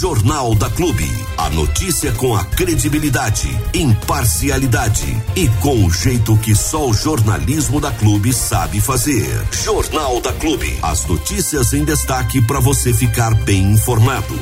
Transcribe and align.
Jornal 0.00 0.54
da 0.54 0.70
Clube. 0.70 1.10
A 1.36 1.50
notícia 1.50 2.12
com 2.12 2.32
a 2.36 2.44
credibilidade, 2.44 3.48
imparcialidade 3.74 5.20
e 5.34 5.48
com 5.60 5.84
o 5.84 5.90
jeito 5.90 6.36
que 6.36 6.54
só 6.54 6.88
o 6.88 6.94
jornalismo 6.94 7.80
da 7.80 7.90
Clube 7.90 8.32
sabe 8.32 8.80
fazer. 8.80 9.26
Jornal 9.50 10.20
da 10.20 10.32
Clube. 10.34 10.72
As 10.84 11.04
notícias 11.04 11.72
em 11.72 11.82
destaque 11.82 12.40
para 12.40 12.60
você 12.60 12.94
ficar 12.94 13.34
bem 13.42 13.72
informado. 13.72 14.38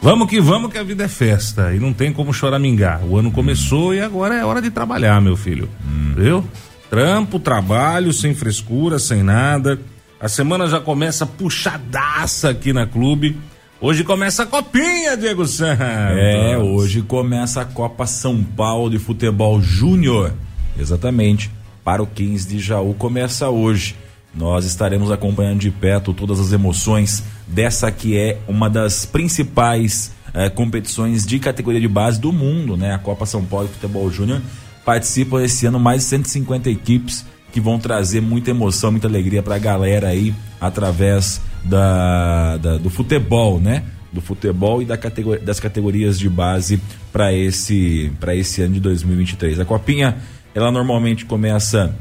Vamos 0.00 0.26
que 0.30 0.40
vamos 0.40 0.72
que 0.72 0.78
a 0.78 0.82
vida 0.82 1.04
é 1.04 1.08
festa 1.08 1.74
e 1.74 1.78
não 1.78 1.92
tem 1.92 2.10
como 2.10 2.32
choramingar. 2.32 3.04
O 3.04 3.18
ano 3.18 3.30
começou 3.30 3.94
e 3.94 4.00
agora 4.00 4.36
é 4.36 4.42
hora 4.42 4.62
de 4.62 4.70
trabalhar, 4.70 5.20
meu 5.20 5.36
filho. 5.36 5.68
Hum. 5.86 6.14
Viu? 6.16 6.48
Trampo, 6.88 7.38
trabalho, 7.38 8.10
sem 8.10 8.34
frescura, 8.34 8.98
sem 8.98 9.22
nada. 9.22 9.78
A 10.18 10.28
semana 10.28 10.66
já 10.66 10.80
começa 10.80 11.26
puxadaça 11.26 12.48
aqui 12.48 12.72
na 12.72 12.86
clube. 12.86 13.36
Hoje 13.84 14.04
começa 14.04 14.44
a 14.44 14.46
copinha, 14.46 15.16
Diego 15.16 15.44
Santos. 15.44 15.84
É, 15.84 16.56
hoje 16.56 17.02
começa 17.02 17.62
a 17.62 17.64
Copa 17.64 18.06
São 18.06 18.40
Paulo 18.40 18.88
de 18.88 18.96
Futebol 18.96 19.60
Júnior. 19.60 20.32
Exatamente. 20.78 21.50
Para 21.82 22.00
o 22.00 22.06
15 22.06 22.48
de 22.48 22.60
Jaú 22.60 22.94
começa 22.94 23.50
hoje. 23.50 23.96
Nós 24.32 24.64
estaremos 24.64 25.10
acompanhando 25.10 25.58
de 25.58 25.70
perto 25.72 26.14
todas 26.14 26.38
as 26.38 26.52
emoções 26.52 27.24
dessa 27.44 27.90
que 27.90 28.16
é 28.16 28.38
uma 28.46 28.70
das 28.70 29.04
principais 29.04 30.12
eh, 30.32 30.48
competições 30.48 31.26
de 31.26 31.40
categoria 31.40 31.80
de 31.80 31.88
base 31.88 32.20
do 32.20 32.32
mundo, 32.32 32.76
né? 32.76 32.94
A 32.94 32.98
Copa 33.00 33.26
São 33.26 33.44
Paulo 33.44 33.66
de 33.66 33.74
Futebol 33.74 34.08
Júnior. 34.12 34.40
Participam 34.84 35.42
esse 35.42 35.66
ano 35.66 35.80
mais 35.80 36.02
de 36.02 36.08
150 36.08 36.70
equipes 36.70 37.26
que 37.52 37.60
vão 37.60 37.80
trazer 37.80 38.22
muita 38.22 38.50
emoção, 38.50 38.92
muita 38.92 39.08
alegria 39.08 39.42
para 39.42 39.56
a 39.56 39.58
galera 39.58 40.06
aí 40.06 40.32
através 40.60 41.40
da, 41.64 42.56
da, 42.56 42.76
do 42.78 42.90
futebol, 42.90 43.60
né? 43.60 43.84
Do 44.12 44.20
futebol 44.20 44.82
e 44.82 44.84
da 44.84 44.96
categoria, 44.96 45.42
das 45.42 45.58
categorias 45.58 46.18
de 46.18 46.28
base 46.28 46.80
para 47.12 47.32
esse 47.32 48.12
esse 48.34 48.62
ano 48.62 48.74
de 48.74 48.80
2023. 48.80 49.60
A 49.60 49.64
copinha 49.64 50.18
ela 50.54 50.70
normalmente 50.70 51.24
começa 51.24 51.94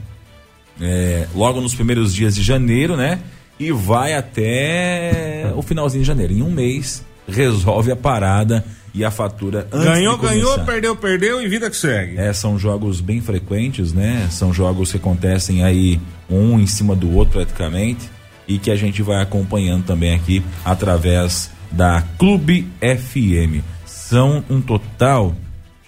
é, 0.80 1.28
logo 1.34 1.62
nos 1.62 1.74
primeiros 1.74 2.14
dias 2.14 2.36
de 2.36 2.42
janeiro, 2.42 2.98
né? 2.98 3.20
E 3.60 3.72
vai 3.72 4.14
até 4.14 5.52
o 5.56 5.62
finalzinho 5.62 6.04
de 6.04 6.08
janeiro. 6.08 6.34
Em 6.34 6.42
um 6.42 6.50
mês 6.50 7.06
resolve 7.28 7.92
a 7.92 7.96
parada 7.96 8.66
e 8.94 9.06
a 9.06 9.12
fatura 9.12 9.68
ganhou 9.72 10.18
ganhou 10.18 10.60
perdeu 10.66 10.96
perdeu 10.96 11.42
e 11.42 11.48
vida 11.48 11.70
que 11.70 11.78
segue 11.78 12.18
é 12.18 12.34
são 12.34 12.60
jogos 12.60 13.00
bem 13.00 13.22
frequentes 13.22 13.94
né 13.94 14.28
são 14.30 14.54
jogos 14.54 14.92
que 14.92 14.98
acontecem 14.98 15.64
aí 15.64 16.00
um 16.30 16.60
em 16.60 16.68
cima 16.68 16.94
do 16.94 17.16
outro 17.16 17.40
praticamente 17.40 18.10
e 18.56 18.60
que 18.60 18.72
a 18.72 18.76
gente 18.76 19.02
vai 19.02 19.22
acompanhando 19.22 19.86
também 19.86 20.14
aqui 20.14 20.44
através 20.64 21.52
da 21.72 22.02
Clube 22.18 22.68
FM 22.80 23.64
são 23.86 24.44
um 24.50 24.62
total 24.62 25.30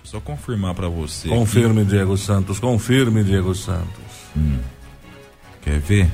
deixa 0.01 0.15
eu 0.15 0.19
só 0.19 0.19
confirmar 0.19 0.73
para 0.73 0.87
você 0.87 1.27
confirme 1.29 1.81
aqui. 1.81 1.91
Diego 1.91 2.17
Santos 2.17 2.59
confirme 2.59 3.23
Diego 3.23 3.53
Santos 3.53 3.87
hum. 4.35 4.57
quer 5.61 5.79
ver 5.79 6.09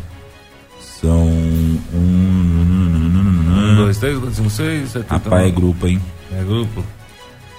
são 1.02 1.28
um, 1.28 1.82
um, 1.94 3.76
dois, 3.78 3.98
três, 3.98 4.18
quatro, 4.18 4.36
cinco, 4.36 4.50
seis, 4.50 4.90
sete, 4.92 5.08
Rapaz, 5.08 5.48
é 5.48 5.52
grupo, 5.52 5.88
hein? 5.88 6.02
É 6.32 6.44
grupo? 6.44 6.84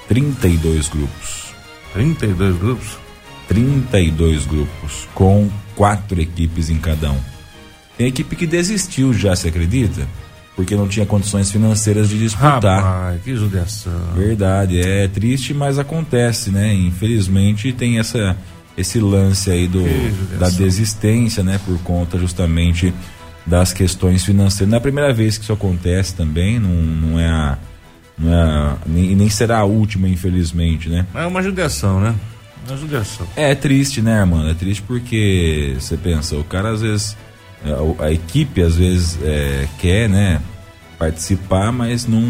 32 0.08 0.88
grupos. 0.88 1.54
32 1.94 2.58
grupos? 2.58 2.98
32 3.48 4.46
grupos, 4.46 5.08
com 5.14 5.50
quatro 5.74 6.20
equipes 6.20 6.70
em 6.70 6.78
cada 6.78 7.10
um. 7.10 7.20
Tem 8.00 8.06
equipe 8.06 8.34
que 8.34 8.46
desistiu 8.46 9.12
já, 9.12 9.36
você 9.36 9.48
acredita? 9.48 10.08
Porque 10.56 10.74
não 10.74 10.88
tinha 10.88 11.04
condições 11.04 11.50
financeiras 11.50 12.08
de 12.08 12.18
disputar. 12.18 12.82
Rapaz, 12.82 13.22
que 13.22 13.36
judiação. 13.36 13.92
Verdade, 14.16 14.80
é 14.80 15.06
triste, 15.06 15.52
mas 15.52 15.78
acontece, 15.78 16.50
né? 16.50 16.72
Infelizmente 16.72 17.74
tem 17.74 17.98
essa, 17.98 18.34
esse 18.74 18.98
lance 18.98 19.50
aí 19.50 19.68
do, 19.68 19.84
da 20.38 20.48
desistência, 20.48 21.42
né? 21.42 21.60
Por 21.62 21.78
conta 21.80 22.16
justamente 22.16 22.90
das 23.44 23.74
questões 23.74 24.24
financeiras. 24.24 24.70
Não 24.70 24.76
é 24.76 24.78
a 24.78 24.82
primeira 24.82 25.12
vez 25.12 25.36
que 25.36 25.44
isso 25.44 25.52
acontece 25.52 26.14
também, 26.14 26.58
não, 26.58 26.70
não 26.70 27.20
é 27.20 27.28
a 27.28 27.58
é, 28.18 28.76
nem, 28.86 29.14
nem 29.14 29.28
será 29.28 29.58
a 29.58 29.64
última, 29.64 30.08
infelizmente, 30.08 30.88
né? 30.88 31.04
É 31.14 31.26
uma 31.26 31.42
judiação, 31.42 32.00
né? 32.00 32.14
Uma 32.66 32.78
judiação. 32.78 33.26
É, 33.36 33.50
é 33.50 33.54
triste, 33.54 34.00
né, 34.00 34.24
mano? 34.24 34.48
É 34.48 34.54
triste 34.54 34.82
porque 34.86 35.76
você 35.78 35.98
pensa, 35.98 36.36
o 36.36 36.44
cara 36.44 36.70
às 36.70 36.80
vezes, 36.80 37.14
a, 37.64 38.04
a 38.04 38.12
equipe 38.12 38.62
às 38.62 38.76
vezes 38.76 39.18
é, 39.22 39.68
quer, 39.78 40.08
né, 40.08 40.40
participar, 40.98 41.72
mas 41.72 42.06
não, 42.06 42.22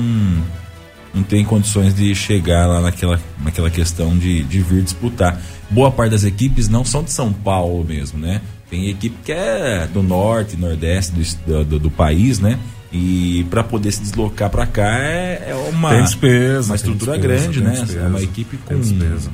não 1.13 1.23
tem 1.23 1.45
condições 1.45 1.95
de 1.95 2.15
chegar 2.15 2.67
lá 2.67 2.81
naquela, 2.81 3.21
naquela 3.43 3.71
questão 3.71 4.17
de, 4.17 4.43
de 4.45 4.61
vir 4.61 4.83
disputar. 4.83 5.41
Boa 5.69 5.91
parte 5.91 6.13
das 6.13 6.25
equipes 6.25 6.69
não 6.69 6.85
são 6.85 7.03
de 7.03 7.13
São 7.13 7.33
Paulo 7.33 7.85
mesmo, 7.85 8.19
né? 8.19 8.41
Tem 8.69 8.89
equipe 8.89 9.17
que 9.25 9.33
é 9.33 9.89
do 9.93 10.03
norte, 10.03 10.57
nordeste 10.57 11.13
do, 11.47 11.65
do, 11.65 11.79
do 11.81 11.91
país, 11.91 12.39
né? 12.39 12.59
E 12.93 13.47
para 13.51 13.63
poder 13.63 13.93
se 13.93 14.01
deslocar 14.01 14.51
para 14.51 14.67
cá 14.67 14.99
é, 14.99 15.51
é 15.51 15.55
uma, 15.55 15.91
tem 15.91 16.03
despesa, 16.03 16.71
uma 16.71 16.77
estrutura 16.77 17.19
despesa, 17.19 17.43
grande, 17.43 17.61
né? 17.61 17.71
Despesa, 17.71 18.01
é 18.01 18.07
uma 18.07 18.23
equipe 18.23 18.57
com 18.57 18.75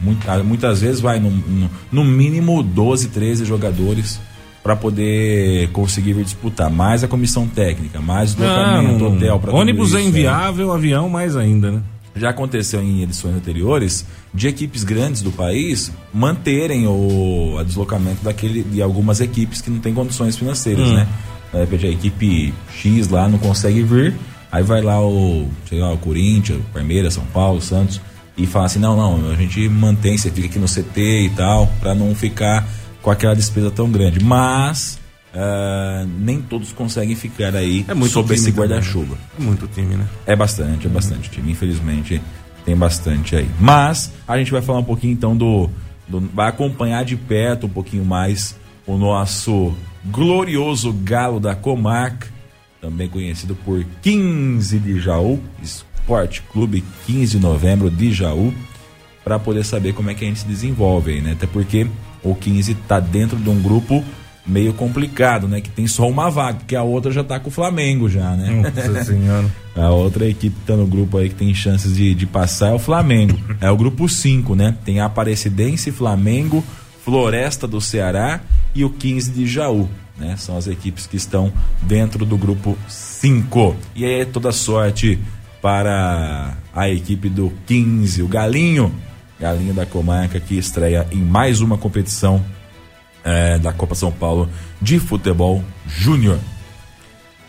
muita, 0.02 0.42
muitas 0.42 0.80
vezes 0.82 1.00
vai 1.00 1.18
no, 1.18 1.30
no, 1.30 1.70
no, 1.90 2.04
mínimo 2.04 2.62
12, 2.62 3.08
13 3.08 3.46
jogadores 3.46 4.20
para 4.66 4.74
poder 4.74 5.68
conseguir 5.68 6.12
vir 6.12 6.24
disputar. 6.24 6.68
Mais 6.68 7.04
a 7.04 7.08
comissão 7.08 7.46
técnica, 7.46 8.00
mais 8.00 8.32
o 8.32 8.36
deslocamento, 8.36 9.04
Não, 9.04 9.14
hotel 9.14 9.38
para 9.38 9.54
Ônibus 9.54 9.94
é 9.94 10.02
inviável, 10.02 10.72
é. 10.72 10.74
avião 10.74 11.08
mais 11.08 11.36
ainda, 11.36 11.70
né? 11.70 11.82
Já 12.16 12.30
aconteceu 12.30 12.82
em 12.82 13.00
edições 13.00 13.36
anteriores 13.36 14.04
de 14.34 14.48
equipes 14.48 14.82
grandes 14.82 15.22
do 15.22 15.30
país 15.30 15.92
manterem 16.12 16.84
o 16.88 17.56
a 17.60 17.62
deslocamento 17.62 18.24
daquele 18.24 18.64
de 18.64 18.82
algumas 18.82 19.20
equipes 19.20 19.60
que 19.60 19.70
não 19.70 19.78
têm 19.78 19.94
condições 19.94 20.36
financeiras, 20.36 20.88
hum. 20.88 20.94
né? 20.94 21.06
de 21.52 21.60
repente 21.60 21.86
a 21.86 21.90
equipe 21.90 22.52
X 22.74 23.08
lá 23.08 23.28
não 23.28 23.38
consegue 23.38 23.84
vir, 23.84 24.14
aí 24.50 24.64
vai 24.64 24.82
lá 24.82 25.00
o, 25.00 25.46
sei 25.68 25.78
lá, 25.78 25.92
o 25.92 25.98
Corinthians, 25.98 26.60
Palmeiras, 26.72 27.14
São 27.14 27.24
Paulo, 27.26 27.60
Santos, 27.62 28.00
e 28.36 28.46
fala 28.46 28.66
assim, 28.66 28.80
não, 28.80 28.96
não, 28.96 29.30
a 29.30 29.36
gente 29.36 29.68
mantém, 29.68 30.18
você 30.18 30.28
fica 30.28 30.48
aqui 30.48 30.58
no 30.58 30.66
CT 30.66 31.26
e 31.26 31.30
tal, 31.36 31.68
para 31.78 31.94
não 31.94 32.14
ficar 32.16 32.66
com 33.06 33.12
aquela 33.12 33.36
despesa 33.36 33.70
tão 33.70 33.88
grande. 33.88 34.18
Mas 34.18 34.98
uh, 35.32 36.04
nem 36.18 36.42
todos 36.42 36.72
conseguem 36.72 37.14
ficar 37.14 37.54
aí 37.54 37.84
é 37.86 37.94
muito 37.94 38.10
sob 38.10 38.34
esse 38.34 38.50
né? 38.50 38.56
guarda-chuva. 38.56 39.16
É 39.38 39.42
muito 39.44 39.68
time, 39.68 39.94
né? 39.94 40.08
É 40.26 40.34
bastante, 40.34 40.88
é 40.88 40.90
bastante 40.90 41.30
time. 41.30 41.52
Infelizmente 41.52 42.20
tem 42.64 42.76
bastante 42.76 43.36
aí. 43.36 43.48
Mas 43.60 44.12
a 44.26 44.36
gente 44.36 44.50
vai 44.50 44.60
falar 44.60 44.80
um 44.80 44.84
pouquinho 44.84 45.12
então 45.12 45.36
do, 45.36 45.70
do 46.08 46.18
vai 46.34 46.48
acompanhar 46.48 47.04
de 47.04 47.14
perto 47.14 47.66
um 47.66 47.70
pouquinho 47.70 48.04
mais 48.04 48.56
o 48.84 48.96
nosso 48.96 49.72
glorioso 50.06 50.92
Galo 50.92 51.38
da 51.38 51.54
Comarca, 51.54 52.26
também 52.80 53.08
conhecido 53.08 53.54
por 53.54 53.84
15 54.02 54.80
de 54.80 54.98
Jaú, 55.00 55.40
Esporte 55.62 56.42
Clube 56.50 56.82
15 57.06 57.36
de 57.36 57.40
novembro 57.40 57.88
de 57.88 58.12
Jaú, 58.12 58.52
para 59.22 59.38
poder 59.38 59.64
saber 59.64 59.92
como 59.92 60.10
é 60.10 60.14
que 60.14 60.24
a 60.24 60.28
gente 60.28 60.40
se 60.40 60.46
desenvolve 60.46 61.12
aí, 61.12 61.20
né? 61.20 61.32
Até 61.32 61.46
porque 61.46 61.86
o 62.22 62.34
15 62.34 62.72
está 62.72 63.00
dentro 63.00 63.36
de 63.36 63.48
um 63.48 63.60
grupo 63.60 64.04
meio 64.46 64.72
complicado, 64.72 65.48
né? 65.48 65.60
Que 65.60 65.68
tem 65.68 65.86
só 65.86 66.08
uma 66.08 66.30
vaga, 66.30 66.60
que 66.66 66.76
a 66.76 66.82
outra 66.82 67.10
já 67.10 67.24
tá 67.24 67.40
com 67.40 67.48
o 67.48 67.52
Flamengo 67.52 68.08
já, 68.08 68.36
né? 68.36 68.62
Nossa 68.62 69.02
senhora. 69.04 69.46
a 69.74 69.90
outra 69.90 70.26
equipe 70.26 70.54
que 70.60 70.66
tá 70.66 70.76
no 70.76 70.86
grupo 70.86 71.18
aí 71.18 71.28
que 71.28 71.34
tem 71.34 71.52
chances 71.52 71.96
de, 71.96 72.14
de 72.14 72.26
passar 72.26 72.68
é 72.68 72.72
o 72.72 72.78
Flamengo. 72.78 73.38
é 73.60 73.70
o 73.70 73.76
grupo 73.76 74.08
5, 74.08 74.54
né? 74.54 74.74
Tem 74.84 75.00
Aparecidense, 75.00 75.90
Flamengo, 75.90 76.62
Floresta 77.04 77.66
do 77.66 77.80
Ceará 77.80 78.40
e 78.74 78.84
o 78.84 78.90
15 78.90 79.32
de 79.32 79.46
Jaú. 79.46 79.88
Né? 80.16 80.34
São 80.36 80.56
as 80.56 80.66
equipes 80.66 81.06
que 81.06 81.16
estão 81.16 81.52
dentro 81.82 82.24
do 82.24 82.36
grupo 82.36 82.78
5. 82.88 83.76
E 83.94 84.04
aí 84.04 84.24
toda 84.24 84.50
sorte 84.52 85.18
para 85.60 86.56
a 86.74 86.88
equipe 86.88 87.28
do 87.28 87.52
15, 87.66 88.22
o 88.22 88.28
Galinho, 88.28 88.92
Galinho 89.38 89.74
da 89.74 89.84
Comarca, 89.84 90.40
que 90.40 90.56
estreia 90.56 91.06
em 91.12 91.22
mais 91.22 91.60
uma 91.60 91.76
competição 91.76 92.42
é, 93.22 93.58
da 93.58 93.72
Copa 93.72 93.94
São 93.94 94.10
Paulo 94.10 94.48
de 94.80 94.98
futebol 94.98 95.62
júnior. 95.86 96.38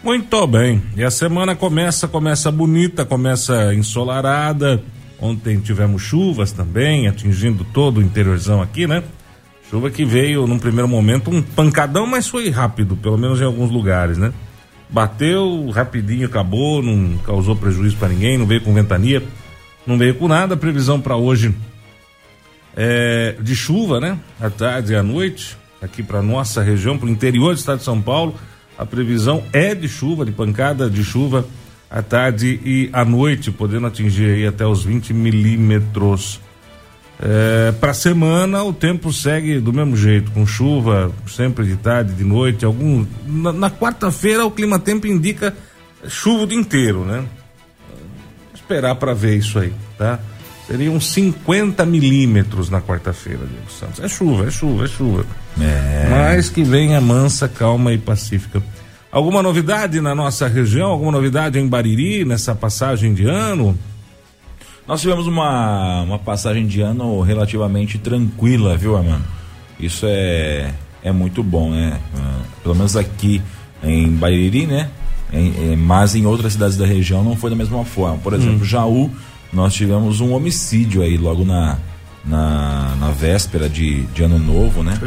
Muito 0.04 0.46
bem. 0.48 0.82
E 0.96 1.04
a 1.04 1.12
semana 1.12 1.56
começa, 1.56 2.08
começa 2.08 2.52
bonita, 2.52 3.06
começa 3.06 3.74
ensolarada. 3.74 4.82
Ontem 5.20 5.60
tivemos 5.60 6.02
chuvas 6.02 6.52
também, 6.52 7.08
atingindo 7.08 7.64
todo 7.64 7.98
o 7.98 8.04
interiorzão 8.04 8.62
aqui, 8.62 8.86
né? 8.86 9.04
Chuva 9.70 9.90
que 9.90 10.06
veio 10.06 10.46
num 10.48 10.60
primeiro 10.60 10.88
momento 10.88 11.30
um 11.30 11.42
pancadão, 11.42 12.06
mas 12.06 12.28
foi 12.28 12.50
rápido, 12.50 12.96
pelo 12.96 13.18
menos 13.18 13.42
em 13.42 13.44
alguns 13.44 13.70
lugares, 13.72 14.18
né? 14.18 14.32
Bateu 14.90 15.70
rapidinho, 15.70 16.28
acabou, 16.28 16.82
não 16.82 17.18
causou 17.18 17.56
prejuízo 17.56 17.98
para 17.98 18.08
ninguém, 18.10 18.38
não 18.38 18.46
veio 18.46 18.62
com 18.62 18.74
ventania, 18.74 19.22
não 19.86 19.98
veio 19.98 20.16
com 20.16 20.28
nada. 20.28 20.56
Previsão 20.56 21.02
para 21.02 21.18
hoje 21.18 21.54
é 22.78 23.36
de 23.42 23.56
chuva, 23.56 24.00
né? 24.00 24.20
À 24.40 24.52
tarde 24.52 24.94
e 24.94 24.96
à 24.96 25.02
noite, 25.02 25.58
aqui 25.82 26.04
para 26.04 26.22
nossa 26.22 26.62
região, 26.62 26.96
para 26.96 27.08
o 27.08 27.10
interior 27.10 27.56
do 27.56 27.58
estado 27.58 27.80
de 27.80 27.84
São 27.84 28.00
Paulo. 28.00 28.36
A 28.78 28.86
previsão 28.86 29.44
é 29.52 29.74
de 29.74 29.90
chuva, 29.90 30.24
de 30.24 30.32
pancada 30.32 30.88
de 30.88 31.04
chuva 31.04 31.44
à 31.90 32.04
tarde 32.04 32.60
e 32.64 32.90
à 32.94 33.04
noite, 33.04 33.52
podendo 33.52 33.88
atingir 33.88 34.30
aí 34.30 34.46
até 34.46 34.66
os 34.66 34.84
20 34.84 35.12
milímetros. 35.14 36.40
É, 37.20 37.72
para 37.72 37.96
semana 37.96 38.64
o 38.64 38.72
tempo 38.72 39.12
segue 39.12 39.60
do 39.60 39.74
mesmo 39.74 39.98
jeito, 39.98 40.30
com 40.32 40.46
chuva 40.46 41.12
sempre 41.26 41.66
de 41.66 41.76
tarde, 41.78 42.14
de 42.14 42.24
noite. 42.24 42.64
Algum 42.64 43.08
na, 43.26 43.52
na 43.52 43.72
quarta-feira 43.72 44.46
o 44.46 44.52
clima 44.52 44.78
tempo 44.78 45.08
indica 45.08 45.56
chuva 46.08 46.44
o 46.44 46.48
dia 46.48 46.60
inteiro, 46.60 47.04
né? 47.04 47.26
Esperar 48.54 48.94
para 48.96 49.16
ver 49.16 49.36
isso 49.36 49.58
aí, 49.58 49.74
tá? 49.98 50.20
Seriam 50.68 51.00
50 51.00 51.86
milímetros 51.86 52.70
na 52.70 52.82
quarta-feira, 52.82 53.40
Diego 53.40 53.72
Santos. 53.72 54.02
É 54.02 54.08
chuva, 54.10 54.48
é 54.48 54.52
chuva, 54.52 54.84
é 54.84 54.88
chuva. 54.88 55.26
É. 55.62 56.08
Mas 56.10 56.50
que 56.50 56.62
venha 56.62 57.00
mansa, 57.00 57.48
calma 57.48 57.94
e 57.94 57.98
pacífica. 57.98 58.62
Alguma 59.10 59.42
novidade 59.42 60.02
na 60.02 60.14
nossa 60.14 60.46
região? 60.46 60.90
Alguma 60.90 61.14
novidade 61.14 61.58
em 61.58 61.66
Bariri 61.66 62.26
nessa 62.26 62.54
passagem 62.54 63.14
de 63.14 63.26
ano? 63.26 63.80
Nós 64.86 65.00
tivemos 65.00 65.26
uma, 65.26 66.02
uma 66.02 66.20
passagem 66.20 66.68
de 66.68 66.82
ano 66.82 67.22
relativamente 67.22 67.98
tranquila, 67.98 68.76
viu, 68.76 68.98
Armando? 68.98 69.24
Isso 69.80 70.06
é, 70.06 70.74
é 71.02 71.12
muito 71.14 71.42
bom, 71.44 71.72
né? 71.72 71.98
Uh, 72.14 72.62
pelo 72.62 72.76
menos 72.76 72.98
aqui 72.98 73.42
em 73.82 74.10
Bariri, 74.10 74.66
né? 74.66 74.90
Mas 75.78 76.16
em 76.16 76.26
outras 76.26 76.54
cidades 76.54 76.78
da 76.78 76.86
região 76.86 77.24
não 77.24 77.36
foi 77.36 77.50
da 77.50 77.56
mesma 77.56 77.84
forma. 77.86 78.18
Por 78.18 78.34
exemplo, 78.34 78.62
hum. 78.62 78.66
Jaú, 78.66 79.12
nós 79.52 79.74
tivemos 79.74 80.20
um 80.20 80.34
homicídio 80.34 81.02
aí 81.02 81.18
logo 81.18 81.46
na, 81.46 81.78
na, 82.26 82.96
na 83.00 83.12
véspera 83.12 83.70
de, 83.70 84.04
de 84.08 84.24
ano 84.24 84.38
novo, 84.38 84.84
né? 84.84 84.98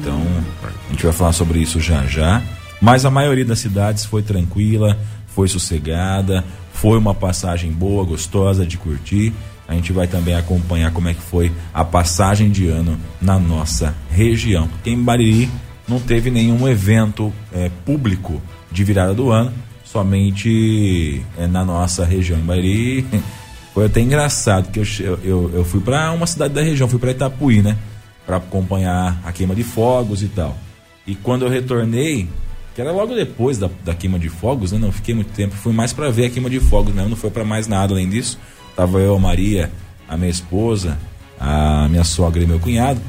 Então, 0.00 0.20
a 0.62 0.92
gente 0.92 1.04
vai 1.04 1.12
falar 1.12 1.32
sobre 1.32 1.58
isso 1.60 1.80
já 1.80 2.04
já. 2.06 2.42
Mas 2.80 3.04
a 3.04 3.10
maioria 3.10 3.44
das 3.44 3.58
cidades 3.58 4.04
foi 4.04 4.22
tranquila, 4.22 4.98
foi 5.26 5.48
sossegada, 5.48 6.44
foi 6.72 6.98
uma 6.98 7.14
passagem 7.14 7.70
boa, 7.70 8.04
gostosa 8.04 8.66
de 8.66 8.76
curtir. 8.76 9.32
A 9.68 9.74
gente 9.74 9.92
vai 9.92 10.06
também 10.06 10.34
acompanhar 10.34 10.92
como 10.92 11.08
é 11.08 11.14
que 11.14 11.22
foi 11.22 11.52
a 11.74 11.84
passagem 11.84 12.50
de 12.50 12.68
ano 12.68 12.98
na 13.20 13.38
nossa 13.38 13.94
região. 14.10 14.68
Porque 14.68 14.90
em 14.90 15.02
Bariri 15.02 15.50
não 15.88 15.98
teve 15.98 16.30
nenhum 16.30 16.68
evento 16.68 17.32
é, 17.52 17.70
público 17.84 18.40
de 18.70 18.84
virada 18.84 19.14
do 19.14 19.30
ano, 19.30 19.52
somente 19.84 21.22
é, 21.36 21.46
na 21.46 21.64
nossa 21.64 22.04
região. 22.04 22.38
Em 22.38 22.44
Bariri 22.44 23.06
foi 23.76 23.84
até 23.84 24.00
engraçado, 24.00 24.70
que 24.70 24.80
eu, 24.80 25.18
eu, 25.22 25.50
eu 25.52 25.62
fui 25.62 25.82
para 25.82 26.10
uma 26.10 26.26
cidade 26.26 26.54
da 26.54 26.62
região, 26.62 26.88
fui 26.88 26.98
para 26.98 27.10
Itapuí, 27.10 27.60
né? 27.60 27.76
Para 28.24 28.38
acompanhar 28.38 29.20
a 29.22 29.30
queima 29.30 29.54
de 29.54 29.62
fogos 29.62 30.22
e 30.22 30.28
tal. 30.28 30.56
E 31.06 31.14
quando 31.14 31.44
eu 31.44 31.50
retornei, 31.50 32.26
que 32.74 32.80
era 32.80 32.90
logo 32.90 33.14
depois 33.14 33.58
da, 33.58 33.68
da 33.84 33.94
queima 33.94 34.18
de 34.18 34.30
fogos, 34.30 34.72
né? 34.72 34.78
Não 34.78 34.90
fiquei 34.90 35.14
muito 35.14 35.30
tempo, 35.34 35.54
fui 35.54 35.74
mais 35.74 35.92
para 35.92 36.08
ver 36.08 36.24
a 36.24 36.30
queima 36.30 36.48
de 36.48 36.58
fogos 36.58 36.94
mesmo, 36.94 37.10
não 37.10 37.16
foi 37.18 37.28
para 37.28 37.44
mais 37.44 37.66
nada 37.66 37.92
além 37.92 38.08
disso. 38.08 38.38
Tava 38.74 38.98
eu, 38.98 39.14
a 39.14 39.18
Maria, 39.18 39.70
a 40.08 40.16
minha 40.16 40.30
esposa, 40.30 40.96
a 41.38 41.86
minha 41.90 42.04
sogra 42.04 42.42
e 42.42 42.46
meu 42.46 42.58
cunhado. 42.58 43.02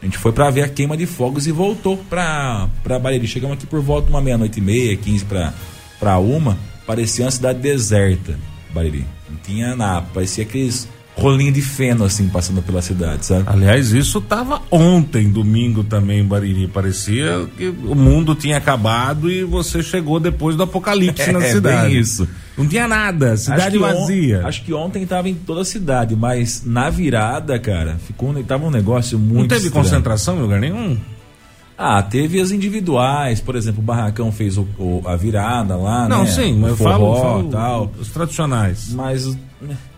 A 0.00 0.06
gente 0.06 0.16
foi 0.16 0.32
para 0.32 0.48
ver 0.48 0.62
a 0.62 0.68
queima 0.70 0.96
de 0.96 1.04
fogos 1.04 1.46
e 1.46 1.52
voltou 1.52 1.98
para 1.98 2.66
para 2.82 2.98
Bariri. 2.98 3.26
Chegamos 3.26 3.58
aqui 3.58 3.66
por 3.66 3.82
volta 3.82 4.06
de 4.06 4.10
uma 4.10 4.22
meia-noite 4.22 4.58
e 4.58 4.62
meia, 4.62 4.96
15 4.96 5.26
para 5.26 5.52
para 6.00 6.16
uma. 6.16 6.56
Parecia 6.86 7.26
uma 7.26 7.30
cidade 7.30 7.58
deserta, 7.58 8.38
Bariri. 8.74 9.06
Não 9.30 9.36
tinha 9.42 9.74
nada, 9.76 10.06
parecia 10.12 10.44
aqueles 10.44 10.88
rolinho 11.16 11.52
de 11.52 11.62
feno, 11.62 12.04
assim, 12.04 12.28
passando 12.28 12.60
pela 12.60 12.82
cidade, 12.82 13.26
sabe? 13.26 13.44
Aliás, 13.46 13.92
isso 13.92 14.20
tava 14.20 14.60
ontem, 14.70 15.30
domingo 15.30 15.84
também 15.84 16.20
em 16.20 16.24
Bariri. 16.24 16.66
Parecia 16.66 17.46
que 17.56 17.68
o 17.68 17.94
mundo 17.94 18.34
tinha 18.34 18.56
acabado 18.56 19.30
e 19.30 19.44
você 19.44 19.82
chegou 19.82 20.18
depois 20.18 20.56
do 20.56 20.64
apocalipse 20.64 21.30
na 21.32 21.44
é, 21.44 21.52
cidade. 21.52 21.88
Bem 21.88 22.00
isso. 22.00 22.28
Não 22.56 22.66
tinha 22.66 22.86
nada, 22.86 23.36
cidade 23.36 23.76
acho 23.76 23.80
vazia. 23.80 24.40
On, 24.40 24.46
acho 24.46 24.64
que 24.64 24.72
ontem 24.72 25.06
tava 25.06 25.28
em 25.28 25.34
toda 25.34 25.62
a 25.62 25.64
cidade, 25.64 26.14
mas 26.14 26.62
na 26.64 26.90
virada, 26.90 27.58
cara, 27.58 27.96
ficou 28.04 28.34
tava 28.44 28.66
um 28.66 28.70
negócio 28.70 29.18
muito 29.18 29.40
Não 29.40 29.48
teve 29.48 29.66
estranho. 29.66 29.84
concentração 29.84 30.36
em 30.36 30.42
lugar 30.42 30.60
nenhum? 30.60 30.98
Ah, 31.76 32.00
teve 32.02 32.40
as 32.40 32.52
individuais, 32.52 33.40
por 33.40 33.56
exemplo, 33.56 33.80
o 33.80 33.84
Barracão 33.84 34.30
fez 34.30 34.56
o, 34.56 34.62
o, 34.78 35.02
a 35.06 35.16
virada 35.16 35.76
lá, 35.76 36.08
Não, 36.08 36.22
né? 36.22 36.30
sim, 36.30 36.56
mas 36.56 36.70
eu 36.70 36.76
falo, 36.76 37.16
falo 37.20 37.48
tal. 37.50 37.90
os 37.98 38.08
tradicionais. 38.08 38.92
Mas 38.92 39.36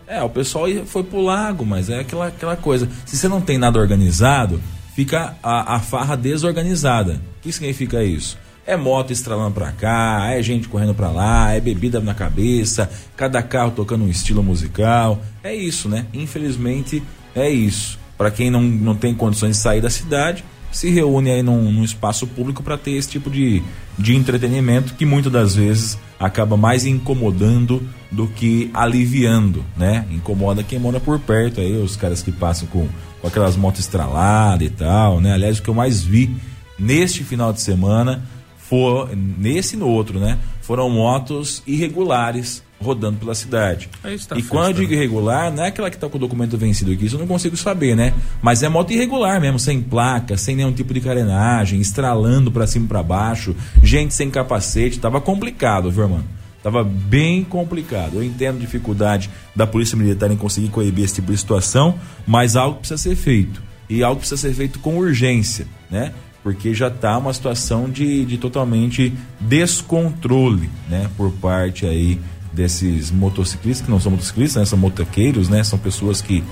é, 0.07 0.23
o 0.23 0.29
pessoal 0.31 0.67
foi 0.87 1.03
pro 1.03 1.21
lago, 1.21 1.67
mas 1.67 1.91
é 1.91 2.01
aquela, 2.01 2.29
aquela 2.29 2.57
coisa. 2.57 2.89
Se 3.05 3.17
você 3.17 3.29
não 3.29 3.43
tem 3.43 3.59
nada 3.59 3.79
organizado, 3.79 4.59
fica 4.95 5.37
a, 5.43 5.77
a 5.77 5.81
farra 5.81 6.17
desorganizada. 6.17 7.21
O 7.39 7.43
que 7.43 7.53
significa 7.53 8.03
isso? 8.03 8.39
É 8.67 8.77
moto 8.77 9.13
estralando 9.13 9.53
pra 9.53 9.71
cá, 9.71 10.31
é 10.33 10.43
gente 10.43 10.69
correndo 10.69 10.95
pra 10.95 11.09
lá, 11.11 11.53
é 11.53 11.61
bebida 11.61 12.01
na 12.01 12.15
cabeça, 12.15 12.91
cada 13.17 13.41
carro 13.43 13.71
tocando 13.71 14.05
um 14.05 14.09
estilo 14.09 14.43
musical. 14.43 15.21
É 15.45 15.55
isso, 15.55 15.89
né? 15.89 16.07
Infelizmente 16.15 17.03
é 17.35 17.49
isso. 17.51 17.99
Para 18.17 18.31
quem 18.31 18.51
não, 18.51 18.63
não 18.63 18.95
tem 18.97 19.15
condições 19.15 19.57
de 19.57 19.63
sair 19.63 19.81
da 19.81 19.91
cidade, 19.91 20.43
se 20.77 20.91
reúne 20.91 21.31
aí 21.31 21.43
num, 21.43 21.73
num 21.73 21.83
espaço 21.83 22.27
público 22.27 22.63
para 22.63 22.77
ter 22.77 22.91
esse 22.91 23.09
tipo 23.09 23.31
de, 23.31 23.63
de 23.99 24.15
entretenimento 24.15 24.93
que 24.93 25.07
muitas 25.07 25.33
das 25.33 25.57
vezes 25.57 25.99
acaba 26.21 26.55
mais 26.55 26.85
incomodando 26.85 27.83
do 28.13 28.29
que 28.29 28.71
aliviando, 28.75 29.65
né? 29.75 30.05
Incomoda 30.11 30.63
quem 30.63 30.79
mora 30.79 31.01
por 31.01 31.19
perto 31.19 31.63
aí, 31.63 31.73
os 31.73 31.97
caras 31.97 32.23
que 32.23 32.31
passam 32.31 32.69
com, 32.69 32.87
com 33.23 33.27
aquelas 33.27 33.57
motos 33.57 33.81
estraladas 33.81 34.67
e 34.67 34.71
tal, 34.71 35.19
né? 35.19 35.33
Aliás, 35.33 35.59
o 35.59 35.63
que 35.63 35.71
eu 35.71 35.75
mais 35.75 36.03
vi 36.03 36.37
neste 36.79 37.25
final 37.25 37.55
de 37.55 37.63
semana 37.63 38.23
foi 38.59 39.17
nesse 39.17 39.77
e 39.77 39.79
no 39.79 39.89
outro, 39.89 40.21
né? 40.21 40.39
Foram 40.61 40.91
motos 40.91 41.63
irregulares 41.67 42.63
rodando 42.81 43.19
pela 43.19 43.35
cidade. 43.35 43.89
Tá 44.29 44.37
e 44.37 44.43
quando 44.43 44.69
eu 44.69 44.73
digo 44.75 44.93
irregular, 44.93 45.53
não 45.53 45.65
é 45.65 45.69
aquela 45.69 45.91
que 45.91 45.97
está 45.97 46.09
com 46.09 46.17
o 46.17 46.21
documento 46.21 46.57
vencido 46.57 46.93
aqui, 46.93 47.07
isso 47.07 47.17
eu 47.17 47.21
não 47.21 47.27
consigo 47.27 47.57
saber, 47.57 47.97
né? 47.97 48.13
Mas 48.43 48.63
é 48.63 48.69
moto 48.69 48.93
irregular 48.93 49.41
mesmo, 49.41 49.59
sem 49.59 49.81
placa, 49.81 50.37
sem 50.37 50.57
nenhum 50.57 50.73
tipo 50.73 50.93
de 50.93 51.01
carenagem, 51.01 51.81
estralando 51.81 52.51
para 52.51 52.67
cima 52.67 52.85
e 52.85 52.89
para 52.89 53.03
baixo, 53.03 53.55
gente 53.83 54.15
sem 54.15 54.31
capacete, 54.31 54.99
tava 54.99 55.21
complicado, 55.21 55.91
viu, 55.91 56.05
irmão? 56.05 56.37
Tava 56.63 56.83
bem 56.83 57.45
complicado. 57.45 58.17
Eu 58.17 58.25
entendo 58.25 58.57
a 58.57 58.61
dificuldade 58.61 59.31
da 59.55 59.69
Polícia 59.69 59.97
Militar 59.97 60.33
em 60.33 60.37
conseguir 60.37 60.69
coibir 60.69 61.05
esse 61.05 61.15
tipo 61.15 61.31
de 61.31 61.39
situação, 61.39 61.97
mas 62.27 62.57
algo 62.57 62.81
precisa 62.81 62.99
ser 63.01 63.15
feito. 63.15 63.63
E 63.89 64.03
algo 64.03 64.19
precisa 64.19 64.41
ser 64.41 64.53
feito 64.53 64.81
com 64.81 64.99
urgência, 64.99 65.65
né? 65.89 66.13
Porque 66.43 66.75
já 66.75 66.89
está 66.89 67.17
uma 67.19 67.33
situação 67.33 67.89
de, 67.89 68.25
de 68.25 68.37
totalmente 68.37 69.13
descontrole, 69.41 70.69
né? 70.89 71.09
Por 71.17 71.31
parte 71.31 71.87
aí 71.87 72.21
desses 72.57 73.11
motociclistas, 73.11 73.85
que 73.85 73.91
não 73.91 74.01
são 74.01 74.11
motociclistas, 74.11 74.61
né? 74.61 74.67
são 74.67 74.79
motoqueiros, 74.79 75.51
né? 75.51 75.63
São 75.63 75.79
pessoas 75.79 76.23
que, 76.23 76.43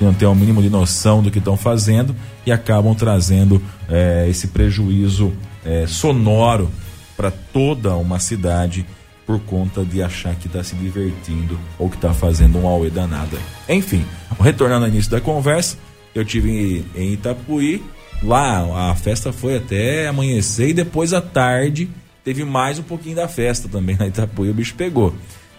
não 0.00 0.12
têm 0.12 0.26
o 0.26 0.34
mínimo 0.34 0.60
de 0.60 0.68
noção 0.68 1.22
do 1.22 1.30
que 1.30 1.38
estão 1.38 1.56
fazendo 1.56 2.16
e 2.44 2.50
acabam 2.50 2.92
trazendo 2.92 3.62
é, 3.88 4.26
esse 4.28 4.48
prejuízo 4.48 5.32
é, 5.64 5.86
sonoro 5.86 6.68
para 7.16 7.30
toda 7.30 7.94
uma 7.94 8.18
cidade 8.18 8.84
por 9.24 9.38
conta 9.38 9.84
de 9.84 10.02
achar 10.02 10.34
que 10.34 10.48
está 10.48 10.64
se 10.64 10.74
divertindo 10.74 11.56
ou 11.78 11.88
que 11.88 11.94
está 11.94 12.12
fazendo 12.12 12.58
um 12.58 12.66
auê 12.66 12.90
danado. 12.90 13.38
Enfim, 13.68 14.04
retornando 14.40 14.86
ao 14.86 14.90
início 14.90 15.08
da 15.08 15.20
conversa, 15.20 15.76
eu 16.12 16.24
tive 16.24 16.84
em 16.96 17.12
Itapuí, 17.12 17.80
lá 18.24 18.90
a 18.90 18.94
festa 18.96 19.32
foi 19.32 19.56
até 19.56 20.08
amanhecer 20.08 20.70
e 20.70 20.74
depois 20.74 21.12
à 21.12 21.20
tarde 21.20 21.88
teve 22.24 22.44
mais 22.44 22.80
um 22.80 22.82
pouquinho 22.82 23.14
da 23.14 23.28
festa 23.28 23.68
também 23.68 23.96
na 23.96 24.08
Itapuí, 24.08 24.50
o 24.50 24.54
bicho 24.54 24.74
pegou. 24.74 25.14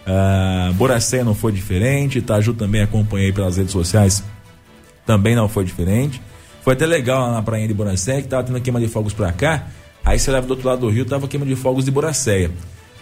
Uh, 0.06 0.72
Boracé 0.74 1.24
não 1.24 1.34
foi 1.34 1.52
diferente, 1.52 2.18
Itaju 2.18 2.52
também 2.52 2.82
acompanhei 2.82 3.32
pelas 3.32 3.56
redes 3.56 3.72
sociais, 3.72 4.22
também 5.06 5.34
não 5.34 5.48
foi 5.48 5.64
diferente. 5.64 6.20
Foi 6.62 6.74
até 6.74 6.86
legal 6.86 7.22
lá 7.22 7.32
na 7.32 7.42
praia 7.42 7.66
de 7.66 7.74
Boracé, 7.74 8.22
que 8.22 8.28
tava 8.28 8.44
tendo 8.44 8.60
queima 8.60 8.80
de 8.80 8.88
fogos 8.88 9.12
pra 9.12 9.32
cá. 9.32 9.66
Aí 10.04 10.18
você 10.18 10.30
leva 10.30 10.46
do 10.46 10.50
outro 10.50 10.68
lado 10.68 10.80
do 10.80 10.88
rio, 10.88 11.04
tava 11.04 11.28
queima 11.28 11.46
de 11.46 11.56
fogos 11.56 11.84
de 11.84 11.90
Boracéia. 11.90 12.50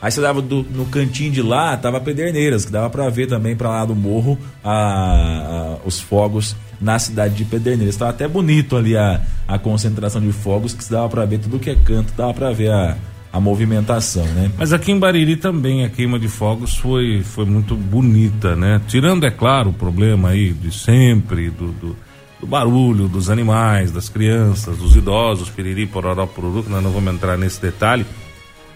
Aí 0.00 0.10
você 0.10 0.20
leva 0.20 0.42
do, 0.42 0.64
no 0.64 0.86
cantinho 0.86 1.30
de 1.30 1.40
lá, 1.40 1.76
tava 1.76 2.00
Pederneiras, 2.00 2.64
que 2.64 2.72
dava 2.72 2.90
para 2.90 3.08
ver 3.08 3.28
também 3.28 3.54
para 3.54 3.68
lá 3.68 3.84
do 3.84 3.94
morro 3.94 4.36
a, 4.64 4.72
a, 4.72 5.86
os 5.86 6.00
fogos 6.00 6.56
na 6.80 6.98
cidade 6.98 7.34
de 7.34 7.44
Pederneiras. 7.44 7.96
Tava 7.96 8.10
até 8.10 8.26
bonito 8.26 8.76
ali 8.76 8.96
a, 8.96 9.20
a 9.46 9.60
concentração 9.60 10.20
de 10.20 10.32
fogos, 10.32 10.74
que 10.74 10.82
se 10.82 10.90
dava 10.90 11.08
para 11.08 11.24
ver 11.24 11.38
tudo 11.38 11.60
que 11.60 11.70
é 11.70 11.76
canto, 11.76 12.12
dava 12.16 12.34
para 12.34 12.50
ver 12.50 12.72
a, 12.72 12.96
a 13.32 13.40
movimentação, 13.40 14.24
né? 14.26 14.52
Mas 14.58 14.72
aqui 14.72 14.92
em 14.92 14.98
Bariri 14.98 15.36
também 15.36 15.84
a 15.84 15.88
queima 15.88 16.18
de 16.18 16.28
fogos 16.28 16.76
foi, 16.76 17.22
foi 17.22 17.46
muito 17.46 17.74
bonita, 17.74 18.54
né? 18.54 18.80
Tirando, 18.86 19.24
é 19.24 19.30
claro, 19.30 19.70
o 19.70 19.72
problema 19.72 20.30
aí 20.30 20.52
de 20.52 20.70
sempre, 20.70 21.48
do, 21.48 21.68
do, 21.68 21.96
do 22.38 22.46
barulho, 22.46 23.08
dos 23.08 23.30
animais, 23.30 23.90
das 23.90 24.10
crianças, 24.10 24.76
dos 24.76 24.94
idosos, 24.96 25.48
piriri, 25.48 25.86
pororó, 25.86 26.26
poruru, 26.26 26.62
que 26.62 26.70
nós 26.70 26.82
não 26.82 26.90
vamos 26.90 27.14
entrar 27.14 27.38
nesse 27.38 27.60
detalhe. 27.62 28.04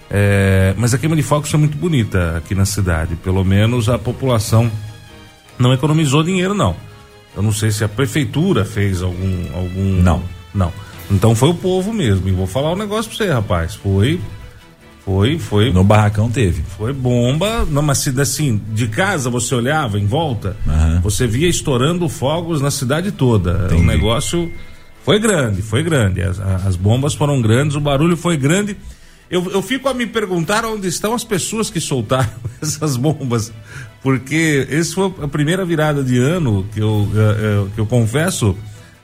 É, 0.08 0.72
mas 0.78 0.94
a 0.94 0.98
queima 0.98 1.16
de 1.16 1.22
fogos 1.22 1.50
foi 1.50 1.60
muito 1.60 1.76
bonita 1.76 2.38
aqui 2.38 2.54
na 2.54 2.64
cidade. 2.64 3.14
Pelo 3.16 3.44
menos 3.44 3.90
a 3.90 3.98
população 3.98 4.70
não 5.58 5.74
economizou 5.74 6.22
dinheiro, 6.22 6.54
não. 6.54 6.74
Eu 7.36 7.42
não 7.42 7.52
sei 7.52 7.70
se 7.70 7.84
a 7.84 7.88
prefeitura 7.88 8.64
fez 8.64 9.02
algum. 9.02 9.54
algum... 9.54 10.00
Não. 10.00 10.22
Não. 10.54 10.72
Então 11.10 11.34
foi 11.34 11.50
o 11.50 11.54
povo 11.54 11.92
mesmo. 11.92 12.26
E 12.28 12.32
vou 12.32 12.46
falar 12.46 12.72
um 12.72 12.76
negócio 12.76 13.10
pra 13.10 13.18
você, 13.18 13.30
rapaz. 13.30 13.74
Foi 13.74 14.18
Foi, 15.06 15.38
foi. 15.38 15.72
No 15.72 15.84
barracão 15.84 16.28
teve. 16.28 16.64
Foi 16.76 16.92
bomba, 16.92 17.64
numa 17.64 17.94
cidade 17.94 18.22
assim, 18.22 18.60
de 18.72 18.88
casa 18.88 19.30
você 19.30 19.54
olhava 19.54 20.00
em 20.00 20.04
volta, 20.04 20.56
Aham. 20.66 21.00
você 21.00 21.28
via 21.28 21.48
estourando 21.48 22.08
fogos 22.08 22.60
na 22.60 22.72
cidade 22.72 23.12
toda. 23.12 23.66
Entendi. 23.66 23.82
O 23.82 23.84
negócio 23.86 24.52
foi 25.04 25.20
grande, 25.20 25.62
foi 25.62 25.84
grande. 25.84 26.22
As, 26.22 26.40
as 26.40 26.74
bombas 26.74 27.14
foram 27.14 27.40
grandes, 27.40 27.76
o 27.76 27.80
barulho 27.80 28.16
foi 28.16 28.36
grande. 28.36 28.76
Eu, 29.30 29.48
eu 29.52 29.62
fico 29.62 29.88
a 29.88 29.94
me 29.94 30.06
perguntar 30.06 30.64
onde 30.64 30.88
estão 30.88 31.14
as 31.14 31.22
pessoas 31.22 31.70
que 31.70 31.80
soltaram 31.80 32.28
essas 32.60 32.96
bombas, 32.96 33.52
porque 34.02 34.66
esse 34.68 34.92
foi 34.92 35.14
a 35.22 35.28
primeira 35.28 35.64
virada 35.64 36.02
de 36.02 36.18
ano 36.18 36.66
que 36.74 36.80
eu, 36.80 37.08
eh, 37.14 37.36
eh, 37.38 37.66
que 37.76 37.80
eu 37.80 37.86
confesso 37.86 38.56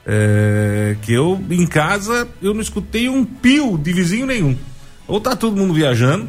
eh, 0.05 0.97
que 1.01 1.13
eu 1.13 1.41
em 1.49 1.65
casa 1.65 2.27
eu 2.41 2.53
não 2.53 2.61
escutei 2.61 3.07
um 3.07 3.23
pio 3.23 3.77
de 3.77 3.93
vizinho 3.93 4.25
nenhum. 4.25 4.57
Ou 5.07 5.19
tá 5.19 5.35
todo 5.35 5.55
mundo 5.57 5.73
viajando, 5.73 6.27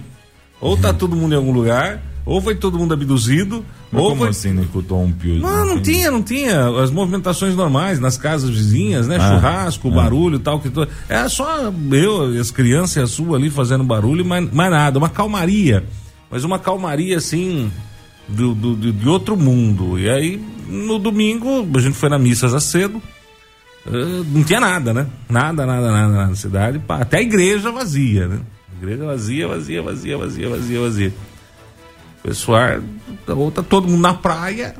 ou 0.61 0.77
tá 0.77 0.93
todo 0.93 1.15
mundo 1.17 1.33
em 1.33 1.37
algum 1.37 1.53
lugar, 1.53 2.03
ou 2.27 2.41
foi 2.41 2.55
todo 2.55 2.79
mundo 2.79 2.95
abduzido, 2.95 3.65
Mas 3.93 4.03
ou 4.03 4.09
como 4.11 4.23
foi 4.23 4.31
assim 4.31 4.53
não 4.53 4.63
escutou 4.63 5.03
um 5.03 5.13
pio? 5.13 5.37
não, 5.41 5.65
não 5.67 5.81
tinha, 5.81 6.11
não 6.11 6.23
tinha. 6.23 6.69
As 6.83 6.91
movimentações 6.91 7.55
normais 7.55 8.01
nas 8.01 8.17
casas 8.17 8.51
vizinhas, 8.51 9.07
né? 9.07 9.19
Ah, 9.21 9.29
Churrasco, 9.29 9.89
ah. 9.89 9.95
barulho 9.95 10.39
tal. 10.39 10.59
Que 10.59 10.71
to... 10.71 10.89
É 11.09 11.29
só 11.29 11.71
eu, 11.93 12.41
as 12.41 12.51
crianças 12.51 12.97
e 12.97 13.01
a 13.01 13.07
sua 13.07 13.37
ali 13.37 13.51
fazendo 13.51 13.85
barulho, 13.85 14.25
mas 14.25 14.51
mais 14.53 14.71
nada. 14.71 14.99
Uma 14.99 15.09
calmaria. 15.11 15.85
Mas 16.31 16.43
uma 16.45 16.59
calmaria 16.59 17.17
assim. 17.19 17.71
Do, 18.27 18.55
do- 18.55 18.75
do- 18.75 18.93
de 18.93 19.07
outro 19.09 19.37
mundo. 19.37 19.99
E 19.99 20.09
aí, 20.09 20.43
no 20.67 20.99
domingo, 20.99 21.69
a 21.77 21.79
gente 21.79 21.95
foi 21.95 22.09
na 22.09 22.19
missa 22.19 22.49
já 22.49 22.59
cedo. 22.59 23.03
eh, 23.87 24.23
não 24.33 24.43
tinha 24.43 24.61
nada, 24.61 24.95
né? 24.95 25.07
Nada, 25.29 25.67
nada, 25.67 25.93
nada, 25.93 26.09
nada 26.09 26.27
na 26.31 26.35
cidade. 26.35 26.81
Até 26.89 27.19
a 27.19 27.23
igreja 27.23 27.71
vazia, 27.71 28.27
né? 28.27 28.39
Igreja 28.85 29.05
vazia, 29.05 29.49
vazia, 29.49 29.83
vazia, 29.83 30.19
vazia, 30.19 30.49
vazia, 30.49 30.81
vazia. 30.81 31.13
Pessoal, 32.23 32.81
ou 33.29 33.51
tá 33.51 33.63
todo 33.63 33.89
mundo 33.89 34.01
na 34.01 34.15
praia, 34.15 34.75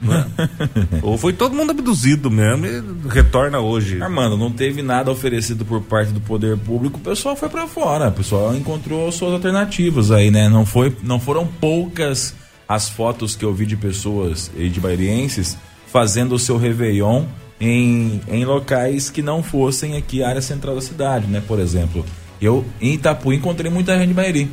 né? 0.00 0.26
ou 1.02 1.16
foi 1.16 1.32
todo 1.32 1.54
mundo 1.54 1.70
abduzido 1.70 2.30
mesmo 2.30 2.66
e 2.66 2.82
retorna 3.08 3.58
hoje. 3.60 4.00
Armando, 4.02 4.36
não 4.36 4.50
teve 4.50 4.82
nada 4.82 5.10
oferecido 5.10 5.64
por 5.64 5.82
parte 5.82 6.12
do 6.12 6.20
poder 6.20 6.56
público, 6.58 6.98
o 6.98 7.02
pessoal 7.02 7.36
foi 7.36 7.48
pra 7.48 7.66
fora, 7.66 8.08
o 8.08 8.12
pessoal 8.12 8.54
encontrou 8.54 9.10
suas 9.10 9.32
alternativas 9.32 10.10
aí, 10.10 10.30
né? 10.30 10.48
Não, 10.48 10.66
foi, 10.66 10.94
não 11.02 11.18
foram 11.18 11.46
poucas 11.46 12.34
as 12.68 12.88
fotos 12.88 13.36
que 13.36 13.44
eu 13.44 13.54
vi 13.54 13.64
de 13.64 13.76
pessoas 13.76 14.50
e 14.56 14.68
de 14.68 14.80
bairienses 14.80 15.56
fazendo 15.86 16.34
o 16.34 16.38
seu 16.38 16.58
Réveillon 16.58 17.24
em, 17.60 18.20
em 18.28 18.44
locais 18.44 19.08
que 19.08 19.22
não 19.22 19.42
fossem 19.42 19.96
aqui 19.96 20.22
a 20.22 20.28
área 20.28 20.42
central 20.42 20.74
da 20.74 20.80
cidade, 20.80 21.26
né? 21.26 21.42
Por 21.46 21.58
exemplo, 21.58 22.04
eu 22.40 22.64
em 22.80 22.94
Itapu 22.94 23.32
encontrei 23.32 23.70
muita 23.70 23.96
gente 23.98 24.08
de 24.08 24.14
Bairi. 24.14 24.50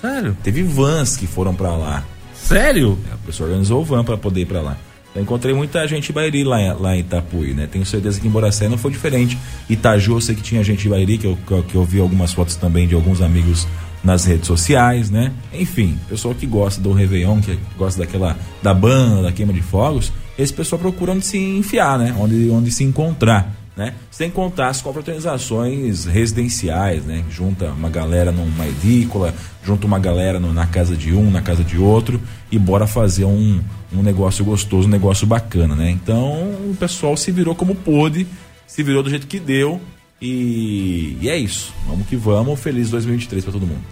Sério? 0.00 0.36
Teve 0.42 0.62
vans 0.62 1.16
que 1.16 1.26
foram 1.26 1.54
pra 1.54 1.74
lá. 1.76 2.04
Sério? 2.34 2.98
A 3.12 3.16
pessoa 3.26 3.48
organizou 3.48 3.80
o 3.80 3.84
van 3.84 4.04
para 4.04 4.16
poder 4.18 4.42
ir 4.42 4.46
para 4.46 4.60
lá. 4.60 4.76
Eu 5.14 5.22
encontrei 5.22 5.54
muita 5.54 5.86
gente 5.86 6.08
de 6.08 6.12
Bairi 6.12 6.42
lá, 6.44 6.60
em- 6.60 6.72
lá 6.74 6.96
em 6.96 7.00
Itapuí, 7.00 7.54
né? 7.54 7.68
Tenho 7.70 7.86
certeza 7.86 8.20
que 8.20 8.26
em 8.26 8.30
Boracé 8.30 8.68
não 8.68 8.76
foi 8.76 8.90
diferente. 8.90 9.38
Itaju, 9.70 10.14
eu 10.16 10.20
sei 10.20 10.34
que 10.34 10.42
tinha 10.42 10.62
gente 10.64 10.82
de 10.82 10.88
Bairi, 10.88 11.16
que 11.18 11.26
eu, 11.26 11.38
que 11.46 11.52
eu- 11.52 11.62
que 11.62 11.74
eu 11.76 11.84
vi 11.84 12.00
algumas 12.00 12.32
fotos 12.32 12.56
também 12.56 12.86
de 12.88 12.94
alguns 12.96 13.20
amigos 13.22 13.66
nas 14.02 14.24
redes 14.24 14.46
sociais, 14.48 15.10
né? 15.10 15.32
Enfim, 15.52 15.96
pessoal 16.08 16.34
que 16.34 16.44
gosta 16.46 16.80
do 16.80 16.92
Réveillon, 16.92 17.40
que 17.40 17.56
gosta 17.78 18.00
daquela, 18.00 18.36
da 18.62 18.74
banda, 18.74 19.22
da 19.22 19.32
queima 19.32 19.52
de 19.52 19.62
fogos, 19.62 20.12
esse 20.36 20.52
pessoal 20.52 20.80
procura 20.80 21.12
onde 21.12 21.24
se 21.24 21.38
enfiar, 21.38 21.96
né? 21.98 22.14
Onde, 22.18 22.50
onde 22.50 22.70
se 22.72 22.82
encontrar, 22.84 23.54
né? 23.76 23.94
Sem 24.10 24.30
contar 24.30 24.68
as 24.68 24.80
confraternizações 24.80 26.04
residenciais, 26.04 27.04
né? 27.04 27.24
Junta 27.30 27.66
uma 27.72 27.90
galera 27.90 28.30
numa 28.30 28.66
edícula, 28.66 29.34
junta 29.64 29.86
uma 29.86 29.98
galera 29.98 30.38
no- 30.38 30.52
na 30.52 30.66
casa 30.66 30.96
de 30.96 31.12
um, 31.12 31.30
na 31.30 31.42
casa 31.42 31.64
de 31.64 31.76
outro 31.78 32.20
e 32.52 32.58
bora 32.58 32.86
fazer 32.86 33.24
um, 33.24 33.60
um 33.92 34.02
negócio 34.02 34.44
gostoso, 34.44 34.86
um 34.86 34.90
negócio 34.90 35.26
bacana, 35.26 35.74
né? 35.74 35.90
Então 35.90 36.32
o 36.70 36.76
pessoal 36.78 37.16
se 37.16 37.32
virou 37.32 37.54
como 37.54 37.74
pôde, 37.74 38.26
se 38.66 38.82
virou 38.82 39.02
do 39.02 39.10
jeito 39.10 39.26
que 39.26 39.40
deu 39.40 39.80
e, 40.22 41.18
e 41.20 41.28
é 41.28 41.36
isso. 41.36 41.72
Vamos 41.88 42.06
que 42.06 42.14
vamos. 42.16 42.60
Feliz 42.60 42.90
2023 42.90 43.44
para 43.44 43.52
todo 43.52 43.66
mundo. 43.66 43.82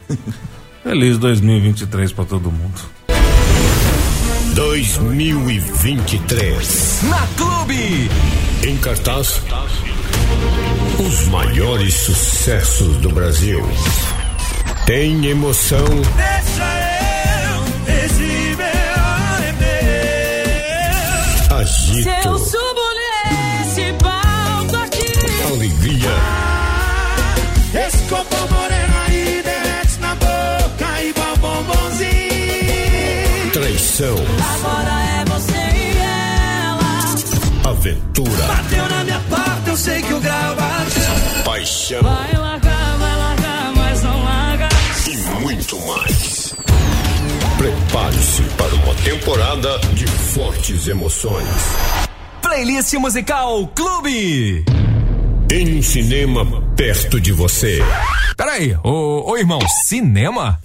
Feliz 0.84 1.18
2023 1.18 2.12
pra 2.12 2.24
todo 2.24 2.50
mundo. 2.52 2.80
2023. 4.54 7.00
Na 7.08 7.26
Clube. 7.36 8.10
Em 8.64 8.76
cartaz, 8.76 9.42
os 10.98 11.26
maiores 11.26 11.94
sucessos 11.94 12.96
do 12.98 13.10
Brasil. 13.10 13.60
Tem 14.86 15.26
emoção, 15.26 15.84
Deixa 15.84 16.62
eu, 17.48 17.64
esse 18.04 18.56
meu 18.56 18.66
é 19.42 19.52
Se 21.48 21.50
eu 21.50 21.56
agito, 21.56 22.38
subo 22.38 22.86
nesse 23.00 23.92
palco 23.94 24.76
aqui, 24.76 25.12
alegria. 25.52 26.14
Esse 27.86 27.98
copo 28.08 28.36
moreno 28.54 28.94
aí 29.08 29.42
derrete 29.44 29.98
na 29.98 30.14
boca 30.14 31.02
igual 31.02 31.36
bombonzinho. 31.38 32.12
traição, 33.52 34.16
agora 34.54 35.18
é. 35.18 35.31
Aventura, 37.72 38.46
Bateu 38.46 38.88
na 38.88 39.04
minha 39.04 39.20
porta, 39.28 39.70
eu 39.70 39.76
sei 39.76 40.02
que 40.02 40.14
o 40.14 40.20
grau 40.20 40.54
bateu. 40.56 41.42
paixão 41.44 42.02
Vai 42.02 42.32
largar, 42.32 42.98
vai 42.98 43.16
largar, 43.16 43.72
mas 43.74 44.02
não 44.02 44.24
larga. 44.24 44.68
e 45.08 45.16
muito 45.40 45.78
mais. 45.86 46.54
Prepare-se 47.58 48.42
para 48.56 48.74
uma 48.74 48.94
temporada 48.96 49.78
de 49.94 50.06
fortes 50.06 50.88
emoções. 50.88 51.46
Playlist 52.42 52.92
musical 52.94 53.66
Clube. 53.68 54.64
Em 55.50 55.78
um 55.78 55.82
cinema 55.82 56.44
perto 56.76 57.20
de 57.20 57.32
você. 57.32 57.78
Peraí, 58.36 58.74
ô, 58.82 59.30
ô 59.30 59.36
irmão, 59.36 59.60
cinema? 59.86 60.58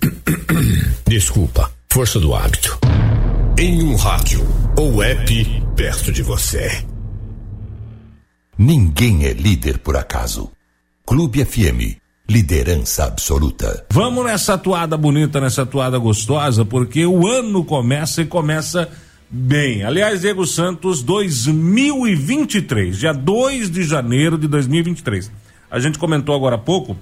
Desculpa, 1.08 1.70
força 1.92 2.20
do 2.20 2.34
hábito. 2.34 2.78
Em 3.60 3.84
um 3.84 3.96
rádio 3.96 4.46
ou 4.78 5.04
app 5.04 5.64
perto 5.76 6.12
de 6.12 6.24
você. 6.24 6.84
Ninguém 8.58 9.26
é 9.26 9.34
líder 9.34 9.78
por 9.78 9.96
acaso. 9.96 10.52
Clube 11.06 11.46
FM, 11.46 12.02
liderança 12.28 13.06
absoluta. 13.06 13.86
Vamos 13.92 14.26
nessa 14.26 14.58
toada 14.58 14.98
bonita, 14.98 15.40
nessa 15.40 15.64
toada 15.64 16.00
gostosa, 16.00 16.66
porque 16.66 17.06
o 17.06 17.28
ano 17.28 17.64
começa 17.64 18.24
e 18.24 18.26
começa 18.26 18.90
bem. 19.30 19.84
Aliás, 19.84 20.22
Diego 20.22 20.44
Santos 20.48 21.04
2023, 21.04 22.98
dia 22.98 23.14
2 23.14 23.70
de 23.70 23.84
janeiro 23.84 24.40
de 24.40 24.48
2023. 24.48 25.32
A 25.70 25.80
gente 25.80 26.00
comentou 26.00 26.34
agora 26.34 26.56
há 26.56 26.60
pouco 26.60 26.98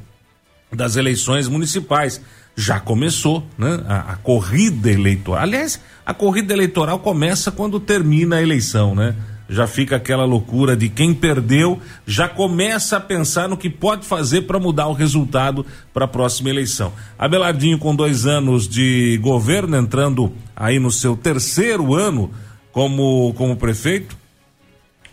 das 0.73 0.97
eleições 0.97 1.47
municipais. 1.47 2.21
Já 2.53 2.81
começou, 2.81 3.45
né? 3.57 3.81
A, 3.87 4.11
a 4.11 4.15
corrida 4.17 4.91
eleitoral. 4.91 5.41
Aliás, 5.41 5.79
a 6.05 6.13
corrida 6.13 6.53
eleitoral 6.53 6.99
começa 6.99 7.49
quando 7.49 7.79
termina 7.79 8.37
a 8.37 8.43
eleição, 8.43 8.93
né? 8.93 9.15
Já 9.47 9.67
fica 9.67 9.95
aquela 9.95 10.25
loucura 10.25 10.75
de 10.75 10.89
quem 10.89 11.13
perdeu, 11.13 11.79
já 12.05 12.27
começa 12.27 12.97
a 12.97 12.99
pensar 12.99 13.47
no 13.47 13.55
que 13.57 13.69
pode 13.69 14.05
fazer 14.05 14.41
para 14.41 14.59
mudar 14.59 14.87
o 14.87 14.93
resultado 14.93 15.65
para 15.93 16.05
a 16.05 16.07
próxima 16.07 16.49
eleição. 16.49 16.91
Abelardinho, 17.17 17.77
com 17.77 17.95
dois 17.95 18.25
anos 18.25 18.67
de 18.67 19.19
governo, 19.21 19.77
entrando 19.77 20.33
aí 20.55 20.79
no 20.79 20.91
seu 20.91 21.15
terceiro 21.15 21.93
ano 21.93 22.31
como, 22.71 23.33
como 23.35 23.55
prefeito, 23.55 24.17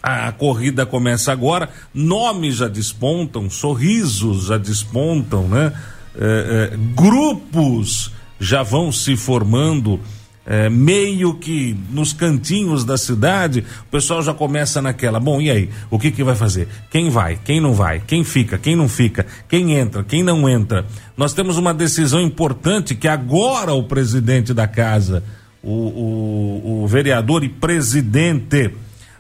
a 0.03 0.33
corrida 0.33 0.85
começa 0.85 1.31
agora, 1.31 1.69
nomes 1.95 2.57
já 2.57 2.67
despontam, 2.67 3.49
sorrisos 3.49 4.47
já 4.47 4.59
despontam, 4.59 5.47
né? 5.47 5.73
É, 6.19 6.73
é, 6.73 6.77
grupos 6.95 8.11
já 8.41 8.65
vão 8.65 8.91
se 8.91 9.17
formando, 9.17 10.01
é, 10.45 10.69
meio 10.69 11.35
que 11.35 11.77
nos 11.91 12.13
cantinhos 12.13 12.85
da 12.85 12.97
cidade, 12.97 13.65
o 13.87 13.91
pessoal 13.91 14.23
já 14.23 14.35
começa 14.35 14.83
naquela. 14.83 15.21
Bom, 15.21 15.41
e 15.41 15.51
aí? 15.51 15.71
O 15.91 15.99
que, 15.99 16.11
que 16.11 16.25
vai 16.25 16.35
fazer? 16.35 16.69
Quem 16.91 17.11
vai? 17.11 17.39
Quem 17.45 17.61
não 17.61 17.73
vai? 17.73 18.01
Quem 18.01 18.25
fica? 18.25 18.59
Quem 18.59 18.75
não 18.75 18.89
fica? 18.89 19.25
Quem 19.49 19.75
entra? 19.75 20.03
Quem 20.03 20.23
não 20.23 20.49
entra? 20.49 20.85
Nós 21.17 21.33
temos 21.33 21.57
uma 21.59 21.73
decisão 21.73 22.21
importante 22.21 22.95
que 22.95 23.07
agora 23.07 23.73
o 23.73 23.85
presidente 23.85 24.53
da 24.53 24.67
casa, 24.67 25.23
o, 25.63 25.71
o, 25.71 26.83
o 26.83 26.87
vereador 26.89 27.45
e 27.45 27.49
presidente. 27.49 28.73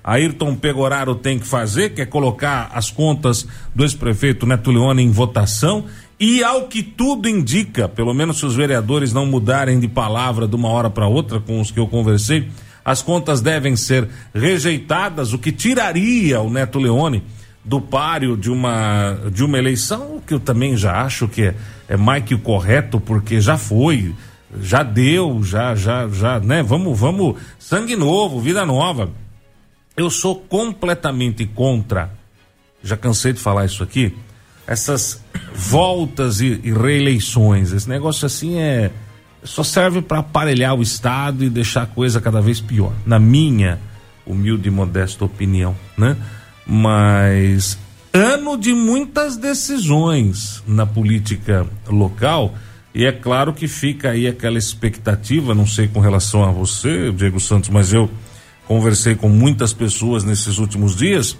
Ayrton 0.04 0.56
Pegoraro 0.56 1.14
tem 1.14 1.38
que 1.38 1.46
fazer, 1.46 1.90
que 1.90 2.02
é 2.02 2.06
colocar 2.06 2.72
as 2.74 2.90
contas 2.90 3.46
do 3.72 3.84
ex-prefeito 3.84 4.44
Neto 4.44 4.72
Leone 4.72 5.00
em 5.00 5.12
votação. 5.12 5.84
E 6.24 6.44
ao 6.44 6.68
que 6.68 6.84
tudo 6.84 7.28
indica, 7.28 7.88
pelo 7.88 8.14
menos 8.14 8.38
se 8.38 8.46
os 8.46 8.54
vereadores 8.54 9.12
não 9.12 9.26
mudarem 9.26 9.80
de 9.80 9.88
palavra 9.88 10.46
de 10.46 10.54
uma 10.54 10.68
hora 10.68 10.88
para 10.88 11.08
outra 11.08 11.40
com 11.40 11.60
os 11.60 11.72
que 11.72 11.80
eu 11.80 11.88
conversei, 11.88 12.48
as 12.84 13.02
contas 13.02 13.40
devem 13.40 13.74
ser 13.74 14.08
rejeitadas, 14.32 15.32
o 15.32 15.38
que 15.40 15.50
tiraria 15.50 16.40
o 16.40 16.48
Neto 16.48 16.78
Leone 16.78 17.24
do 17.64 17.80
páreo 17.80 18.36
de 18.36 18.52
uma, 18.52 19.18
de 19.32 19.42
uma 19.42 19.58
eleição, 19.58 20.18
o 20.18 20.20
que 20.20 20.32
eu 20.32 20.38
também 20.38 20.76
já 20.76 21.02
acho 21.02 21.26
que 21.26 21.42
é, 21.42 21.54
é 21.88 21.96
mais 21.96 22.22
que 22.22 22.36
o 22.36 22.38
correto, 22.38 23.00
porque 23.00 23.40
já 23.40 23.58
foi, 23.58 24.14
já 24.60 24.84
deu, 24.84 25.42
já, 25.42 25.74
já, 25.74 26.06
já, 26.06 26.38
né? 26.38 26.62
Vamos, 26.62 26.96
vamos, 26.96 27.34
sangue 27.58 27.96
novo, 27.96 28.38
vida 28.38 28.64
nova. 28.64 29.10
Eu 29.96 30.08
sou 30.08 30.36
completamente 30.36 31.44
contra, 31.46 32.12
já 32.80 32.96
cansei 32.96 33.32
de 33.32 33.40
falar 33.40 33.64
isso 33.64 33.82
aqui, 33.82 34.14
essas 34.66 35.22
voltas 35.54 36.40
e, 36.40 36.60
e 36.62 36.72
reeleições. 36.72 37.72
Esse 37.72 37.88
negócio 37.88 38.26
assim 38.26 38.58
é. 38.58 38.90
Só 39.44 39.64
serve 39.64 40.00
para 40.00 40.20
aparelhar 40.20 40.74
o 40.74 40.82
Estado 40.82 41.42
e 41.42 41.50
deixar 41.50 41.82
a 41.82 41.86
coisa 41.86 42.20
cada 42.20 42.40
vez 42.40 42.60
pior. 42.60 42.92
Na 43.04 43.18
minha 43.18 43.80
humilde 44.24 44.68
e 44.68 44.70
modesta 44.70 45.24
opinião, 45.24 45.74
né? 45.98 46.16
Mas 46.64 47.76
ano 48.12 48.56
de 48.56 48.72
muitas 48.72 49.36
decisões 49.36 50.62
na 50.66 50.86
política 50.86 51.66
local. 51.88 52.54
E 52.94 53.04
é 53.04 53.10
claro 53.10 53.52
que 53.52 53.66
fica 53.66 54.10
aí 54.10 54.28
aquela 54.28 54.58
expectativa, 54.58 55.54
não 55.54 55.66
sei 55.66 55.88
com 55.88 55.98
relação 55.98 56.44
a 56.44 56.52
você, 56.52 57.10
Diego 57.10 57.40
Santos, 57.40 57.70
mas 57.70 57.92
eu 57.92 58.08
conversei 58.68 59.14
com 59.14 59.28
muitas 59.28 59.72
pessoas 59.72 60.22
nesses 60.24 60.58
últimos 60.58 60.94
dias 60.94 61.36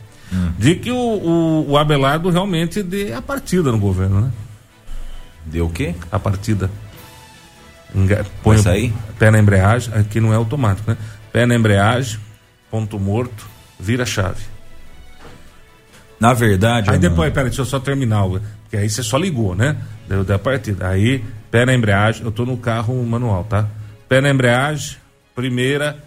de 0.59 0.75
que 0.77 0.91
o, 0.91 0.97
o, 0.97 1.71
o 1.71 1.77
Abelardo 1.79 2.31
realmente 2.31 2.83
dê 2.83 3.13
a 3.13 3.21
partida 3.21 3.71
no 3.71 3.79
governo, 3.79 4.21
né? 4.23 4.31
Deu 5.45 5.67
o 5.67 5.71
quê? 5.71 5.95
A 6.11 6.19
partida. 6.19 6.71
Enga- 7.95 8.25
Põe 8.43 8.59
sair? 8.59 8.95
pé 9.19 9.31
na 9.31 9.39
embreagem, 9.39 9.93
aqui 9.95 10.21
não 10.21 10.33
é 10.33 10.37
automático, 10.37 10.91
né? 10.91 10.97
Pé 11.33 11.45
na 11.47 11.55
embreagem, 11.55 12.19
ponto 12.71 12.99
morto, 12.99 13.47
vira 13.79 14.05
a 14.05 14.07
chave. 14.07 14.43
Na 16.19 16.33
verdade, 16.33 16.89
Aí 16.91 16.99
depois, 16.99 17.33
peraí, 17.33 17.49
deixa 17.51 17.63
eu 17.63 17.67
só 17.67 17.81
terminar, 17.81 18.25
porque 18.63 18.77
aí 18.77 18.89
você 18.89 19.03
só 19.03 19.19
ligou, 19.19 19.55
né? 19.55 19.77
Deu 20.09 20.23
da 20.25 20.39
partida. 20.39 20.89
Aí, 20.89 21.25
pé 21.51 21.67
na 21.67 21.75
embreagem, 21.75 22.25
eu 22.25 22.31
tô 22.31 22.47
no 22.47 22.57
carro 22.57 22.95
manual, 23.05 23.45
tá? 23.45 23.67
Pé 24.09 24.21
na 24.21 24.31
embreagem, 24.31 24.97
primeira, 25.35 25.99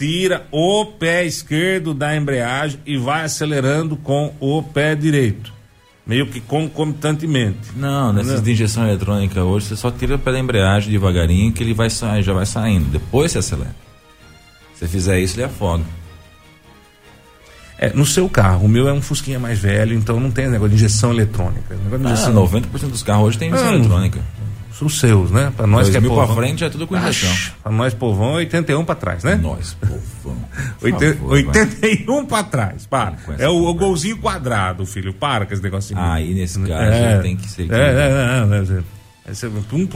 tira 0.00 0.46
o 0.50 0.86
pé 0.86 1.26
esquerdo 1.26 1.92
da 1.92 2.16
embreagem 2.16 2.80
e 2.86 2.96
vai 2.96 3.22
acelerando 3.22 3.96
com 3.96 4.32
o 4.40 4.62
pé 4.62 4.94
direito. 4.94 5.52
Meio 6.06 6.26
que 6.26 6.40
concomitantemente. 6.40 7.58
Não, 7.76 8.10
nessas 8.10 8.42
de 8.42 8.50
injeção 8.52 8.88
eletrônica 8.88 9.44
hoje, 9.44 9.66
você 9.66 9.76
só 9.76 9.90
tira 9.90 10.14
o 10.16 10.18
pé 10.18 10.32
da 10.32 10.38
embreagem 10.38 10.90
devagarinho 10.90 11.52
que 11.52 11.62
ele 11.62 11.74
vai 11.74 11.90
sair, 11.90 12.22
já 12.22 12.32
vai 12.32 12.46
saindo. 12.46 12.86
Depois 12.86 13.30
você 13.32 13.38
acelera. 13.40 13.76
Se 14.72 14.80
você 14.80 14.88
fizer 14.88 15.20
isso, 15.20 15.36
ele 15.36 15.44
afoga. 15.44 15.84
É, 17.78 17.92
no 17.92 18.06
seu 18.06 18.26
carro, 18.28 18.64
o 18.64 18.68
meu 18.68 18.88
é 18.88 18.92
um 18.94 19.02
Fusquinha 19.02 19.38
mais 19.38 19.58
velho, 19.58 19.94
então 19.94 20.18
não 20.18 20.30
tem 20.30 20.48
negócio 20.48 20.70
de 20.70 20.76
injeção 20.76 21.12
eletrônica. 21.12 21.74
Negócio 21.76 21.98
de 21.98 22.06
Ah, 22.06 22.12
injeção 22.12 22.34
90% 22.34 22.88
dos 22.90 23.02
carros 23.02 23.26
hoje 23.28 23.38
tem 23.38 23.48
injeção 23.50 23.68
Ah, 23.68 23.74
eletrônica. 23.74 24.20
Os 24.80 24.98
seus, 24.98 25.30
né? 25.30 25.52
Pra 25.56 25.66
nós 25.66 25.88
que 25.88 25.96
é 25.96 26.00
2000 26.00 26.10
pra 26.18 26.26
povão. 26.26 26.36
frente 26.42 26.60
já 26.60 26.66
é 26.66 26.70
tudo 26.70 26.86
com 26.86 26.96
injeção. 26.96 27.30
Pra 27.62 27.70
nós 27.72 27.92
povão, 27.94 28.32
81 28.34 28.84
pra 28.84 28.94
trás, 28.94 29.22
né? 29.24 29.34
Nós, 29.36 29.74
povão. 29.74 30.36
Por 30.80 30.86
Oiten- 30.92 31.14
favor, 31.14 31.28
vai. 31.28 31.36
81 31.62 32.26
pra 32.26 32.42
trás, 32.42 32.86
para. 32.86 33.16
É 33.38 33.48
o, 33.48 33.66
o 33.68 33.74
golzinho 33.74 34.16
quadrado, 34.18 34.84
filho. 34.86 35.12
Para 35.12 35.44
com 35.46 35.52
esse 35.54 35.62
negocinho. 35.62 36.00
Aí, 36.00 36.32
nesse 36.34 36.58
caso, 36.60 36.72
é, 36.72 37.18
tem 37.18 37.36
que 37.36 37.48
ser 37.48 37.70
É, 37.70 37.76
é, 37.76 37.78
é, 37.78 38.76
é, 38.76 38.78
é. 38.78 38.82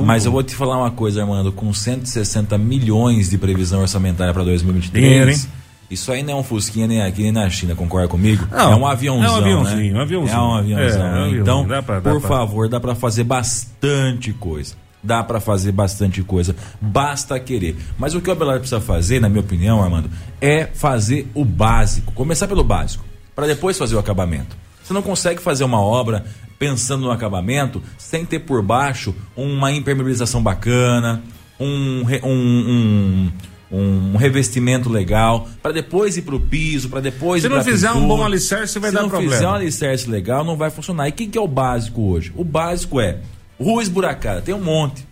Mas 0.05 0.25
eu 0.27 0.31
vou 0.33 0.43
te 0.43 0.55
falar 0.55 0.79
uma 0.79 0.91
coisa, 0.91 1.23
Armando, 1.23 1.51
com 1.51 1.73
160 1.73 2.57
milhões 2.59 3.31
de 3.31 3.39
previsão 3.39 3.81
orçamentária 3.81 4.33
para 4.33 4.45
2023. 4.45 5.03
Dinheiro, 5.05 5.31
hein? 5.31 5.64
Isso 5.91 6.11
aí 6.11 6.23
não 6.23 6.33
é 6.35 6.37
um 6.37 6.43
Fusquinha 6.43 6.87
nem 6.87 7.03
aqui 7.03 7.23
nem 7.23 7.33
na 7.33 7.49
China, 7.51 7.75
concorda 7.75 8.09
comigo? 8.09 8.47
Não, 8.51 8.73
é 8.73 8.77
um 8.77 8.87
aviãozão. 8.87 9.27
é 9.27 9.31
um 9.31 9.37
aviãozinho, 9.37 9.93
né? 9.95 9.99
um 9.99 10.03
aviãozinho. 10.03 10.37
É 10.37 10.41
um. 10.41 10.57
É, 10.57 10.61
é 10.61 10.65
um 10.65 10.69
né? 10.69 10.87
aviãozinho. 11.09 11.41
Então, 11.43 11.67
Dá 11.69 11.83
pra- 11.83 12.01
dá 12.01 12.11
por 12.11 12.21
pra- 12.21 12.29
favor, 12.29 12.69
dá 12.69 12.81
para 12.81 12.95
fazer 12.95 13.25
bastante 13.25 14.33
coisa. 14.33 14.75
Dá 15.03 15.23
para 15.23 15.39
fazer 15.39 15.71
bastante 15.73 16.23
coisa. 16.23 16.57
Basta 16.81 17.39
querer. 17.39 17.77
Mas 17.99 18.15
o 18.15 18.21
que 18.23 18.31
o 18.31 18.33
Abelardo 18.33 18.61
precisa 18.61 18.81
fazer, 18.81 19.21
na 19.21 19.29
minha 19.29 19.43
opinião, 19.43 19.83
Armando, 19.83 20.09
é 20.41 20.65
fazer 20.73 21.29
o 21.35 21.45
básico. 21.45 22.11
Começar 22.13 22.49
pelo 22.49 22.65
básico, 22.65 23.05
para 23.37 23.47
depois 23.47 23.77
fazer 23.77 23.95
o 23.95 23.99
acabamento. 23.99 24.57
Você 24.83 24.95
não 24.95 25.03
consegue 25.03 25.41
fazer 25.43 25.65
uma 25.65 25.81
obra 25.81 26.25
pensando 26.59 27.03
no 27.03 27.11
acabamento 27.11 27.83
sem 27.99 28.25
ter 28.25 28.39
por 28.41 28.63
baixo 28.63 29.15
uma 29.37 29.71
impermeabilização 29.73 30.43
bacana, 30.43 31.23
um, 31.61 32.05
um, 32.23 32.31
um, 32.31 33.33
um 33.81 34.17
revestimento 34.17 34.89
legal, 34.89 35.49
para 35.63 35.73
depois 35.73 36.17
ir 36.17 36.23
pro 36.23 36.39
piso, 36.39 36.89
para 36.89 37.01
depois 37.01 37.43
Se 37.43 37.49
ir 37.49 37.51
não 37.51 37.63
fizer 37.65 37.91
um 37.91 37.95
pintura. 37.95 38.09
bom 38.09 38.25
alicerce, 38.25 38.79
vai 38.79 38.91
Se 38.91 38.95
dar 38.97 39.03
não 39.03 39.09
problema. 39.09 39.35
fizer 39.35 39.49
um 39.49 39.53
alicerce 39.55 40.09
legal, 40.11 40.45
não 40.45 40.57
vai 40.57 40.71
funcionar. 40.71 41.09
E 41.09 41.11
o 41.11 41.13
que, 41.13 41.37
é 41.37 41.41
o 41.41 41.49
básico 41.49 42.03
hoje? 42.03 42.33
O 42.37 42.45
básico 42.45 43.01
é 43.01 43.19
rua 43.61 43.83
esburacada. 43.83 44.41
Tem 44.43 44.55
um 44.55 44.63
monte. 44.63 45.07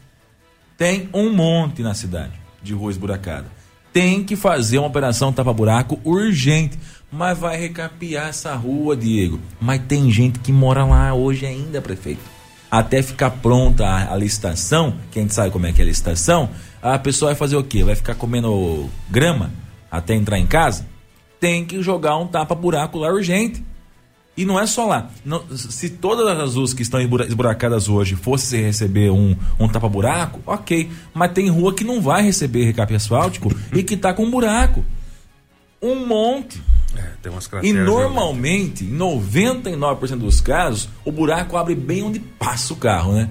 Tem 0.77 1.09
um 1.13 1.33
monte 1.33 1.83
na 1.83 1.95
cidade 1.95 2.33
de 2.63 2.73
rua 2.73 2.91
esburacada. 2.91 3.47
Tem 3.93 4.25
que 4.25 4.37
fazer 4.37 4.79
uma 4.79 4.87
operação 4.89 5.33
tapa-buraco 5.33 6.01
urgente. 6.05 6.79
Mas 7.15 7.37
vai 7.37 7.59
recapear 7.61 8.29
essa 8.29 8.55
rua, 8.55 8.97
Diego. 8.97 9.39
Mas 9.61 9.83
tem 9.87 10.11
gente 10.11 10.39
que 10.39 10.51
mora 10.51 10.83
lá 10.83 11.13
hoje 11.13 11.45
ainda, 11.45 11.81
prefeito. 11.83 12.23
Até 12.71 13.03
ficar 13.03 13.31
pronta 13.31 13.85
a, 13.85 14.15
a 14.15 14.17
licitação, 14.17 14.95
que 15.11 15.19
a 15.19 15.23
gente 15.23 15.35
sabe 15.35 15.51
como 15.51 15.67
é 15.67 15.73
que 15.73 15.83
é 15.83 15.85
a 15.85 15.87
licitação, 15.87 16.49
a 16.83 16.99
pessoa 16.99 17.31
vai 17.31 17.37
fazer 17.39 17.57
o 17.57 17.63
quê? 17.65 17.85
Vai 17.85 17.95
ficar 17.95 18.15
comendo 18.15 18.91
grama 19.09 19.51
até 19.91 20.15
entrar 20.15 20.39
em 20.39 20.47
casa? 20.47 20.87
Tem 21.41 21.65
que 21.65 21.83
jogar 21.83 22.17
um 22.19 22.27
tapa-buraco 22.27 22.99
lá 22.99 23.09
urgente. 23.13 23.63
E 24.37 24.45
não 24.47 24.59
é 24.59 24.67
só 24.67 24.87
lá. 24.87 25.11
Não- 25.25 25.45
se 25.55 25.91
todas 25.91 26.27
as 26.39 26.55
ruas 26.55 26.73
que 26.73 26.81
estão 26.83 26.99
esbura- 27.01 27.27
esburacadas 27.27 27.89
hoje 27.89 28.17
fossem 28.17 28.63
receber 28.63 29.11
um, 29.11 29.37
um 29.61 29.69
tapa-buraco, 29.69 30.41
ok. 30.47 30.91
Mas 31.13 31.33
tem 31.33 31.51
rua 31.51 31.75
que 31.75 31.85
não 31.85 32.01
vai 32.01 32.23
receber 32.23 32.65
recape 32.65 32.95
asfáltico 32.95 33.55
e 33.75 33.83
que 33.83 33.95
tá 33.97 34.15
com 34.15 34.31
buraco. 34.31 34.83
Um 35.83 36.07
monte. 36.07 36.63
É, 36.97 37.03
tem 37.23 37.31
umas 37.33 37.49
E 37.63 37.73
normalmente, 37.73 38.85
em 38.85 38.97
99% 38.97 40.17
dos 40.19 40.41
casos, 40.41 40.89
o 41.05 41.13
buraco 41.13 41.57
abre 41.57 41.75
bem 41.75 42.03
onde 42.03 42.21
passa 42.21 42.73
o 42.73 42.77
carro, 42.77 43.13
né? 43.15 43.29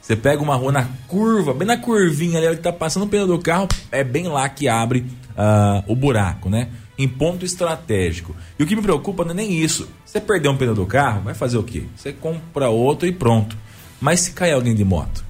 Você 0.00 0.16
pega 0.16 0.42
uma 0.42 0.54
rua 0.56 0.72
na 0.72 0.86
curva, 1.06 1.52
bem 1.54 1.66
na 1.68 1.76
curvinha 1.76 2.38
ali, 2.38 2.56
que 2.56 2.62
tá 2.62 2.72
passando 2.72 3.04
o 3.04 3.08
pneu 3.08 3.26
do 3.26 3.38
carro, 3.38 3.68
é 3.92 4.02
bem 4.02 4.26
lá 4.28 4.48
que 4.48 4.66
abre 4.68 5.06
ah, 5.36 5.84
o 5.86 5.94
buraco, 5.94 6.48
né? 6.48 6.68
Em 6.98 7.06
ponto 7.08 7.44
estratégico. 7.44 8.34
E 8.58 8.62
o 8.62 8.66
que 8.66 8.74
me 8.76 8.82
preocupa 8.82 9.24
não 9.24 9.30
é 9.32 9.34
nem 9.34 9.52
isso. 9.52 9.88
Você 10.04 10.20
perder 10.20 10.48
um 10.48 10.56
pneu 10.56 10.74
do 10.74 10.86
carro, 10.86 11.22
vai 11.22 11.34
fazer 11.34 11.58
o 11.58 11.62
quê? 11.62 11.84
Você 11.96 12.12
compra 12.12 12.68
outro 12.68 13.06
e 13.06 13.12
pronto. 13.12 13.56
Mas 14.00 14.20
se 14.20 14.32
cair 14.32 14.52
alguém 14.52 14.74
de 14.74 14.84
moto? 14.84 15.24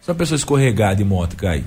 Se 0.00 0.10
uma 0.10 0.16
pessoa 0.16 0.36
escorregar 0.36 0.94
de 0.96 1.04
moto 1.04 1.32
e 1.34 1.36
cair? 1.36 1.64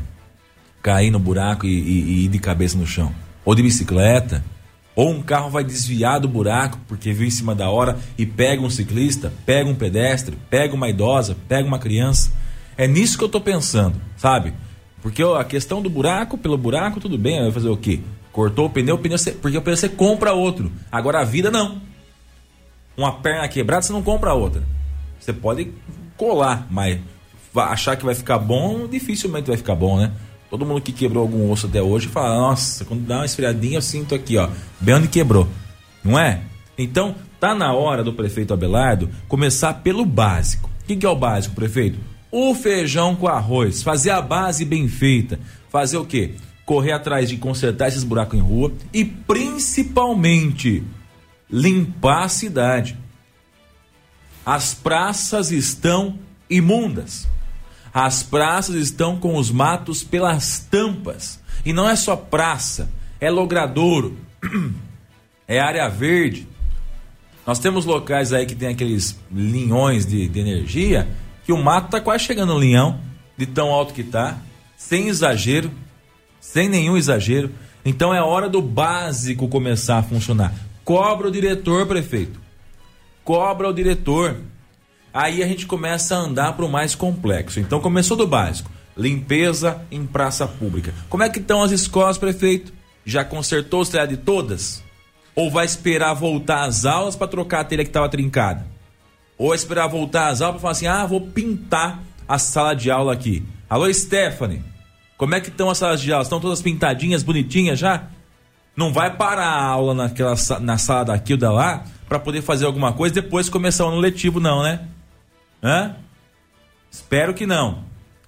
cair 0.84 1.12
no 1.12 1.20
buraco 1.20 1.68
e, 1.68 1.70
e- 1.70 2.02
e 2.02 2.26
ir 2.26 2.28
de 2.28 2.40
cabeça 2.40 2.76
no 2.76 2.88
chão. 2.88 3.14
Ou 3.46 3.54
de 3.54 3.62
bicicleta. 3.62 4.44
Ou 4.96 5.10
um 5.10 5.22
carro 5.22 5.50
vai 5.50 5.64
desviar 5.64 6.20
do 6.20 6.28
buraco 6.28 6.78
porque 6.88 7.14
viu 7.14 7.28
em 7.28 7.32
cima 7.32 7.56
da 7.56 7.70
hora 7.70 7.98
e 8.18 8.26
pega 8.26 8.62
um 8.62 8.70
ciclista, 8.70 9.32
pega 9.46 9.70
um 9.70 9.76
pedestre, 9.76 10.38
pega 10.50 10.76
uma 10.76 10.90
idosa, 10.90 11.36
pega 11.48 11.68
uma 11.68 11.80
criança. 11.80 12.32
É 12.78 12.88
nisso 12.88 13.18
que 13.18 13.24
eu 13.24 13.30
tô 13.30 13.40
pensando, 13.40 14.00
sabe? 14.18 14.54
Porque 15.02 15.24
a 15.24 15.44
questão 15.44 15.82
do 15.82 15.90
buraco, 15.90 16.38
pelo 16.38 16.58
buraco, 16.58 17.00
tudo 17.00 17.18
bem, 17.18 17.42
vai 17.42 17.52
fazer 17.52 17.70
o 17.70 17.78
quê? 17.78 18.02
Cortou 18.32 18.66
o 18.68 18.70
pneu, 18.70 18.96
o 18.96 18.98
pneu 18.98 19.18
você- 19.18 19.32
porque 19.32 19.58
o 19.58 19.62
pneu 19.62 19.78
você 19.78 19.90
compra 19.90 20.34
outro. 20.34 20.72
Agora 20.92 21.22
a 21.22 21.24
vida 21.24 21.50
não. 21.50 21.82
Uma 22.96 23.14
perna 23.14 23.48
quebrada, 23.48 23.82
você 23.82 23.94
não 23.94 24.04
compra 24.04 24.34
outra. 24.34 24.64
Você 25.20 25.32
pode 25.34 25.72
colar, 26.18 26.68
mas 26.70 27.00
achar 27.56 27.96
que 27.96 28.06
vai 28.06 28.14
ficar 28.16 28.38
bom, 28.38 28.88
dificilmente 28.88 29.48
vai 29.48 29.58
ficar 29.58 29.76
bom, 29.76 29.98
né? 29.98 30.12
Todo 30.52 30.66
mundo 30.66 30.82
que 30.82 30.92
quebrou 30.92 31.24
algum 31.24 31.50
osso 31.50 31.68
até 31.68 31.82
hoje 31.82 32.10
fala, 32.10 32.36
nossa, 32.36 32.84
quando 32.84 33.08
dá 33.08 33.20
uma 33.20 33.26
esfriadinha 33.26 33.78
eu 33.78 33.82
sinto 33.82 34.14
aqui, 34.14 34.36
ó, 34.36 34.50
bem 34.82 34.96
onde 34.96 35.08
quebrou. 35.08 35.48
Não 36.04 36.20
é? 36.20 36.42
Então, 36.78 37.16
tá 37.40 37.56
na 37.56 37.74
hora 37.74 38.04
do 38.04 38.12
prefeito 38.12 38.54
Abelardo 38.54 39.10
começar 39.30 39.76
pelo 39.76 40.04
básico. 40.06 40.70
O 40.84 40.86
que, 40.86 40.98
que 40.98 41.06
é 41.06 41.10
o 41.10 41.16
básico, 41.16 41.56
prefeito? 41.56 41.98
O 42.30 42.54
feijão 42.54 43.16
com 43.16 43.30
arroz, 43.30 43.82
fazer 43.82 44.10
a 44.10 44.22
base 44.22 44.66
bem 44.66 44.90
feita. 44.90 45.40
Fazer 45.70 45.96
o 45.96 46.06
quê? 46.06 46.34
Correr 46.66 46.92
atrás 46.92 47.30
de 47.30 47.38
consertar 47.38 47.88
esses 47.88 48.04
buracos 48.04 48.38
em 48.38 48.42
rua 48.42 48.74
e 48.94 49.06
principalmente 49.06 50.84
limpar 51.50 52.26
a 52.26 52.30
cidade. 52.30 52.98
As 54.46 54.74
praças 54.74 55.50
estão 55.50 56.20
imundas. 56.50 57.31
As 57.94 58.24
praças 58.24 58.76
estão 58.76 59.18
com 59.18 59.36
os 59.36 59.52
matos 59.52 60.04
pelas 60.04 60.60
tampas. 60.60 61.40
E 61.66 61.74
não 61.74 61.88
é 61.88 61.96
só 61.96 62.16
praça, 62.16 62.90
é 63.20 63.30
logradouro, 63.30 64.18
é 65.48 65.60
área 65.60 65.88
verde. 65.90 66.48
Nós 67.46 67.60
temos 67.60 67.86
locais 67.86 68.34
aí 68.34 68.46
que 68.46 68.56
tem 68.56 68.70
aqueles 68.70 69.20
linhões 69.32 70.06
de, 70.06 70.28
de 70.28 70.40
energia 70.40 71.08
que 71.44 71.52
o 71.52 71.58
mato 71.58 71.90
tá 71.90 72.00
quase 72.00 72.24
chegando 72.24 72.54
no 72.54 72.60
linhão, 72.60 73.00
de 73.38 73.46
tão 73.46 73.72
alto 73.72 73.94
que 73.94 74.04
tá, 74.04 74.38
sem 74.78 75.08
exagero, 75.08 75.72
sem 76.40 76.70
nenhum 76.70 76.98
exagero. 76.98 77.52
Então 77.84 78.14
é 78.14 78.22
hora 78.22 78.48
do 78.48 78.62
básico 78.62 79.48
começar 79.48 79.98
a 79.98 80.04
funcionar. 80.04 80.54
Cobra 80.84 81.28
o 81.28 81.32
diretor, 81.32 81.86
prefeito. 81.88 82.40
cobra 83.24 83.70
o 83.70 83.74
diretor. 83.74 84.38
Aí 85.14 85.44
a 85.44 85.48
gente 85.48 85.66
começa 85.66 86.16
a 86.16 86.20
andar 86.20 86.54
para 86.54 86.66
o 86.66 86.70
mais 86.70 86.96
complexo. 86.96 87.60
Então 87.60 87.80
começou 87.80 88.16
do 88.16 88.26
básico: 88.26 88.72
limpeza 88.96 89.82
em 89.92 90.06
praça 90.06 90.48
pública. 90.48 90.94
Como 91.10 91.24
é 91.24 91.30
que 91.30 91.40
estão 91.40 91.62
as 91.62 91.72
escolas, 91.72 92.18
prefeito? 92.18 92.74
Já 93.06 93.26
consertou 93.26 93.82
o 93.82 93.86
telhado 93.86 94.10
de 94.10 94.18
todas? 94.18 94.84
Ou 95.36 95.50
vai 95.50 95.66
esperar 95.66 96.14
voltar 96.14 96.64
às 96.64 96.86
aulas 96.86 97.16
para 97.16 97.28
trocar 97.28 97.62
a 97.62 97.64
telha 97.64 97.84
que 97.84 97.90
estava 97.90 98.10
trincada? 98.10 98.66
Ou 99.38 99.54
esperar 99.54 99.88
voltar 99.88 100.30
às 100.30 100.42
aulas 100.42 100.56
para 100.56 100.62
falar 100.62 100.72
assim: 100.72 100.88
ah, 100.88 101.06
vou 101.06 101.22
pintar 101.22 102.02
a 102.28 102.38
sala 102.38 102.74
de 102.74 102.90
aula 102.90 103.14
aqui. 103.14 103.44
Alô, 103.70 103.92
Stephanie, 103.94 104.64
como 105.18 105.36
é 105.36 105.42
que 105.42 105.50
estão 105.50 105.70
as 105.70 105.78
salas 105.78 106.02
de 106.02 106.12
aula? 106.12 106.24
Estão 106.24 106.40
todas 106.40 106.62
pintadinhas, 106.62 107.24
bonitinhas 107.24 107.78
já? 107.78 108.08
Não 108.76 108.94
vai 108.94 109.16
parar 109.16 109.50
a 109.50 109.66
aula 109.66 109.94
naquela, 109.94 110.36
na 110.62 110.78
sala 110.78 111.06
daqui 111.06 111.34
ou 111.34 111.40
da 111.40 111.52
lá 111.52 111.84
para 112.08 112.20
poder 112.20 112.42
fazer 112.42 112.66
alguma 112.66 112.94
coisa 112.94 113.16
depois 113.16 113.50
começar 113.50 113.86
o 113.86 113.90
ano 113.90 114.00
letivo, 114.00 114.40
não, 114.40 114.64
né? 114.64 114.82
Hã? 115.64 115.96
Espero 116.90 117.34
que 117.34 117.46
não. 117.46 117.84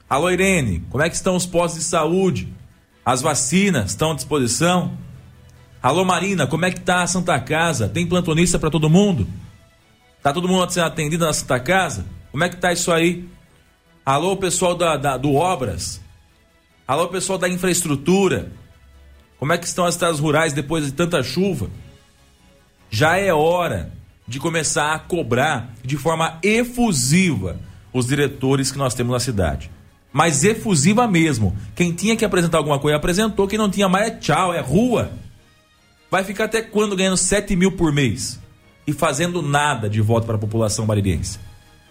Alô, 0.10 0.30
Irene, 0.30 0.82
como 0.90 1.04
é 1.04 1.10
que 1.10 1.16
estão 1.16 1.36
os 1.36 1.46
postos 1.46 1.80
de 1.82 1.86
saúde? 1.88 2.52
As 3.06 3.22
vacinas 3.22 3.92
estão 3.92 4.12
à 4.12 4.16
disposição? 4.16 4.98
Alô, 5.82 6.06
Marina, 6.06 6.48
como 6.48 6.66
é 6.66 6.72
que 6.72 6.80
tá 6.80 7.02
a 7.04 7.08
Santa 7.08 7.40
Casa? 7.40 7.90
Tem 7.90 8.08
plantonista 8.08 8.58
para 8.58 8.70
todo 8.70 8.90
mundo? 8.90 9.28
Tá 10.22 10.32
todo 10.32 10.48
mundo 10.48 10.70
sendo 10.72 10.86
atendido 10.86 11.26
na 11.26 11.34
Santa 11.34 11.60
Casa? 11.60 12.06
Como 12.32 12.44
é 12.44 12.50
que 12.50 12.56
tá 12.58 12.72
isso 12.72 12.92
aí? 12.92 13.28
Alô, 14.06 14.38
pessoal 14.38 14.76
da, 14.76 14.96
da- 14.96 15.18
do 15.18 15.34
Obras? 15.36 16.00
Alô, 16.88 17.08
pessoal 17.08 17.38
da 17.38 17.50
infraestrutura? 17.50 18.52
Como 19.40 19.52
é 19.52 19.58
que 19.58 19.66
estão 19.66 19.84
as 19.86 19.96
estradas 19.96 20.20
rurais 20.20 20.54
depois 20.54 20.86
de 20.86 20.92
tanta 20.94 21.22
chuva? 21.22 21.70
Já 22.90 23.18
é 23.18 23.34
hora 23.34 23.92
de 24.28 24.40
começar 24.40 24.94
a 24.94 25.00
cobrar 25.00 25.74
de 25.84 25.98
forma 25.98 26.40
efusiva 26.42 27.58
os 27.92 28.08
diretores 28.08 28.72
que 28.72 28.78
nós 28.78 28.94
temos 28.94 29.14
na 29.14 29.20
cidade. 29.20 29.70
Mas 30.12 30.44
efusiva 30.44 31.08
mesmo. 31.08 31.56
Quem 31.76 31.92
tinha 31.92 32.16
que 32.16 32.24
apresentar 32.24 32.60
alguma 32.60 32.80
coisa 32.80 32.98
apresentou, 32.98 33.48
quem 33.48 33.58
não 33.58 33.70
tinha 33.70 33.90
mais 33.90 34.08
é 34.08 34.12
tchau, 34.12 34.54
é 34.54 34.60
rua. 34.60 35.12
Vai 36.10 36.24
ficar 36.24 36.46
até 36.46 36.62
quando 36.62 36.96
ganhando 36.96 37.18
7 37.18 37.56
mil 37.56 37.72
por 37.72 37.92
mês 37.92 38.40
e 38.86 38.94
fazendo 38.94 39.42
nada 39.42 39.90
de 39.90 40.00
volta 40.02 40.28
para 40.28 40.36
a 40.36 40.40
população 40.40 40.86
baririense? 40.86 41.40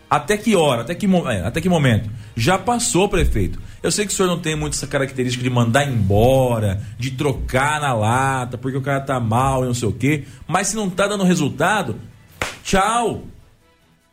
Até 0.09 0.37
que 0.37 0.55
hora? 0.55 0.83
Até 0.83 0.95
que, 0.95 1.07
é, 1.07 1.41
até 1.41 1.61
que 1.61 1.69
momento? 1.69 2.11
Já 2.37 2.59
passou, 2.59 3.09
prefeito. 3.09 3.59
Eu 3.83 3.91
sei 3.91 4.05
que 4.07 4.13
o 4.13 4.15
senhor 4.15 4.29
não 4.29 4.39
tem 4.39 4.55
muito 4.55 4.75
essa 4.75 4.87
característica 4.87 5.43
de 5.43 5.49
mandar 5.49 5.89
embora, 5.89 6.83
de 6.99 7.13
trocar 7.13 7.81
na 7.81 7.95
lata, 7.95 8.59
porque 8.59 8.77
o 8.77 8.83
cara 8.83 9.01
tá 9.01 9.19
mal 9.19 9.65
e 9.65 9.67
não 9.67 9.75
sei 9.75 9.89
o 9.89 9.93
quê. 9.93 10.25
Mas 10.47 10.69
se 10.69 10.77
não 10.77 10.91
tá 10.91 11.09
dando 11.09 11.25
resultado, 11.25 11.97
tchau. 12.63 13.25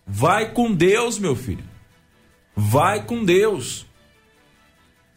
Vai 0.05 0.51
com 0.51 0.73
Deus, 0.73 1.19
meu 1.19 1.35
filho. 1.35 1.63
Vai 2.55 3.03
com 3.03 3.23
Deus. 3.23 3.85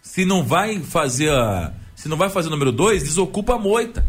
Se 0.03 0.25
não 0.25 0.45
vai 0.45 0.81
fazer 0.81 1.31
a, 1.31 1.73
se 1.95 2.09
não 2.09 2.17
vai 2.17 2.29
fazer 2.29 2.49
o 2.49 2.51
número 2.51 2.73
2, 2.73 3.03
desocupa 3.03 3.55
a 3.55 3.59
moita. 3.59 4.05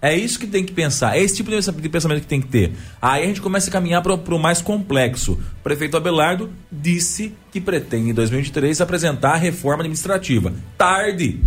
É 0.00 0.14
isso 0.14 0.38
que 0.38 0.46
tem 0.46 0.62
que 0.62 0.74
pensar. 0.74 1.16
É 1.16 1.22
esse 1.22 1.36
tipo 1.36 1.50
de 1.50 1.88
pensamento 1.88 2.20
que 2.20 2.26
tem 2.26 2.40
que 2.42 2.48
ter. 2.48 2.72
Aí 3.00 3.24
a 3.24 3.26
gente 3.26 3.40
começa 3.40 3.70
a 3.70 3.72
caminhar 3.72 4.02
para 4.02 4.14
o 4.14 4.38
mais 4.38 4.60
complexo. 4.60 5.32
O 5.32 5.62
prefeito 5.62 5.96
Abelardo 5.96 6.52
disse 6.70 7.34
que 7.50 7.58
pretende, 7.58 8.10
em 8.10 8.12
2023, 8.12 8.82
apresentar 8.82 9.32
a 9.32 9.36
reforma 9.36 9.82
administrativa. 9.82 10.52
Tarde. 10.76 11.40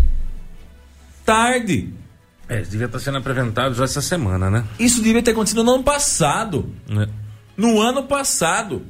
Tarde. 1.23 1.93
É, 2.50 2.62
isso 2.62 2.72
devia 2.72 2.86
estar 2.86 3.00
sendo 3.00 3.18
apresentado 3.18 3.76
já 3.76 3.84
essa 3.84 4.02
semana, 4.02 4.50
né? 4.50 4.64
Isso 4.80 5.02
devia 5.02 5.22
ter 5.22 5.32
acontecido 5.32 5.64
no 5.64 5.74
ano 5.76 5.84
passado. 5.84 6.72
É. 6.90 7.08
No 7.58 7.82
ano 7.82 8.04
passado. 8.04 8.84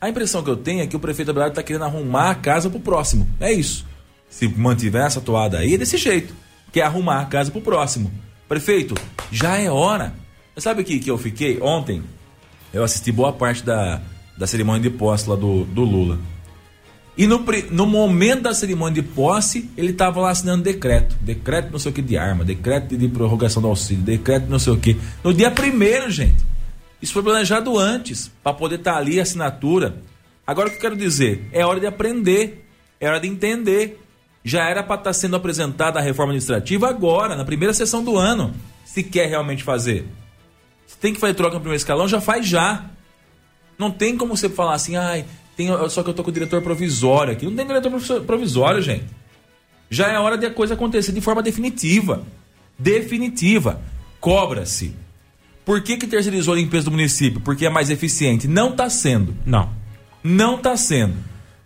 A 0.00 0.08
impressão 0.08 0.44
que 0.44 0.50
eu 0.50 0.56
tenho 0.56 0.82
é 0.82 0.86
que 0.86 0.94
o 0.94 1.00
prefeito 1.00 1.30
Abelardo 1.30 1.52
está 1.52 1.62
querendo 1.62 1.84
arrumar 1.84 2.30
a 2.30 2.34
casa 2.36 2.70
pro 2.70 2.78
próximo. 2.78 3.28
É 3.40 3.52
isso. 3.52 3.84
Se 4.30 4.46
mantiver 4.46 5.04
essa 5.04 5.20
toada 5.20 5.58
aí, 5.58 5.74
é 5.74 5.78
desse 5.78 5.96
jeito. 5.96 6.34
Quer 6.72 6.82
arrumar 6.82 7.22
a 7.22 7.24
casa 7.26 7.50
pro 7.50 7.60
próximo. 7.60 8.12
Prefeito, 8.48 8.94
já 9.32 9.56
é 9.56 9.68
hora. 9.70 10.14
Sabe 10.56 10.82
o 10.82 10.84
que, 10.84 11.00
que 11.00 11.10
eu 11.10 11.18
fiquei? 11.18 11.60
Ontem, 11.60 12.02
eu 12.72 12.84
assisti 12.84 13.10
boa 13.10 13.32
parte 13.32 13.64
da, 13.64 14.00
da 14.36 14.46
cerimônia 14.46 14.82
de 14.82 14.90
posse 14.90 15.28
lá 15.28 15.34
do, 15.34 15.64
do 15.64 15.82
Lula. 15.82 16.18
E 17.18 17.26
no, 17.26 17.44
no 17.72 17.84
momento 17.84 18.42
da 18.42 18.54
cerimônia 18.54 19.02
de 19.02 19.08
posse, 19.08 19.68
ele 19.76 19.90
estava 19.90 20.20
lá 20.20 20.30
assinando 20.30 20.62
decreto. 20.62 21.16
Decreto 21.20 21.72
não 21.72 21.78
sei 21.80 21.90
o 21.90 21.94
que 21.94 22.00
de 22.00 22.16
arma, 22.16 22.44
decreto 22.44 22.96
de 22.96 23.08
prorrogação 23.08 23.60
do 23.60 23.66
auxílio, 23.66 24.04
decreto 24.04 24.48
não 24.48 24.60
sei 24.60 24.72
o 24.72 24.78
que. 24.78 24.96
No 25.24 25.34
dia 25.34 25.50
primeiro, 25.50 26.08
gente. 26.08 26.46
Isso 27.02 27.12
foi 27.12 27.24
planejado 27.24 27.76
antes, 27.76 28.30
para 28.40 28.54
poder 28.54 28.76
estar 28.76 28.96
ali 28.96 29.18
a 29.18 29.24
assinatura. 29.24 30.00
Agora 30.46 30.68
o 30.68 30.70
que 30.70 30.76
eu 30.76 30.80
quero 30.80 30.96
dizer? 30.96 31.48
É 31.52 31.66
hora 31.66 31.80
de 31.80 31.86
aprender, 31.86 32.64
é 33.00 33.08
hora 33.08 33.18
de 33.18 33.26
entender. 33.26 34.00
Já 34.44 34.68
era 34.68 34.84
para 34.84 34.94
estar 34.94 35.12
sendo 35.12 35.34
apresentada 35.34 35.98
a 35.98 36.02
reforma 36.02 36.30
administrativa 36.30 36.88
agora, 36.88 37.34
na 37.34 37.44
primeira 37.44 37.74
sessão 37.74 38.02
do 38.02 38.16
ano, 38.16 38.54
se 38.84 39.02
quer 39.02 39.28
realmente 39.28 39.64
fazer. 39.64 40.06
Se 40.86 40.96
tem 40.96 41.12
que 41.12 41.18
fazer 41.18 41.34
troca 41.34 41.54
no 41.54 41.60
primeiro 41.60 41.80
escalão, 41.80 42.06
já 42.06 42.20
faz 42.20 42.46
já. 42.46 42.84
Não 43.76 43.90
tem 43.90 44.16
como 44.16 44.36
você 44.36 44.48
falar 44.48 44.74
assim, 44.74 44.94
ai, 44.96 45.24
tem, 45.58 45.68
só 45.90 46.02
que 46.02 46.08
eu 46.10 46.14
tô 46.14 46.22
com 46.22 46.30
o 46.30 46.32
diretor 46.32 46.62
provisório 46.62 47.32
aqui. 47.32 47.44
Não 47.44 47.54
tem 47.54 47.66
diretor 47.66 47.90
provisó- 47.90 48.20
provisório, 48.20 48.80
gente. 48.80 49.04
Já 49.90 50.08
é 50.08 50.18
hora 50.18 50.38
de 50.38 50.46
a 50.46 50.50
coisa 50.50 50.74
acontecer 50.74 51.12
de 51.12 51.20
forma 51.20 51.42
definitiva. 51.42 52.22
Definitiva. 52.78 53.80
Cobra-se. 54.20 54.94
Por 55.64 55.82
que, 55.82 55.96
que 55.96 56.06
terceirizou 56.06 56.54
a 56.54 56.56
limpeza 56.56 56.84
do 56.86 56.90
município? 56.92 57.40
Porque 57.40 57.66
é 57.66 57.70
mais 57.70 57.90
eficiente. 57.90 58.46
Não 58.48 58.70
está 58.70 58.88
sendo. 58.88 59.34
Não. 59.44 59.68
Não 60.22 60.54
está 60.56 60.76
sendo. 60.76 61.14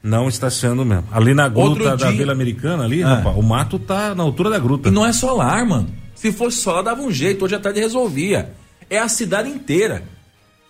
Não 0.03 0.27
está 0.29 0.51
sendo 0.51 0.85
mesmo. 0.85 1.05
Ali 1.13 1.35
na 1.35 1.49
gruta 1.49 1.97
da 1.97 2.11
Vila 2.11 2.33
Americana, 2.33 2.85
ali, 2.85 3.03
Ah. 3.03 3.17
rapaz, 3.17 3.37
o 3.37 3.43
mato 3.43 3.79
tá 3.79 4.15
na 4.15 4.23
altura 4.25 4.51
da 4.51 4.59
gruta. 4.59 4.89
E 4.89 4.93
não 4.93 5.07
é 5.07 5.13
solar, 5.13 5.65
mano. 5.65 5.89
Se 6.15 6.33
fosse 6.33 6.57
solar, 6.59 6.83
dava 6.83 7.03
um 7.03 7.11
jeito. 7.13 7.45
Hoje 7.45 7.55
à 7.55 7.61
tarde 7.61 7.79
resolvia. 7.79 8.53
É 8.91 8.99
a 8.99 9.09
cidade 9.09 9.49
inteira. 9.49 10.03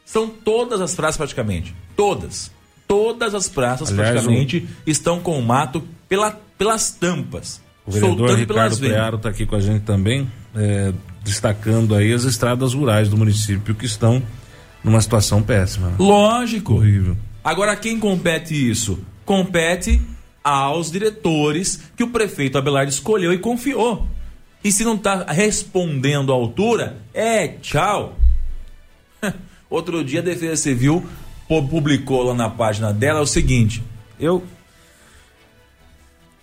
São 0.04 0.28
todas 0.28 0.80
as 0.80 0.94
praças 0.94 1.16
praticamente. 1.16 1.74
Todas. 1.96 2.50
Todas 2.92 3.34
as 3.34 3.48
praças 3.48 3.90
Aliás, 3.90 4.10
praticamente 4.10 4.68
estão 4.86 5.18
com 5.18 5.38
o 5.38 5.42
mato 5.42 5.82
pela, 6.06 6.30
pelas 6.58 6.90
tampas. 6.90 7.58
O 7.86 7.90
vereador 7.90 8.38
Ricardo. 8.38 8.78
Prearo 8.78 9.16
está 9.16 9.30
aqui 9.30 9.46
com 9.46 9.56
a 9.56 9.60
gente 9.60 9.80
também, 9.80 10.30
é, 10.54 10.92
destacando 11.24 11.94
aí 11.94 12.12
as 12.12 12.24
estradas 12.24 12.74
rurais 12.74 13.08
do 13.08 13.16
município 13.16 13.74
que 13.74 13.86
estão 13.86 14.22
numa 14.84 15.00
situação 15.00 15.42
péssima. 15.42 15.94
Lógico. 15.98 16.74
Horrível. 16.74 17.16
Agora, 17.42 17.74
quem 17.76 17.98
compete 17.98 18.52
isso? 18.70 18.98
Compete 19.24 19.98
aos 20.44 20.90
diretores 20.90 21.82
que 21.96 22.04
o 22.04 22.08
prefeito 22.08 22.58
Abelardo 22.58 22.90
escolheu 22.90 23.32
e 23.32 23.38
confiou. 23.38 24.06
E 24.62 24.70
se 24.70 24.84
não 24.84 24.96
está 24.96 25.24
respondendo 25.32 26.30
à 26.30 26.34
altura, 26.34 26.98
é 27.14 27.48
tchau. 27.48 28.18
Outro 29.70 30.04
dia 30.04 30.20
a 30.20 30.22
Defesa 30.22 30.56
Civil 30.56 31.02
publicou 31.60 32.22
lá 32.22 32.34
na 32.34 32.48
página 32.48 32.92
dela 32.92 33.20
o 33.20 33.26
seguinte: 33.26 33.82
eu. 34.18 34.44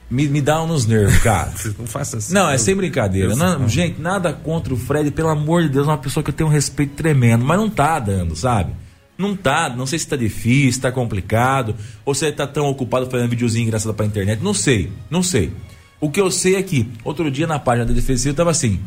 Me, 0.09 0.27
me 0.27 0.41
dá 0.41 0.61
um 0.63 0.67
nos 0.67 0.87
nervos, 0.87 1.19
cara. 1.19 1.53
Não 1.77 1.85
faça 1.85 2.17
assim. 2.17 2.33
Não, 2.33 2.49
é 2.49 2.57
sem 2.57 2.75
brincadeira. 2.75 3.35
Não, 3.35 3.69
gente, 3.69 4.01
nada 4.01 4.33
contra 4.33 4.73
o 4.73 4.77
Fred, 4.77 5.11
pelo 5.11 5.29
amor 5.29 5.63
de 5.63 5.69
Deus, 5.69 5.87
é 5.87 5.91
uma 5.91 5.97
pessoa 5.99 6.23
que 6.23 6.31
eu 6.31 6.33
tenho 6.33 6.49
um 6.49 6.51
respeito 6.51 6.95
tremendo, 6.95 7.45
mas 7.45 7.59
não 7.59 7.69
tá 7.69 7.99
dando, 7.99 8.35
sabe? 8.35 8.73
Não 9.15 9.35
tá, 9.35 9.69
não 9.69 9.85
sei 9.85 9.99
se 9.99 10.07
tá 10.07 10.15
difícil, 10.15 10.81
tá 10.81 10.91
complicado, 10.91 11.75
ou 12.03 12.15
se 12.15 12.25
ele 12.25 12.35
tá 12.35 12.47
tão 12.47 12.65
ocupado 12.67 13.07
fazendo 13.07 13.29
videozinho 13.29 13.67
engraçado 13.67 13.93
pra 13.93 14.05
internet, 14.05 14.41
não 14.41 14.53
sei, 14.53 14.91
não 15.11 15.21
sei. 15.21 15.51
O 15.99 16.09
que 16.09 16.19
eu 16.19 16.31
sei 16.31 16.55
é 16.55 16.63
que, 16.63 16.89
outro 17.03 17.29
dia 17.29 17.45
na 17.45 17.59
página 17.59 17.85
da 17.85 17.93
Defesa 17.93 18.23
Civil 18.23 18.33
tava 18.33 18.49
assim, 18.49 18.79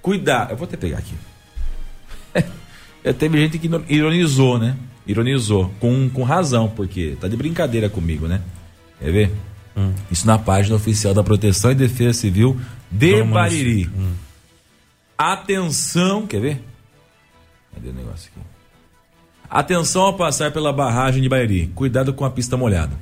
cuidar, 0.00 0.50
eu 0.50 0.56
vou 0.56 0.64
até 0.64 0.76
pegar 0.76 0.98
aqui. 0.98 1.14
É, 3.04 3.12
Teve 3.12 3.38
gente 3.38 3.58
que 3.60 3.70
ironizou, 3.88 4.58
né? 4.58 4.76
Ironizou, 5.08 5.72
com, 5.80 6.08
com 6.10 6.22
razão, 6.22 6.68
porque 6.68 7.16
tá 7.18 7.26
de 7.26 7.36
brincadeira 7.36 7.88
comigo, 7.88 8.28
né? 8.28 8.42
Quer 9.00 9.10
ver? 9.10 9.32
Isso 10.10 10.26
na 10.26 10.38
página 10.38 10.76
oficial 10.76 11.14
da 11.14 11.24
Proteção 11.24 11.72
e 11.72 11.74
Defesa 11.74 12.12
Civil 12.12 12.60
de 12.90 13.22
Bariri. 13.22 13.90
Atenção, 15.16 16.26
quer 16.26 16.40
ver? 16.40 16.62
Cadê 17.74 17.88
o 17.88 17.92
negócio 17.92 18.30
aqui? 18.30 18.46
Atenção 19.48 20.02
ao 20.02 20.14
passar 20.14 20.52
pela 20.52 20.72
barragem 20.72 21.22
de 21.22 21.28
Bariri. 21.28 21.68
Cuidado 21.68 22.12
com 22.12 22.24
a 22.24 22.30
pista 22.30 22.56
molhada. 22.56 22.94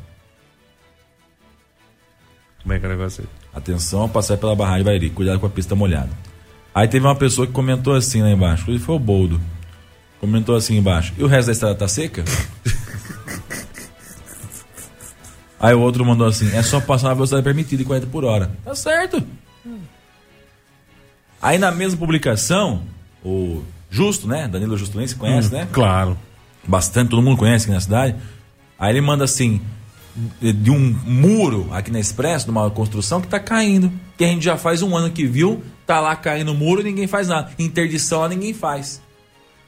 Como 2.62 2.72
é 2.72 2.78
que 2.78 2.84
é 2.84 2.88
o 2.88 2.92
negócio 2.92 3.24
aí? 3.24 3.28
Atenção 3.54 4.02
ao 4.02 4.08
passar 4.08 4.36
pela 4.36 4.54
barragem 4.54 4.80
de 4.80 4.84
Bariri. 4.84 5.10
Cuidado 5.10 5.40
com 5.40 5.46
a 5.46 5.50
pista 5.50 5.74
molhada. 5.74 6.10
Aí 6.74 6.86
teve 6.86 7.04
uma 7.04 7.16
pessoa 7.16 7.46
que 7.46 7.52
comentou 7.52 7.94
assim 7.94 8.22
lá 8.22 8.30
embaixo. 8.30 8.70
Ele 8.70 8.78
foi 8.78 8.94
o 8.94 8.98
Boldo. 8.98 9.40
Comentou 10.20 10.56
assim 10.56 10.76
embaixo. 10.76 11.12
E 11.16 11.22
o 11.22 11.26
resto 11.26 11.46
da 11.46 11.52
estrada 11.52 11.74
tá 11.74 11.88
seca? 11.88 12.24
Aí 15.58 15.74
o 15.74 15.80
outro 15.80 16.04
mandou 16.04 16.26
assim: 16.26 16.54
é 16.54 16.62
só 16.62 16.80
passar 16.80 17.08
na 17.08 17.14
velocidade 17.14 17.42
permitida 17.42 17.78
de 17.78 17.84
40 17.84 18.06
por 18.08 18.24
hora. 18.24 18.50
Tá 18.64 18.74
certo. 18.74 19.22
Aí 21.40 21.58
na 21.58 21.70
mesma 21.70 21.98
publicação, 21.98 22.82
o 23.24 23.62
Justo, 23.90 24.26
né? 24.26 24.48
Danilo 24.48 24.76
Justo, 24.76 24.98
nem 24.98 25.06
se 25.06 25.14
conhece, 25.14 25.52
né? 25.52 25.68
Claro. 25.72 26.18
bastante, 26.66 27.10
todo 27.10 27.22
mundo 27.22 27.36
conhece 27.36 27.64
aqui 27.64 27.74
na 27.74 27.80
cidade. 27.80 28.16
Aí 28.78 28.92
ele 28.92 29.00
manda 29.00 29.24
assim, 29.24 29.60
de 30.40 30.70
um 30.70 30.78
muro 31.04 31.68
aqui 31.72 31.90
na 31.90 32.00
Expresso, 32.00 32.46
de 32.46 32.50
uma 32.50 32.70
construção 32.70 33.20
que 33.20 33.28
tá 33.28 33.38
caindo. 33.38 33.92
Que 34.16 34.24
a 34.24 34.28
gente 34.28 34.44
já 34.44 34.56
faz 34.56 34.82
um 34.82 34.96
ano 34.96 35.10
que 35.10 35.26
viu, 35.26 35.62
tá 35.86 36.00
lá 36.00 36.16
caindo 36.16 36.52
o 36.52 36.54
muro 36.54 36.80
e 36.80 36.84
ninguém 36.84 37.06
faz 37.06 37.28
nada. 37.28 37.50
Interdição 37.58 38.20
lá 38.20 38.28
ninguém 38.28 38.52
faz. 38.52 39.00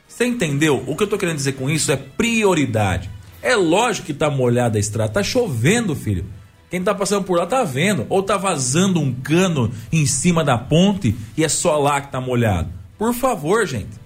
Você 0.09 0.25
entendeu? 0.25 0.83
O 0.87 0.97
que 0.97 1.05
eu 1.05 1.07
tô 1.07 1.19
querendo 1.19 1.37
dizer 1.37 1.53
com 1.53 1.69
isso 1.71 1.93
é 1.93 1.97
prioridade. 1.97 3.11
É 3.41 3.55
lógico 3.55 4.07
que 4.07 4.15
tá 4.15 4.29
molhada 4.29 4.79
a 4.79 4.81
estrada, 4.81 5.13
tá 5.13 5.23
chovendo, 5.23 5.95
filho. 5.95 6.25
Quem 6.71 6.83
tá 6.83 6.95
passando 6.95 7.25
por 7.25 7.39
lá 7.39 7.47
tá 7.47 7.63
vendo. 7.63 8.07
Ou 8.09 8.23
tá 8.23 8.37
vazando 8.37 9.01
um 9.01 9.13
cano 9.15 9.71
em 9.93 10.05
cima 10.07 10.43
da 10.43 10.59
ponte 10.59 11.15
e 11.37 11.45
é 11.45 11.49
só 11.49 11.79
lá 11.79 12.01
que 12.01 12.11
tá 12.11 12.21
molhado. 12.21 12.71
Por 12.99 13.15
favor, 13.15 13.67
gente. 13.67 13.97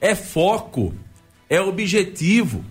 É 0.00 0.14
foco. 0.14 0.94
É 1.48 1.60
objetivo. 1.60 2.64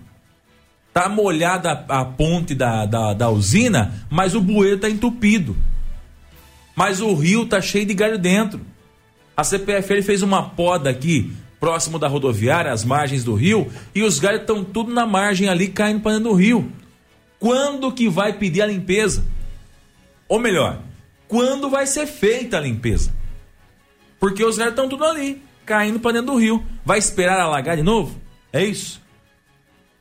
Tá 0.93 1.09
molhada 1.09 1.85
a, 1.89 2.01
a 2.01 2.05
ponte 2.05 2.55
da, 2.55 2.85
da, 2.85 3.13
da 3.13 3.29
usina, 3.29 4.05
mas 4.09 4.35
o 4.35 4.41
bueiro 4.41 4.79
tá 4.79 4.89
entupido. 4.89 5.57
Mas 6.75 7.01
o 7.01 7.13
rio 7.13 7.45
tá 7.45 7.59
cheio 7.59 7.85
de 7.85 7.93
galho 7.93 8.17
dentro. 8.17 8.61
A 9.35 9.43
CPFL 9.43 10.01
fez 10.03 10.21
uma 10.21 10.43
poda 10.51 10.89
aqui, 10.89 11.33
próximo 11.65 11.97
da 11.97 12.07
rodoviária, 12.07 12.71
às 12.71 12.85
margens 12.85 13.23
do 13.23 13.33
rio, 13.33 13.67
e 13.95 14.03
os 14.03 14.19
galhos 14.19 14.41
estão 14.41 14.63
tudo 14.63 14.93
na 14.93 15.03
margem 15.03 15.49
ali, 15.49 15.67
caindo 15.67 15.99
para 15.99 16.11
dentro 16.11 16.29
do 16.29 16.35
rio. 16.35 16.71
Quando 17.39 17.91
que 17.91 18.07
vai 18.07 18.33
pedir 18.33 18.61
a 18.61 18.67
limpeza? 18.67 19.25
Ou 20.29 20.37
melhor, 20.37 20.79
quando 21.27 21.67
vai 21.67 21.87
ser 21.87 22.05
feita 22.05 22.57
a 22.57 22.61
limpeza? 22.61 23.11
Porque 24.19 24.45
os 24.45 24.59
galhos 24.59 24.73
estão 24.73 24.87
tudo 24.87 25.03
ali, 25.05 25.41
caindo 25.65 25.99
para 25.99 26.11
dentro 26.11 26.33
do 26.33 26.37
rio. 26.37 26.63
Vai 26.85 26.99
esperar 26.99 27.39
alagar 27.39 27.75
de 27.75 27.81
novo? 27.81 28.15
É 28.53 28.63
isso? 28.63 29.01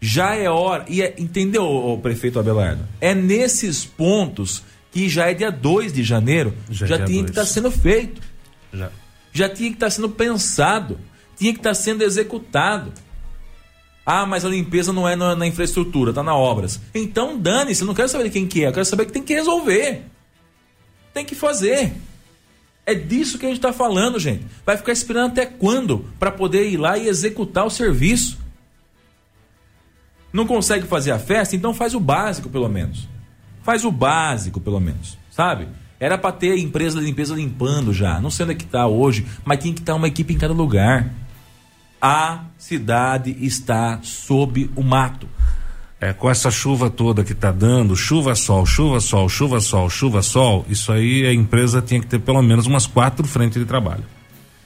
Já 0.03 0.35
é 0.35 0.51
hora. 0.51 0.85
E 0.87 1.01
é, 1.01 1.15
entendeu, 1.17 1.65
ô, 1.65 1.97
prefeito 1.97 2.39
Abelardo? 2.39 2.87
É 3.01 3.15
nesses 3.15 3.87
pontos 3.87 4.63
que 4.93 5.09
já 5.09 5.31
é 5.31 5.33
dia 5.33 5.51
2 5.51 5.95
de 5.95 6.03
janeiro, 6.03 6.53
Já 6.69 6.85
já, 6.85 6.95
é 6.97 6.99
dia 6.99 7.07
tinha 7.07 7.25
que 7.25 7.33
dois. 7.33 7.47
estar 7.47 7.47
sendo 7.47 7.71
feito 7.71 8.21
Já. 8.71 8.91
já 9.33 9.49
tinha 9.49 9.71
que 9.71 9.77
estar 9.77 9.89
sendo 9.89 10.11
pensado, 10.11 10.99
tinha 11.37 11.53
que 11.53 11.59
estar 11.59 11.75
sendo 11.75 12.03
executado. 12.03 12.93
Ah, 14.07 14.27
mas 14.27 14.45
a 14.45 14.49
limpeza 14.49 14.93
não 14.93 15.09
é 15.09 15.17
na, 15.17 15.47
infraestrutura, 15.47 16.13
tá 16.13 16.23
na 16.23 16.35
obras. 16.35 16.81
Então 16.95 17.39
dane-se, 17.39 17.83
eu 17.83 17.87
não 17.87 17.95
quero 17.95 18.09
saber 18.09 18.25
de 18.25 18.31
quem 18.31 18.47
que 18.47 18.65
é, 18.65 18.69
eu 18.69 18.73
quero 18.73 18.85
saber 18.85 19.07
que 19.07 19.13
tem 19.13 19.23
que 19.23 19.35
resolver. 19.35 20.03
Tem 21.13 21.25
que 21.25 21.35
fazer. 21.35 21.93
É 22.87 22.95
disso 22.95 23.39
que 23.39 23.47
a 23.47 23.49
gente 23.49 23.59
está 23.59 23.73
falando, 23.73 24.19
gente. 24.19 24.45
Vai 24.67 24.77
ficar 24.77 24.93
esperando 24.93 25.31
até 25.31 25.47
quando 25.47 26.05
para 26.19 26.31
poder 26.31 26.69
ir 26.69 26.77
lá 26.77 26.99
e 26.99 27.09
executar 27.09 27.65
o 27.65 27.71
serviço? 27.71 28.39
Não 30.31 30.47
consegue 30.47 30.87
fazer 30.87 31.13
a 31.13 31.19
festa? 31.19 31.57
Então 31.57 31.73
faz 31.73 31.95
o 31.95 32.01
básico, 32.01 32.51
pelo 32.51 32.69
menos. 32.69 33.09
Faz 33.63 33.85
o 33.85 33.91
básico, 33.91 34.61
pelo 34.61 34.81
menos. 34.81 35.17
Sabe? 35.31 35.69
Era 35.99 36.19
para 36.19 36.33
ter 36.33 36.51
a 36.51 36.59
empresa 36.59 36.99
de 36.99 37.07
limpeza 37.07 37.35
limpando 37.35 37.93
já. 37.95 38.21
Não 38.21 38.31
sei 38.31 38.45
onde 38.45 38.55
é 38.55 38.59
que 38.59 38.67
tá 38.67 38.87
hoje, 38.87 39.25
mas 39.45 39.61
tinha 39.61 39.73
que 39.73 39.81
estar 39.81 39.95
uma 39.95 40.09
equipe 40.09 40.35
em 40.35 40.39
cada 40.39 40.53
lugar. 40.53 41.11
A 42.07 42.45
cidade 42.59 43.35
está 43.41 43.99
sob 44.03 44.71
o 44.77 44.83
mato. 44.83 45.27
É, 45.99 46.13
com 46.13 46.29
essa 46.29 46.51
chuva 46.51 46.91
toda 46.91 47.25
que 47.25 47.33
tá 47.33 47.51
dando, 47.51 47.97
chuva, 47.97 48.35
sol, 48.35 48.67
chuva, 48.67 49.01
sol, 49.01 49.27
chuva, 49.27 49.59
sol, 49.59 49.89
chuva, 49.89 50.21
sol, 50.21 50.67
isso 50.69 50.93
aí 50.93 51.25
a 51.27 51.33
empresa 51.33 51.81
tinha 51.81 51.99
que 51.99 52.07
ter 52.07 52.19
pelo 52.19 52.43
menos 52.43 52.67
umas 52.67 52.87
quatro 52.87 53.27
frentes 53.27 53.59
de 53.59 53.65
trabalho. 53.65 54.05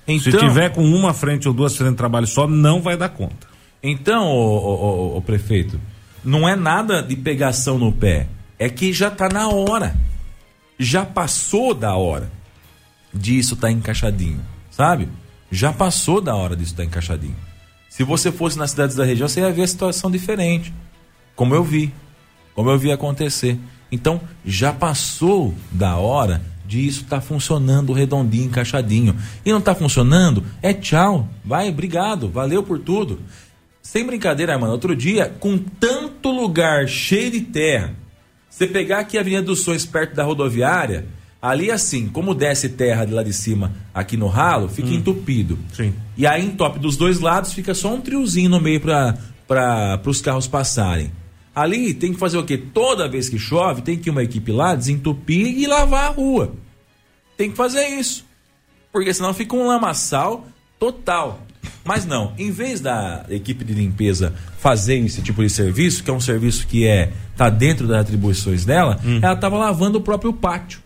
Se 0.05 0.31
Então, 0.31 0.41
tiver 0.41 0.71
com 0.71 0.83
uma 0.83 1.15
frente 1.15 1.47
ou 1.47 1.55
duas 1.55 1.77
frentes 1.77 1.93
de 1.93 1.99
trabalho 1.99 2.27
só, 2.27 2.49
não 2.49 2.83
vai 2.83 2.97
dar 2.97 3.11
conta. 3.11 3.47
Então, 3.81 4.27
ô, 4.27 5.13
ô, 5.15 5.17
ô, 5.19 5.23
prefeito, 5.23 5.81
não 6.25 6.49
é 6.49 6.57
nada 6.57 7.01
de 7.01 7.15
pegação 7.15 7.79
no 7.79 7.93
pé. 7.93 8.27
É 8.59 8.69
que 8.69 8.93
já 8.93 9.13
tá 9.13 9.29
na 9.29 9.47
hora. 9.49 9.95
Já 10.77 11.07
passou 11.07 11.73
da 11.73 11.95
hora 11.95 12.33
disso 13.15 13.55
tá 13.55 13.71
encaixadinho, 13.71 14.41
sabe? 14.73 15.09
Já 15.51 15.73
passou 15.73 16.21
da 16.21 16.35
hora 16.35 16.55
disso 16.55 16.75
tá 16.75 16.85
encaixadinho. 16.85 17.37
Se 17.89 18.05
você 18.05 18.31
fosse 18.31 18.59
nas 18.59 18.71
cidades 18.71 18.95
da 18.95 19.05
região, 19.05 19.29
você 19.29 19.41
ia 19.41 19.51
ver 19.51 19.63
a 19.63 19.67
situação 19.67 20.11
diferente. 20.11 20.73
Como 21.35 21.55
eu 21.55 21.65
vi. 21.65 21.93
Como 22.55 22.71
eu 22.71 22.79
vi 22.79 22.93
acontecer. 22.93 23.59
Então, 23.91 24.21
já 24.45 24.73
passou 24.73 25.55
da 25.73 25.97
hora 25.97 26.43
de 26.67 26.87
isso 26.87 27.05
tá 27.05 27.21
funcionando 27.21 27.95
redondinho, 27.95 28.45
encaixadinho. 28.45 29.17
E 29.45 29.51
não 29.51 29.61
tá 29.61 29.75
funcionando? 29.75 30.45
É 30.61 30.75
tchau. 30.75 31.27
Vai, 31.43 31.71
obrigado. 31.71 32.29
Valeu 32.29 32.63
por 32.63 32.79
tudo. 32.79 33.21
Sem 33.81 34.05
brincadeira, 34.05 34.59
mano. 34.59 34.73
Outro 34.73 34.95
dia, 34.95 35.35
com 35.41 35.57
tanto 35.57 36.31
lugar 36.31 36.87
cheio 36.87 37.31
de 37.31 37.41
terra, 37.41 37.95
você 38.51 38.67
pegar 38.67 38.99
aqui 38.99 39.17
a 39.17 39.23
Avenida 39.23 39.43
dos 39.43 39.63
Sonhos 39.63 39.87
perto 39.87 40.15
da 40.15 40.25
rodoviária, 40.25 41.07
ali 41.41 41.71
assim, 41.71 42.09
como 42.09 42.35
desce 42.35 42.69
terra 42.69 43.05
de 43.05 43.13
lá 43.13 43.23
de 43.23 43.33
cima 43.33 43.73
aqui 43.95 44.17
no 44.17 44.27
ralo, 44.27 44.69
fica 44.69 44.91
entupido. 44.91 45.59
Sim. 45.73 45.95
E 46.17 46.27
aí 46.27 46.45
entope 46.45 46.79
dos 46.79 46.97
dois 46.97 47.21
lados, 47.21 47.53
fica 47.53 47.75
só 47.75 47.95
um 47.95 48.01
triozinho 48.01 48.51
no 48.51 48.61
meio 48.61 48.81
para 48.81 50.01
os 50.05 50.21
carros 50.21 50.49
passarem. 50.49 51.13
Ali 51.55 51.95
tem 51.95 52.13
que 52.13 52.19
fazer 52.19 52.39
o 52.39 52.45
quê? 52.45 52.57
Toda 52.57 53.09
vez 53.09 53.29
que 53.29 53.39
chove, 53.39 53.83
tem 53.83 53.97
que 53.97 54.09
ir 54.09 54.13
uma 54.13 54.23
equipe 54.23 54.53
lá 54.53 54.75
desentupir 54.75 55.59
e 55.59 55.67
lavar 55.67 56.11
a 56.11 56.13
rua. 56.13 56.55
Tem 57.37 57.51
que 57.51 57.57
fazer 57.57 57.87
isso. 57.89 58.25
Porque 58.93 59.13
senão 59.13 59.35
fica 59.35 59.57
um 59.57 59.67
lamaçal 59.67 60.47
total. 60.79 61.41
Mas 61.85 62.05
não, 62.05 62.33
em 62.39 62.51
vez 62.51 62.81
da 62.81 63.25
equipe 63.29 63.65
de 63.65 63.75
limpeza 63.75 64.35
fazer 64.59 64.99
esse 64.99 65.23
tipo 65.23 65.43
de 65.43 65.51
serviço, 65.51 66.05
que 66.05 66.11
é 66.11 66.13
um 66.13 66.21
serviço 66.21 66.67
que 66.67 66.87
é 66.87 67.13
tá 67.37 67.49
dentro 67.49 67.87
das 67.87 68.03
atribuições 68.03 68.65
dela, 68.65 69.01
ela 69.23 69.35
estava 69.35 69.57
lavando 69.57 69.99
o 69.99 70.01
próprio 70.01 70.33
pátio 70.33 70.81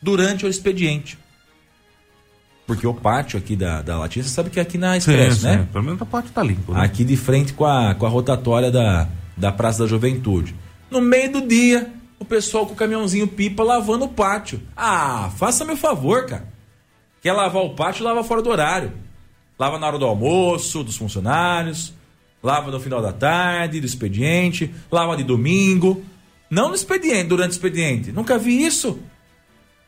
durante 0.00 0.46
o 0.46 0.48
expediente. 0.48 1.18
Porque 2.66 2.86
o 2.86 2.92
pátio 2.92 3.38
aqui 3.38 3.56
da, 3.56 3.80
da 3.80 3.98
Latina, 3.98 4.24
você 4.24 4.30
sabe 4.30 4.50
que 4.50 4.58
é 4.58 4.62
aqui 4.62 4.76
na 4.76 4.96
Expresso, 4.96 5.44
né? 5.44 5.66
Pelo 5.72 5.84
menos 5.84 6.02
a 6.02 6.04
parte 6.04 6.30
tá 6.30 6.42
limpo. 6.42 6.72
Né? 6.72 6.84
Aqui 6.84 7.02
de 7.02 7.16
frente 7.16 7.54
com 7.54 7.64
a, 7.64 7.94
com 7.94 8.04
a 8.04 8.08
rotatória 8.10 8.70
da, 8.70 9.08
da 9.34 9.50
Praça 9.50 9.84
da 9.84 9.88
Juventude. 9.88 10.54
No 10.90 11.00
meio 11.00 11.32
do 11.32 11.46
dia, 11.46 11.90
o 12.18 12.26
pessoal 12.26 12.66
com 12.66 12.74
o 12.74 12.76
caminhãozinho 12.76 13.26
pipa 13.26 13.62
lavando 13.62 14.04
o 14.04 14.08
pátio. 14.08 14.60
Ah, 14.76 15.30
faça 15.38 15.64
meu 15.64 15.78
favor, 15.78 16.26
cara. 16.26 16.46
Quer 17.22 17.32
lavar 17.32 17.62
o 17.62 17.70
pátio, 17.70 18.04
lava 18.04 18.22
fora 18.22 18.42
do 18.42 18.50
horário. 18.50 18.92
Lava 19.58 19.78
na 19.78 19.86
hora 19.86 19.98
do 19.98 20.04
almoço, 20.04 20.84
dos 20.84 20.96
funcionários. 20.96 21.94
Lava 22.42 22.70
no 22.70 22.78
final 22.78 23.00
da 23.00 23.12
tarde, 23.12 23.80
do 23.80 23.86
expediente. 23.86 24.72
Lava 24.92 25.16
de 25.16 25.24
domingo. 25.24 26.04
Não 26.50 26.68
no 26.68 26.74
expediente, 26.74 27.28
durante 27.28 27.50
o 27.50 27.52
expediente. 27.52 28.12
Nunca 28.12 28.38
vi 28.38 28.64
isso. 28.64 28.98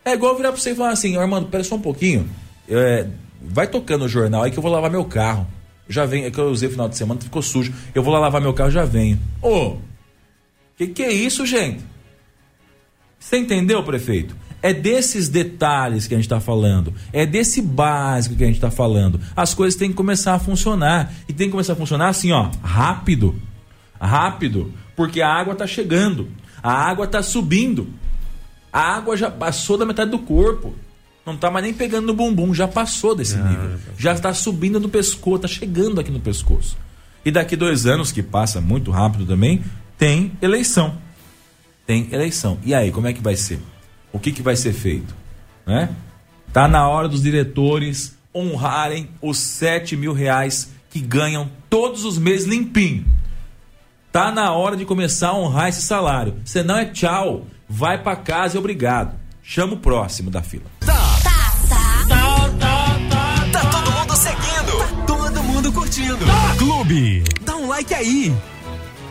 É 0.04 0.12
igual 0.12 0.36
virar 0.36 0.52
pra 0.52 0.60
você 0.60 0.70
e 0.70 0.74
falar 0.74 0.90
assim, 0.90 1.16
"Ô, 1.16 1.20
Armando, 1.20 1.48
pera 1.48 1.62
só 1.62 1.74
um 1.76 1.80
pouquinho. 1.80 2.28
É, 2.68 3.06
vai 3.42 3.66
tocando 3.66 4.04
o 4.04 4.08
jornal 4.08 4.42
aí 4.42 4.50
que 4.50 4.58
eu 4.58 4.62
vou 4.62 4.70
lavar 4.72 4.90
meu 4.90 5.04
carro. 5.04 5.46
Já 5.88 6.06
venho, 6.06 6.26
é 6.26 6.30
que 6.30 6.38
eu 6.38 6.50
usei 6.50 6.68
final 6.68 6.88
de 6.88 6.96
semana, 6.96 7.20
ficou 7.20 7.42
sujo. 7.42 7.72
Eu 7.94 8.02
vou 8.02 8.12
lá 8.12 8.20
lavar 8.20 8.40
meu 8.40 8.54
carro 8.54 8.70
já 8.70 8.84
venho. 8.84 9.18
Ô, 9.42 9.76
que 10.76 10.86
que 10.86 11.02
é 11.02 11.12
isso, 11.12 11.44
gente? 11.44 11.84
Você 13.18 13.36
entendeu, 13.36 13.82
prefeito? 13.82 14.36
É 14.62 14.72
desses 14.72 15.28
detalhes 15.28 16.06
que 16.06 16.14
a 16.14 16.16
gente 16.16 16.26
está 16.26 16.40
falando. 16.40 16.94
É 17.12 17.26
desse 17.26 17.60
básico 17.60 18.36
que 18.36 18.44
a 18.44 18.46
gente 18.46 18.56
está 18.56 18.70
falando. 18.70 19.20
As 19.34 19.52
coisas 19.52 19.78
têm 19.78 19.90
que 19.90 19.96
começar 19.96 20.34
a 20.34 20.38
funcionar. 20.38 21.12
E 21.28 21.32
tem 21.32 21.48
que 21.48 21.52
começar 21.52 21.72
a 21.72 21.76
funcionar 21.76 22.08
assim, 22.08 22.30
ó, 22.30 22.50
rápido. 22.62 23.34
Rápido. 24.00 24.72
Porque 24.94 25.20
a 25.20 25.28
água 25.28 25.54
está 25.54 25.66
chegando. 25.66 26.28
A 26.62 26.72
água 26.72 27.06
está 27.06 27.22
subindo. 27.22 27.88
A 28.72 28.80
água 28.96 29.16
já 29.16 29.30
passou 29.30 29.76
da 29.76 29.84
metade 29.84 30.10
do 30.10 30.18
corpo. 30.18 30.74
Não 31.24 31.36
tá 31.36 31.50
mais 31.50 31.64
nem 31.64 31.74
pegando 31.74 32.06
no 32.06 32.14
bumbum, 32.14 32.54
já 32.54 32.66
passou 32.66 33.14
desse 33.14 33.36
nível. 33.36 33.78
Já 33.98 34.12
está 34.12 34.32
subindo 34.32 34.80
no 34.80 34.88
pescoço, 34.88 35.40
tá 35.40 35.48
chegando 35.48 36.00
aqui 36.00 36.10
no 36.10 36.20
pescoço. 36.20 36.76
E 37.24 37.30
daqui 37.30 37.56
dois 37.56 37.86
anos, 37.86 38.10
que 38.10 38.22
passa 38.22 38.60
muito 38.60 38.90
rápido 38.90 39.26
também, 39.26 39.62
tem 39.98 40.32
eleição. 40.40 40.96
Tem 41.86 42.08
eleição. 42.10 42.58
E 42.64 42.74
aí, 42.74 42.90
como 42.90 43.06
é 43.06 43.12
que 43.12 43.20
vai 43.20 43.36
ser? 43.36 43.60
O 44.12 44.18
que, 44.18 44.32
que 44.32 44.42
vai 44.42 44.56
ser 44.56 44.72
feito? 44.72 45.14
Né? 45.66 45.90
Tá 46.52 46.66
na 46.66 46.88
hora 46.88 47.06
dos 47.06 47.22
diretores 47.22 48.16
honrarem 48.34 49.10
os 49.20 49.38
7 49.38 49.96
mil 49.96 50.12
reais 50.12 50.70
que 50.88 51.00
ganham 51.00 51.50
todos 51.68 52.04
os 52.04 52.18
meses 52.18 52.46
limpinho. 52.46 53.04
Tá 54.10 54.32
na 54.32 54.52
hora 54.52 54.76
de 54.76 54.84
começar 54.84 55.28
a 55.28 55.38
honrar 55.38 55.68
esse 55.68 55.82
salário. 55.82 56.34
Senão 56.44 56.76
é 56.76 56.86
tchau, 56.86 57.46
vai 57.70 57.96
pra 58.02 58.16
casa 58.16 58.56
e 58.56 58.58
obrigado. 58.58 59.14
Chama 59.42 59.74
o 59.74 59.76
próximo 59.76 60.28
da 60.30 60.42
fila. 60.42 60.64
Tá 63.52 63.60
todo 63.70 63.92
mundo 63.92 64.16
seguindo. 64.16 64.78
Tá 64.78 65.04
todo 65.06 65.42
mundo 65.44 65.72
curtindo. 65.72 66.18
Clube. 66.58 67.22
Dá 67.42 67.56
um 67.56 67.68
like 67.68 67.94
aí. 67.94 68.34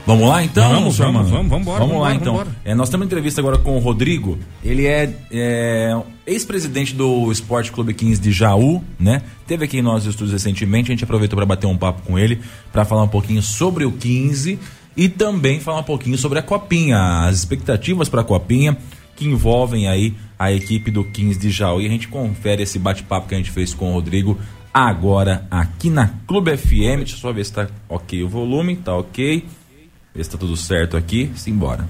Vamos 0.05 0.27
lá 0.27 0.43
então, 0.43 0.67
Vamos, 0.73 0.95
senhor 0.95 1.11
vamos, 1.11 1.29
Mano? 1.29 1.37
vamos, 1.49 1.51
vambora, 1.51 1.79
Vamos 1.79 2.01
lá 2.01 2.07
vambora, 2.09 2.15
então. 2.15 2.37
vambora. 2.37 2.55
É, 2.65 2.73
nós 2.73 2.89
temos 2.89 3.03
uma 3.03 3.05
entrevista 3.05 3.39
agora 3.41 3.59
com 3.59 3.75
o 3.75 3.79
Rodrigo. 3.79 4.39
Ele 4.63 4.87
é, 4.87 5.13
é, 5.31 6.01
ex-presidente 6.25 6.95
do 6.95 7.31
Esporte 7.31 7.71
Clube 7.71 7.93
15 7.93 8.19
de 8.19 8.31
Jaú, 8.31 8.83
né? 8.99 9.21
Teve 9.45 9.65
aqui 9.65 9.77
em 9.77 9.81
nossos 9.83 10.07
estúdios 10.09 10.31
recentemente, 10.33 10.89
a 10.91 10.95
gente 10.95 11.03
aproveitou 11.03 11.37
para 11.37 11.45
bater 11.45 11.67
um 11.67 11.77
papo 11.77 12.01
com 12.01 12.17
ele, 12.17 12.41
para 12.71 12.85
falar 12.85 13.03
um 13.03 13.07
pouquinho 13.07 13.41
sobre 13.43 13.85
o 13.85 13.91
15 13.91 14.57
e 14.99 15.07
também 15.07 15.61
falar 15.61 15.79
um 15.79 15.83
pouquinho 15.83 16.17
sobre 16.17 16.39
a 16.39 16.41
Copinha, 16.41 17.21
as 17.25 17.37
expectativas 17.37 18.09
para 18.09 18.19
a 18.19 18.23
Copinha 18.23 18.77
que 19.15 19.25
envolvem 19.25 19.87
aí 19.87 20.13
a 20.37 20.51
equipe 20.51 20.91
do 20.91 21.05
15 21.05 21.39
de 21.39 21.49
Jaú. 21.49 21.81
E 21.81 21.85
a 21.85 21.89
gente 21.89 22.09
confere 22.09 22.63
esse 22.63 22.77
bate-papo 22.77 23.29
que 23.29 23.33
a 23.33 23.37
gente 23.37 23.49
fez 23.49 23.73
com 23.73 23.91
o 23.91 23.93
Rodrigo 23.93 24.37
agora 24.73 25.47
aqui 25.49 25.89
na 25.89 26.09
Clube 26.27 26.55
FM. 26.57 26.97
Deixa 26.97 27.15
eu 27.15 27.19
só 27.19 27.31
ver 27.31 27.45
se 27.45 27.53
tá 27.53 27.67
ok 27.87 28.23
o 28.23 28.27
volume, 28.27 28.75
tá 28.75 28.93
ok. 28.93 29.45
Ver 30.13 30.23
se 30.23 30.29
tá 30.29 30.37
tudo 30.37 30.57
certo 30.57 30.97
aqui. 30.97 31.31
Simbora. 31.33 31.87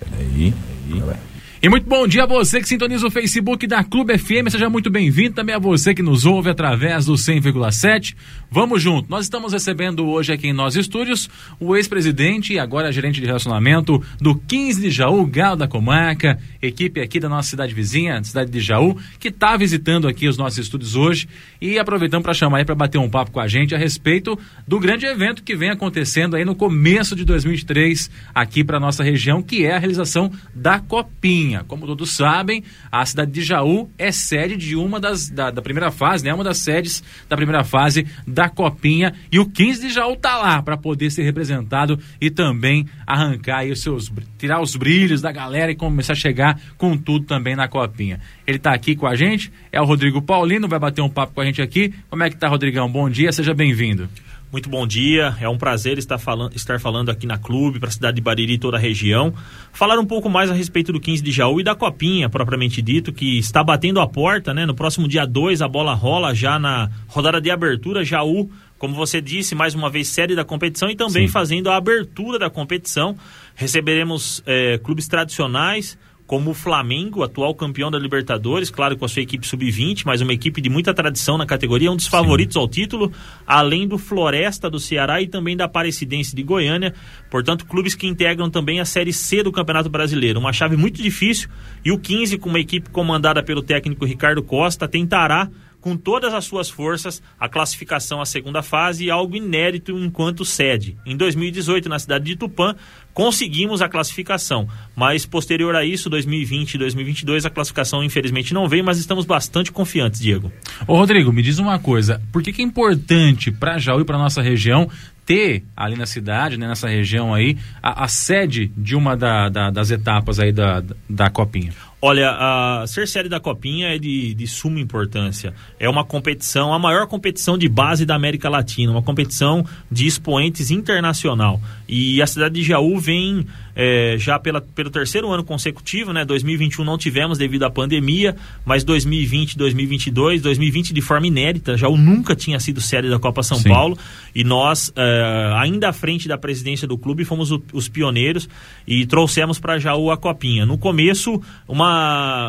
Peraí. 0.00 0.52
Peraí. 0.86 1.33
E 1.64 1.68
muito 1.70 1.88
bom 1.88 2.06
dia 2.06 2.24
a 2.24 2.26
você 2.26 2.60
que 2.60 2.68
sintoniza 2.68 3.06
o 3.06 3.10
Facebook 3.10 3.66
da 3.66 3.82
Clube 3.82 4.18
FM. 4.18 4.50
Seja 4.50 4.68
muito 4.68 4.90
bem-vindo 4.90 5.34
também 5.34 5.54
a 5.54 5.58
você 5.58 5.94
que 5.94 6.02
nos 6.02 6.26
ouve 6.26 6.50
através 6.50 7.06
do 7.06 7.14
100,7. 7.14 8.14
Vamos 8.50 8.82
junto. 8.82 9.08
Nós 9.08 9.24
estamos 9.24 9.54
recebendo 9.54 10.06
hoje 10.06 10.30
aqui 10.30 10.48
em 10.48 10.52
nossos 10.52 10.78
estúdios 10.78 11.26
o 11.58 11.74
ex-presidente 11.74 12.52
e 12.52 12.58
agora 12.58 12.92
gerente 12.92 13.18
de 13.18 13.24
relacionamento 13.24 13.98
do 14.20 14.34
15 14.34 14.82
de 14.82 14.90
Jaú, 14.90 15.24
Galo 15.24 15.56
da 15.56 15.66
Comarca, 15.66 16.38
equipe 16.60 17.00
aqui 17.00 17.18
da 17.18 17.30
nossa 17.30 17.48
cidade 17.48 17.72
vizinha, 17.72 18.22
cidade 18.22 18.50
de 18.50 18.60
Jaú, 18.60 18.98
que 19.18 19.28
está 19.28 19.56
visitando 19.56 20.06
aqui 20.06 20.28
os 20.28 20.36
nossos 20.36 20.58
estúdios 20.58 20.94
hoje 20.94 21.26
e 21.62 21.78
aproveitando 21.78 22.24
para 22.24 22.34
chamar 22.34 22.58
aí 22.58 22.64
para 22.66 22.74
bater 22.74 22.98
um 22.98 23.08
papo 23.08 23.30
com 23.30 23.40
a 23.40 23.48
gente 23.48 23.74
a 23.74 23.78
respeito 23.78 24.38
do 24.68 24.78
grande 24.78 25.06
evento 25.06 25.42
que 25.42 25.56
vem 25.56 25.70
acontecendo 25.70 26.36
aí 26.36 26.44
no 26.44 26.54
começo 26.54 27.16
de 27.16 27.24
2023 27.24 28.10
aqui 28.34 28.62
para 28.62 28.78
nossa 28.78 29.02
região, 29.02 29.42
que 29.42 29.64
é 29.64 29.72
a 29.74 29.78
realização 29.78 30.30
da 30.54 30.78
Copinha. 30.78 31.53
Como 31.62 31.86
todos 31.86 32.12
sabem, 32.12 32.64
a 32.90 33.04
cidade 33.04 33.30
de 33.30 33.42
Jaú 33.42 33.90
é 33.98 34.10
sede 34.10 34.56
de 34.56 34.74
uma 34.74 34.98
das 34.98 35.28
da, 35.28 35.50
da 35.50 35.62
primeira 35.62 35.90
fase, 35.90 36.24
né? 36.24 36.32
Uma 36.32 36.42
das 36.42 36.58
sedes 36.58 37.02
da 37.28 37.36
primeira 37.36 37.62
fase 37.62 38.06
da 38.26 38.48
Copinha 38.48 39.14
e 39.30 39.38
o 39.38 39.46
15 39.46 39.88
de 39.88 39.92
Jaú 39.92 40.16
tá 40.16 40.36
lá 40.38 40.62
para 40.62 40.76
poder 40.76 41.10
ser 41.10 41.22
representado 41.22 41.98
e 42.20 42.30
também 42.30 42.86
arrancar 43.06 43.64
os 43.66 43.82
seus 43.82 44.10
tirar 44.38 44.60
os 44.60 44.74
brilhos 44.76 45.20
da 45.20 45.30
galera 45.30 45.70
e 45.70 45.74
começar 45.74 46.14
a 46.14 46.16
chegar 46.16 46.60
com 46.76 46.96
tudo 46.96 47.26
também 47.26 47.54
na 47.54 47.68
Copinha. 47.68 48.20
Ele 48.46 48.58
tá 48.58 48.72
aqui 48.72 48.96
com 48.96 49.06
a 49.06 49.14
gente, 49.14 49.52
é 49.70 49.80
o 49.80 49.84
Rodrigo 49.84 50.20
Paulino, 50.20 50.68
vai 50.68 50.78
bater 50.78 51.02
um 51.02 51.08
papo 51.08 51.34
com 51.34 51.40
a 51.40 51.44
gente 51.44 51.62
aqui. 51.62 51.94
Como 52.10 52.22
é 52.22 52.30
que 52.30 52.36
tá, 52.36 52.48
Rodrigão? 52.48 52.90
Bom 52.90 53.08
dia, 53.08 53.32
seja 53.32 53.54
bem-vindo. 53.54 54.08
Muito 54.54 54.70
bom 54.70 54.86
dia, 54.86 55.36
é 55.40 55.48
um 55.48 55.58
prazer 55.58 55.98
estar 55.98 56.16
falando, 56.16 56.54
estar 56.54 56.78
falando 56.78 57.10
aqui 57.10 57.26
na 57.26 57.36
clube, 57.36 57.80
para 57.80 57.88
a 57.88 57.90
cidade 57.90 58.14
de 58.14 58.20
Bariri 58.22 58.52
e 58.52 58.58
toda 58.58 58.76
a 58.76 58.80
região. 58.80 59.34
Falar 59.72 59.98
um 59.98 60.06
pouco 60.06 60.30
mais 60.30 60.48
a 60.48 60.54
respeito 60.54 60.92
do 60.92 61.00
15 61.00 61.24
de 61.24 61.32
Jaú 61.32 61.58
e 61.58 61.64
da 61.64 61.74
Copinha, 61.74 62.28
propriamente 62.28 62.80
dito, 62.80 63.12
que 63.12 63.36
está 63.36 63.64
batendo 63.64 63.98
a 63.98 64.06
porta, 64.06 64.54
né? 64.54 64.64
No 64.64 64.72
próximo 64.72 65.08
dia 65.08 65.26
2 65.26 65.60
a 65.60 65.66
bola 65.66 65.92
rola 65.92 66.32
já 66.36 66.56
na 66.56 66.88
rodada 67.08 67.40
de 67.40 67.50
abertura. 67.50 68.04
Jaú, 68.04 68.48
como 68.78 68.94
você 68.94 69.20
disse, 69.20 69.56
mais 69.56 69.74
uma 69.74 69.90
vez 69.90 70.06
série 70.06 70.36
da 70.36 70.44
competição 70.44 70.88
e 70.88 70.94
também 70.94 71.26
fazendo 71.26 71.68
a 71.68 71.76
abertura 71.76 72.38
da 72.38 72.48
competição. 72.48 73.16
Receberemos 73.56 74.40
eh, 74.46 74.78
clubes 74.84 75.08
tradicionais, 75.08 75.98
como 76.26 76.50
o 76.50 76.54
Flamengo, 76.54 77.22
atual 77.22 77.54
campeão 77.54 77.90
da 77.90 77.98
Libertadores, 77.98 78.70
claro 78.70 78.96
com 78.96 79.04
a 79.04 79.08
sua 79.08 79.22
equipe 79.22 79.46
sub-20, 79.46 80.02
mas 80.06 80.20
uma 80.20 80.32
equipe 80.32 80.60
de 80.60 80.70
muita 80.70 80.94
tradição 80.94 81.36
na 81.36 81.44
categoria, 81.44 81.92
um 81.92 81.96
dos 81.96 82.06
favoritos 82.06 82.56
ao 82.56 82.66
título, 82.66 83.12
além 83.46 83.86
do 83.86 83.98
Floresta 83.98 84.70
do 84.70 84.80
Ceará 84.80 85.20
e 85.20 85.26
também 85.26 85.56
da 85.56 85.66
Aparecidense 85.66 86.34
de 86.34 86.42
Goiânia. 86.42 86.94
Portanto, 87.30 87.66
clubes 87.66 87.94
que 87.94 88.06
integram 88.06 88.48
também 88.48 88.80
a 88.80 88.84
Série 88.84 89.12
C 89.12 89.42
do 89.42 89.52
Campeonato 89.52 89.90
Brasileiro. 89.90 90.40
Uma 90.40 90.52
chave 90.52 90.76
muito 90.76 91.02
difícil 91.02 91.48
e 91.84 91.92
o 91.92 91.98
15, 91.98 92.38
com 92.38 92.48
uma 92.48 92.60
equipe 92.60 92.88
comandada 92.90 93.42
pelo 93.42 93.62
técnico 93.62 94.04
Ricardo 94.04 94.42
Costa, 94.42 94.88
tentará 94.88 95.50
com 95.84 95.98
todas 95.98 96.32
as 96.32 96.46
suas 96.46 96.70
forças 96.70 97.22
a 97.38 97.46
classificação 97.46 98.18
à 98.18 98.24
segunda 98.24 98.62
fase 98.62 99.04
e 99.04 99.10
algo 99.10 99.36
inédito 99.36 99.92
enquanto 99.98 100.42
sede. 100.42 100.96
Em 101.04 101.14
2018, 101.14 101.90
na 101.90 101.98
cidade 101.98 102.24
de 102.24 102.36
Tupã, 102.36 102.74
conseguimos 103.14 103.80
a 103.80 103.88
classificação, 103.88 104.68
mas 104.94 105.24
posterior 105.24 105.74
a 105.76 105.84
isso, 105.84 106.10
2020 106.10 106.74
e 106.74 106.78
2022, 106.78 107.46
a 107.46 107.50
classificação 107.50 108.02
infelizmente 108.02 108.52
não 108.52 108.68
veio, 108.68 108.84
mas 108.84 108.98
estamos 108.98 109.24
bastante 109.24 109.70
confiantes, 109.72 110.20
Diego. 110.20 110.52
Ô 110.86 110.96
Rodrigo, 110.96 111.32
me 111.32 111.40
diz 111.42 111.58
uma 111.58 111.78
coisa, 111.78 112.20
por 112.32 112.42
que, 112.42 112.52
que 112.52 112.60
é 112.60 112.64
importante 112.64 113.50
para 113.52 113.78
Jaú 113.78 114.00
e 114.00 114.04
para 114.04 114.18
nossa 114.18 114.42
região 114.42 114.90
ter 115.24 115.62
ali 115.74 115.96
na 115.96 116.04
cidade, 116.04 116.58
né, 116.58 116.68
nessa 116.68 116.86
região 116.88 117.32
aí, 117.32 117.56
a, 117.82 118.04
a 118.04 118.08
sede 118.08 118.70
de 118.76 118.94
uma 118.94 119.16
da- 119.16 119.48
da- 119.48 119.70
das 119.70 119.90
etapas 119.90 120.38
aí 120.38 120.52
da, 120.52 120.82
da 121.08 121.30
Copinha? 121.30 121.72
Olha, 122.06 122.32
a 122.38 122.86
ser 122.86 123.08
série 123.08 123.30
da 123.30 123.40
Copinha 123.40 123.88
é 123.94 123.98
de, 123.98 124.34
de 124.34 124.46
suma 124.46 124.78
importância. 124.78 125.54
É 125.80 125.88
uma 125.88 126.04
competição, 126.04 126.74
a 126.74 126.78
maior 126.78 127.06
competição 127.06 127.56
de 127.56 127.66
base 127.66 128.04
da 128.04 128.14
América 128.14 128.50
Latina, 128.50 128.92
uma 128.92 129.00
competição 129.00 129.64
de 129.90 130.06
expoentes 130.06 130.70
internacional. 130.70 131.58
E 131.88 132.20
a 132.20 132.26
cidade 132.26 132.56
de 132.56 132.62
Jaú 132.62 132.98
vem 132.98 133.46
é, 133.74 134.16
já 134.18 134.38
pela, 134.38 134.60
pelo 134.60 134.90
terceiro 134.90 135.30
ano 135.32 135.42
consecutivo, 135.42 136.12
né? 136.12 136.26
2021 136.26 136.84
não 136.84 136.98
tivemos 136.98 137.38
devido 137.38 137.62
à 137.64 137.70
pandemia, 137.70 138.36
mas 138.66 138.84
2020, 138.84 139.56
2022, 139.56 140.42
2020 140.42 140.92
de 140.92 141.00
forma 141.00 141.26
inédita. 141.26 141.74
Jaú 141.74 141.96
nunca 141.96 142.36
tinha 142.36 142.60
sido 142.60 142.82
série 142.82 143.08
da 143.08 143.18
Copa 143.18 143.42
São 143.42 143.56
Sim. 143.56 143.70
Paulo 143.70 143.96
e 144.34 144.44
nós, 144.44 144.92
é, 144.94 145.52
ainda 145.56 145.88
à 145.88 145.92
frente 145.94 146.28
da 146.28 146.36
presidência 146.36 146.86
do 146.86 146.98
clube, 146.98 147.24
fomos 147.24 147.50
o- 147.50 147.62
os 147.72 147.88
pioneiros 147.88 148.46
e 148.86 149.06
trouxemos 149.06 149.58
para 149.58 149.78
Jaú 149.78 150.10
a 150.10 150.18
Copinha. 150.18 150.66
No 150.66 150.76
começo, 150.76 151.40
uma, 151.66 151.93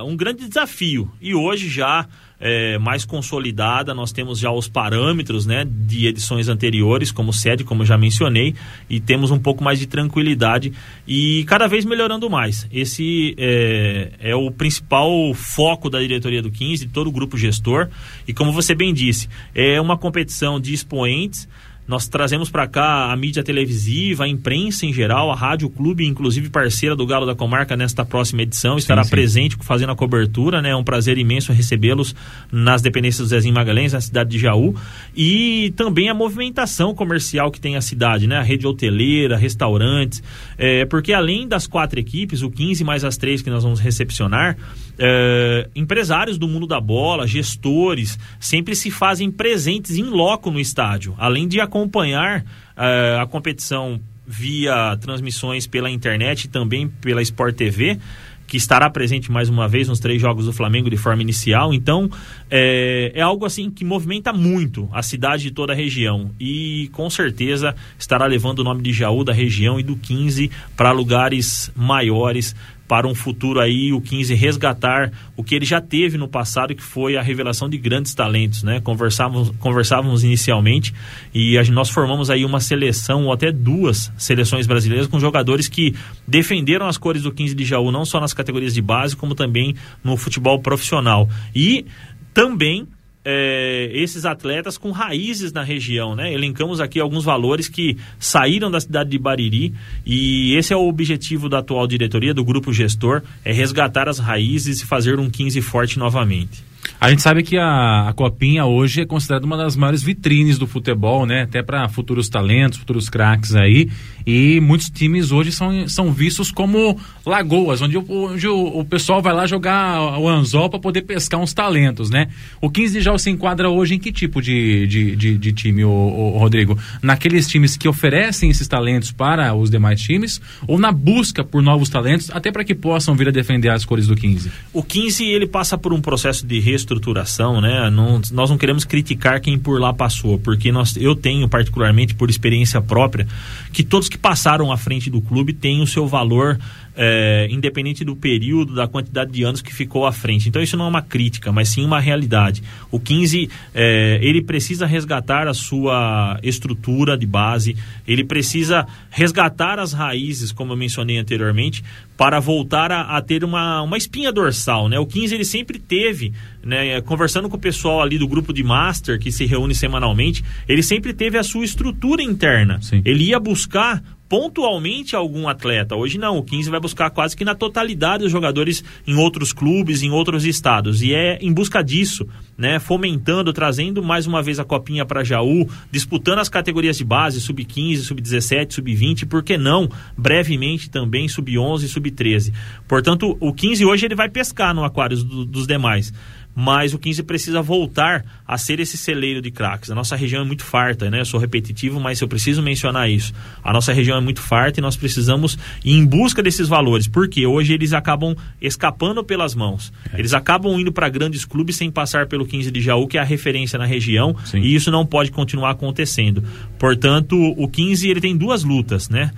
um 0.05 0.15
grande 0.15 0.47
desafio 0.47 1.11
e 1.21 1.33
hoje 1.33 1.69
já 1.69 2.07
é, 2.39 2.77
mais 2.77 3.05
consolidada, 3.05 3.93
nós 3.93 4.11
temos 4.11 4.39
já 4.39 4.51
os 4.51 4.67
parâmetros 4.67 5.45
né, 5.45 5.65
de 5.65 6.07
edições 6.07 6.47
anteriores, 6.47 7.11
como 7.11 7.31
sede, 7.31 7.63
como 7.63 7.85
já 7.85 7.97
mencionei, 7.97 8.55
e 8.89 8.99
temos 8.99 9.31
um 9.31 9.39
pouco 9.39 9.63
mais 9.63 9.79
de 9.79 9.87
tranquilidade 9.87 10.73
e 11.07 11.43
cada 11.45 11.67
vez 11.67 11.85
melhorando 11.85 12.29
mais. 12.29 12.67
Esse 12.71 13.35
é, 13.37 14.11
é 14.19 14.35
o 14.35 14.51
principal 14.51 15.33
foco 15.33 15.89
da 15.89 15.99
diretoria 15.99 16.41
do 16.41 16.51
15, 16.51 16.85
de 16.85 16.91
todo 16.91 17.07
o 17.07 17.11
grupo 17.11 17.37
gestor, 17.37 17.87
e 18.27 18.33
como 18.33 18.51
você 18.51 18.75
bem 18.75 18.93
disse, 18.93 19.29
é 19.53 19.79
uma 19.79 19.97
competição 19.97 20.59
de 20.59 20.73
expoentes. 20.73 21.47
Nós 21.87 22.07
trazemos 22.07 22.49
para 22.49 22.67
cá 22.67 23.11
a 23.11 23.15
mídia 23.15 23.43
televisiva, 23.43 24.23
a 24.23 24.27
imprensa 24.27 24.87
em 24.87 24.93
geral, 24.93 25.31
a 25.31 25.35
Rádio 25.35 25.69
Clube, 25.69 26.05
inclusive 26.05 26.49
parceira 26.49 26.95
do 26.95 27.05
Galo 27.05 27.27
da 27.27 27.35
Comarca 27.35 27.77
nesta 27.77 28.03
próxima 28.03 28.41
edição, 28.41 28.77
estará 28.77 29.03
sim. 29.03 29.11
presente 29.11 29.55
fazendo 29.61 29.91
a 29.91 29.95
cobertura, 29.95 30.63
né? 30.63 30.71
É 30.71 30.75
um 30.75 30.83
prazer 30.83 31.17
imenso 31.19 31.53
recebê-los 31.53 32.15
nas 32.51 32.81
dependências 32.81 33.27
do 33.27 33.29
Zezinho 33.29 33.53
Magalhães, 33.53 33.93
na 33.93 34.01
cidade 34.01 34.31
de 34.31 34.39
Jaú, 34.39 34.75
e 35.15 35.73
também 35.75 36.09
a 36.09 36.13
movimentação 36.13 36.95
comercial 36.95 37.51
que 37.51 37.61
tem 37.61 37.75
a 37.75 37.81
cidade, 37.81 38.25
né? 38.25 38.37
A 38.37 38.43
rede 38.43 38.65
hoteleira, 38.65 39.37
restaurantes, 39.37 40.23
é, 40.57 40.85
porque 40.85 41.13
além 41.13 41.47
das 41.47 41.67
quatro 41.67 41.99
equipes, 41.99 42.41
o 42.41 42.49
15 42.49 42.83
mais 42.83 43.03
as 43.03 43.15
três 43.15 43.43
que 43.43 43.49
nós 43.51 43.63
vamos 43.63 43.79
recepcionar, 43.79 44.57
é, 44.97 45.69
empresários 45.75 46.37
do 46.37 46.47
mundo 46.47 46.67
da 46.67 46.79
bola, 46.79 47.27
gestores, 47.27 48.17
sempre 48.39 48.75
se 48.75 48.89
fazem 48.91 49.31
presentes 49.31 49.97
em 49.97 50.03
loco 50.03 50.51
no 50.51 50.59
estádio, 50.59 51.15
além 51.17 51.47
de 51.47 51.59
acompanhar 51.59 52.45
é, 52.75 53.19
a 53.21 53.25
competição 53.25 53.99
via 54.27 54.97
transmissões 54.99 55.67
pela 55.67 55.89
internet 55.89 56.45
e 56.45 56.47
também 56.47 56.87
pela 56.87 57.21
Sport 57.21 57.55
TV 57.55 57.99
que 58.47 58.57
estará 58.57 58.89
presente 58.89 59.31
mais 59.31 59.49
uma 59.49 59.67
vez 59.67 59.87
nos 59.87 59.99
três 59.99 60.21
jogos 60.21 60.45
do 60.45 60.53
Flamengo 60.53 60.89
de 60.89 60.97
forma 60.97 61.21
inicial. 61.21 61.73
Então, 61.73 62.09
é, 62.49 63.11
é 63.13 63.21
algo 63.21 63.45
assim 63.45 63.69
que 63.69 63.83
movimenta 63.83 64.31
muito 64.31 64.87
a 64.91 65.01
cidade 65.01 65.47
e 65.47 65.51
toda 65.51 65.73
a 65.73 65.75
região. 65.75 66.31
E 66.39 66.89
com 66.93 67.09
certeza 67.09 67.75
estará 67.97 68.25
levando 68.25 68.59
o 68.59 68.63
nome 68.63 68.81
de 68.81 68.93
Jaú 68.93 69.23
da 69.23 69.33
região 69.33 69.79
e 69.79 69.83
do 69.83 69.95
15 69.95 70.51
para 70.75 70.91
lugares 70.91 71.71
maiores 71.75 72.55
para 72.87 73.07
um 73.07 73.15
futuro 73.15 73.59
aí 73.59 73.91
o 73.91 74.01
15 74.01 74.33
resgatar 74.35 75.11
o 75.35 75.43
que 75.43 75.55
ele 75.55 75.65
já 75.65 75.81
teve 75.81 76.17
no 76.17 76.27
passado 76.27 76.75
que 76.75 76.83
foi 76.83 77.17
a 77.17 77.21
revelação 77.21 77.67
de 77.67 77.77
grandes 77.77 78.13
talentos, 78.13 78.63
né? 78.63 78.79
Conversávamos, 78.79 79.51
conversávamos 79.59 80.23
inicialmente 80.23 80.93
e 81.33 81.57
a 81.57 81.63
nós 81.65 81.89
formamos 81.89 82.29
aí 82.29 82.45
uma 82.45 82.59
seleção 82.59 83.25
ou 83.25 83.33
até 83.33 83.51
duas 83.51 84.11
seleções 84.17 84.67
brasileiras 84.67 85.07
com 85.07 85.19
jogadores 85.19 85.67
que 85.67 85.95
defenderam 86.27 86.87
as 86.87 86.97
cores 86.97 87.23
do 87.23 87.31
15 87.31 87.55
de 87.55 87.65
Jaú 87.65 87.91
não 87.91 88.05
só 88.05 88.19
nas 88.19 88.33
categorias 88.33 88.73
de 88.73 88.81
base 88.81 89.15
como 89.15 89.33
também 89.33 89.75
no 90.03 90.15
futebol 90.15 90.59
profissional 90.59 91.27
e 91.55 91.85
também 92.33 92.87
é, 93.25 93.89
esses 93.91 94.23
atletas 94.23 94.77
com 94.77 94.91
raízes 94.91 95.51
na 95.51 95.63
região, 95.63 96.15
né? 96.15 96.31
Elencamos 96.31 96.79
aqui 96.79 96.99
alguns 96.99 97.25
valores 97.25 97.67
que 97.67 97.97
saíram 98.19 98.69
da 98.69 98.79
cidade 98.79 99.09
de 99.09 99.17
Bariri 99.17 99.73
e 100.05 100.53
esse 100.55 100.71
é 100.71 100.77
o 100.77 100.87
objetivo 100.87 101.49
da 101.49 101.59
atual 101.59 101.87
diretoria, 101.87 102.33
do 102.33 102.45
grupo 102.45 102.71
gestor, 102.71 103.23
é 103.43 103.51
resgatar 103.51 104.07
as 104.07 104.19
raízes 104.19 104.81
e 104.81 104.85
fazer 104.85 105.19
um 105.19 105.29
15 105.29 105.59
forte 105.61 105.97
novamente. 105.97 106.63
A 106.99 107.09
gente 107.09 107.21
sabe 107.21 107.43
que 107.43 107.57
a, 107.57 108.09
a 108.09 108.13
Copinha 108.13 108.65
hoje 108.65 109.01
é 109.01 109.05
considerada 109.05 109.45
uma 109.45 109.57
das 109.57 109.75
maiores 109.75 110.01
vitrines 110.01 110.57
do 110.57 110.65
futebol, 110.65 111.25
né? 111.25 111.43
Até 111.43 111.61
para 111.61 111.87
futuros 111.89 112.29
talentos, 112.29 112.79
futuros 112.79 113.09
craques 113.09 113.55
aí. 113.55 113.89
E 114.25 114.59
muitos 114.59 114.89
times 114.89 115.31
hoje 115.31 115.51
são, 115.51 115.87
são 115.87 116.11
vistos 116.11 116.51
como 116.51 116.99
lagoas, 117.23 117.81
onde, 117.81 117.97
o, 117.97 118.05
onde 118.09 118.47
o, 118.47 118.79
o 118.79 118.83
pessoal 118.83 119.21
vai 119.21 119.33
lá 119.33 119.45
jogar 119.45 120.19
o 120.19 120.27
anzol 120.27 120.69
para 120.69 120.79
poder 120.79 121.03
pescar 121.03 121.39
uns 121.39 121.53
talentos, 121.53 122.09
né? 122.09 122.27
O 122.59 122.69
15 122.69 122.99
de 123.01 123.19
se 123.19 123.29
enquadra 123.29 123.69
hoje 123.69 123.95
em 123.95 123.99
que 123.99 124.11
tipo 124.11 124.41
de, 124.41 124.87
de, 124.87 125.15
de, 125.15 125.37
de 125.37 125.53
time, 125.53 125.83
o, 125.85 125.89
o 125.89 126.37
Rodrigo? 126.37 126.77
Naqueles 127.01 127.47
times 127.47 127.77
que 127.77 127.87
oferecem 127.87 128.49
esses 128.49 128.67
talentos 128.67 129.11
para 129.11 129.53
os 129.53 129.69
demais 129.69 130.01
times 130.01 130.41
ou 130.67 130.79
na 130.79 130.91
busca 130.91 131.43
por 131.43 131.61
novos 131.61 131.89
talentos, 131.89 132.31
até 132.31 132.51
para 132.51 132.63
que 132.63 132.73
possam 132.73 133.15
vir 133.15 133.27
a 133.27 133.31
defender 133.31 133.69
as 133.69 133.85
cores 133.85 134.07
do 134.07 134.15
15? 134.15 134.51
O 134.73 134.81
15 134.81 135.23
ele 135.23 135.45
passa 135.45 135.77
por 135.77 135.93
um 135.93 136.01
processo 136.01 136.47
de 136.47 136.59
reestruturação, 136.75 137.61
né? 137.61 137.89
Não- 137.89 138.21
nós 138.31 138.49
não 138.49 138.57
queremos 138.57 138.83
criticar 138.83 139.39
quem 139.39 139.57
por 139.57 139.79
lá 139.79 139.93
passou, 139.93 140.37
porque 140.37 140.71
nós, 140.71 140.95
eu 140.97 141.15
tenho 141.15 141.47
particularmente 141.47 142.13
por 142.13 142.29
experiência 142.29 142.81
própria 142.81 143.25
que 143.71 143.83
todos 143.83 144.09
que 144.09 144.17
passaram 144.17 144.71
à 144.71 144.77
frente 144.77 145.09
do 145.09 145.21
clube 145.21 145.53
têm 145.53 145.81
o 145.81 145.87
seu 145.87 146.07
valor 146.07 146.59
é, 146.95 147.47
independente 147.49 148.03
do 148.03 148.15
período, 148.15 148.73
da 148.75 148.87
quantidade 148.87 149.31
de 149.31 149.43
anos 149.43 149.61
que 149.61 149.73
ficou 149.73 150.05
à 150.05 150.11
frente. 150.11 150.47
Então 150.47 150.61
isso 150.61 150.77
não 150.77 150.85
é 150.85 150.89
uma 150.89 151.01
crítica, 151.01 151.51
mas 151.51 151.69
sim 151.69 151.83
uma 151.85 151.99
realidade. 151.99 152.63
O 152.91 152.99
15 152.99 153.49
é, 153.73 154.19
ele 154.21 154.41
precisa 154.41 154.85
resgatar 154.85 155.47
a 155.47 155.53
sua 155.53 156.39
estrutura 156.41 157.17
de 157.17 157.25
base, 157.25 157.75
ele 158.07 158.23
precisa 158.23 158.87
resgatar 159.09 159.79
as 159.79 159.93
raízes, 159.93 160.51
como 160.51 160.73
eu 160.73 160.77
mencionei 160.77 161.17
anteriormente, 161.17 161.83
para 162.17 162.39
voltar 162.39 162.91
a, 162.91 163.17
a 163.17 163.21
ter 163.21 163.43
uma, 163.43 163.81
uma 163.81 163.97
espinha 163.97 164.31
dorsal, 164.31 164.87
né? 164.87 164.97
O 164.97 165.05
15 165.05 165.35
ele 165.35 165.45
sempre 165.45 165.77
teve, 165.77 166.31
né, 166.63 167.01
conversando 167.01 167.49
com 167.49 167.57
o 167.57 167.59
pessoal 167.59 168.01
ali 168.01 168.17
do 168.17 168.27
grupo 168.27 168.53
de 168.53 168.63
master 168.63 169.19
que 169.19 169.31
se 169.31 169.45
reúne 169.45 169.75
semanalmente, 169.75 170.43
ele 170.67 170.81
sempre 170.81 171.13
teve 171.13 171.37
a 171.37 171.43
sua 171.43 171.65
estrutura 171.65 172.23
interna. 172.23 172.81
Sim. 172.81 173.01
Ele 173.03 173.25
ia 173.25 173.39
buscar 173.39 174.01
pontualmente 174.39 175.15
algum 175.15 175.47
atleta. 175.47 175.95
Hoje 175.95 176.17
não, 176.17 176.37
o 176.37 176.43
15 176.43 176.69
vai 176.69 176.77
buscar 176.81 177.09
quase 177.09 177.37
que 177.37 177.45
na 177.45 177.55
totalidade 177.55 178.25
os 178.25 178.31
jogadores 178.31 178.83
em 179.07 179.15
outros 179.15 179.53
clubes, 179.53 180.03
em 180.03 180.09
outros 180.11 180.43
estados. 180.45 181.01
E 181.01 181.13
é 181.13 181.37
em 181.39 181.53
busca 181.53 181.81
disso, 181.81 182.27
né, 182.57 182.77
fomentando, 182.77 183.53
trazendo 183.53 184.03
mais 184.03 184.27
uma 184.27 184.43
vez 184.43 184.59
a 184.59 184.65
copinha 184.65 185.05
para 185.05 185.23
Jaú, 185.23 185.69
disputando 185.89 186.39
as 186.39 186.49
categorias 186.49 186.97
de 186.97 187.05
base, 187.05 187.39
sub-15, 187.39 187.97
sub-17, 187.99 188.73
sub-20, 188.73 189.25
por 189.25 189.41
que 189.41 189.57
não 189.57 189.87
brevemente 190.17 190.89
também 190.89 191.29
sub-11 191.29 191.83
e 191.83 191.87
sub-13. 191.87 192.51
Portanto, 192.89 193.37
o 193.39 193.53
15 193.53 193.85
hoje 193.85 194.05
ele 194.05 194.15
vai 194.15 194.27
pescar 194.27 194.75
no 194.75 194.83
aquário 194.83 195.15
do- 195.15 195.45
dos 195.45 195.65
demais 195.65 196.11
mas 196.55 196.93
o 196.93 196.99
15 196.99 197.21
precisa 197.23 197.61
voltar 197.61 198.23
a 198.47 198.57
ser 198.57 198.79
esse 198.79 198.97
celeiro 198.97 199.41
de 199.41 199.51
craques. 199.51 199.91
A 199.91 199.95
nossa 199.95 200.15
região 200.15 200.41
é 200.41 200.45
muito 200.45 200.63
farta, 200.63 201.09
né? 201.11 201.19
Eu 201.19 201.25
sou 201.25 201.39
repetitivo, 201.39 201.99
mas 201.99 202.21
eu 202.21 202.27
preciso 202.27 202.63
mencionar 202.63 203.09
isso. 203.09 203.33
A 203.61 203.73
nossa 203.73 203.91
região 203.91 204.17
é 204.17 204.21
muito 204.21 204.41
farta 204.41 204.79
e 204.79 204.81
nós 204.81 204.95
precisamos 204.95 205.57
ir 205.83 205.93
em 205.93 206.05
busca 206.05 206.41
desses 206.41 206.69
valores, 206.69 207.07
porque 207.07 207.45
hoje 207.45 207.73
eles 207.73 207.91
acabam 207.91 208.35
escapando 208.61 209.23
pelas 209.23 209.53
mãos. 209.53 209.91
Eles 210.13 210.33
acabam 210.33 210.79
indo 210.79 210.93
para 210.93 211.09
grandes 211.09 211.43
clubes 211.43 211.75
sem 211.75 211.91
passar 211.91 212.27
pelo 212.27 212.45
15 212.45 212.71
de 212.71 212.79
Jaú, 212.79 213.05
que 213.05 213.17
é 213.17 213.21
a 213.21 213.25
referência 213.25 213.77
na 213.77 213.85
região, 213.85 214.35
Sim. 214.45 214.59
e 214.59 214.73
isso 214.73 214.89
não 214.89 215.05
pode 215.05 215.31
continuar 215.31 215.71
acontecendo. 215.71 216.41
Portanto, 216.79 217.35
o 217.57 217.67
15 217.67 218.09
ele 218.09 218.21
tem 218.21 218.37
duas 218.37 218.63
lutas, 218.63 219.09
né? 219.09 219.31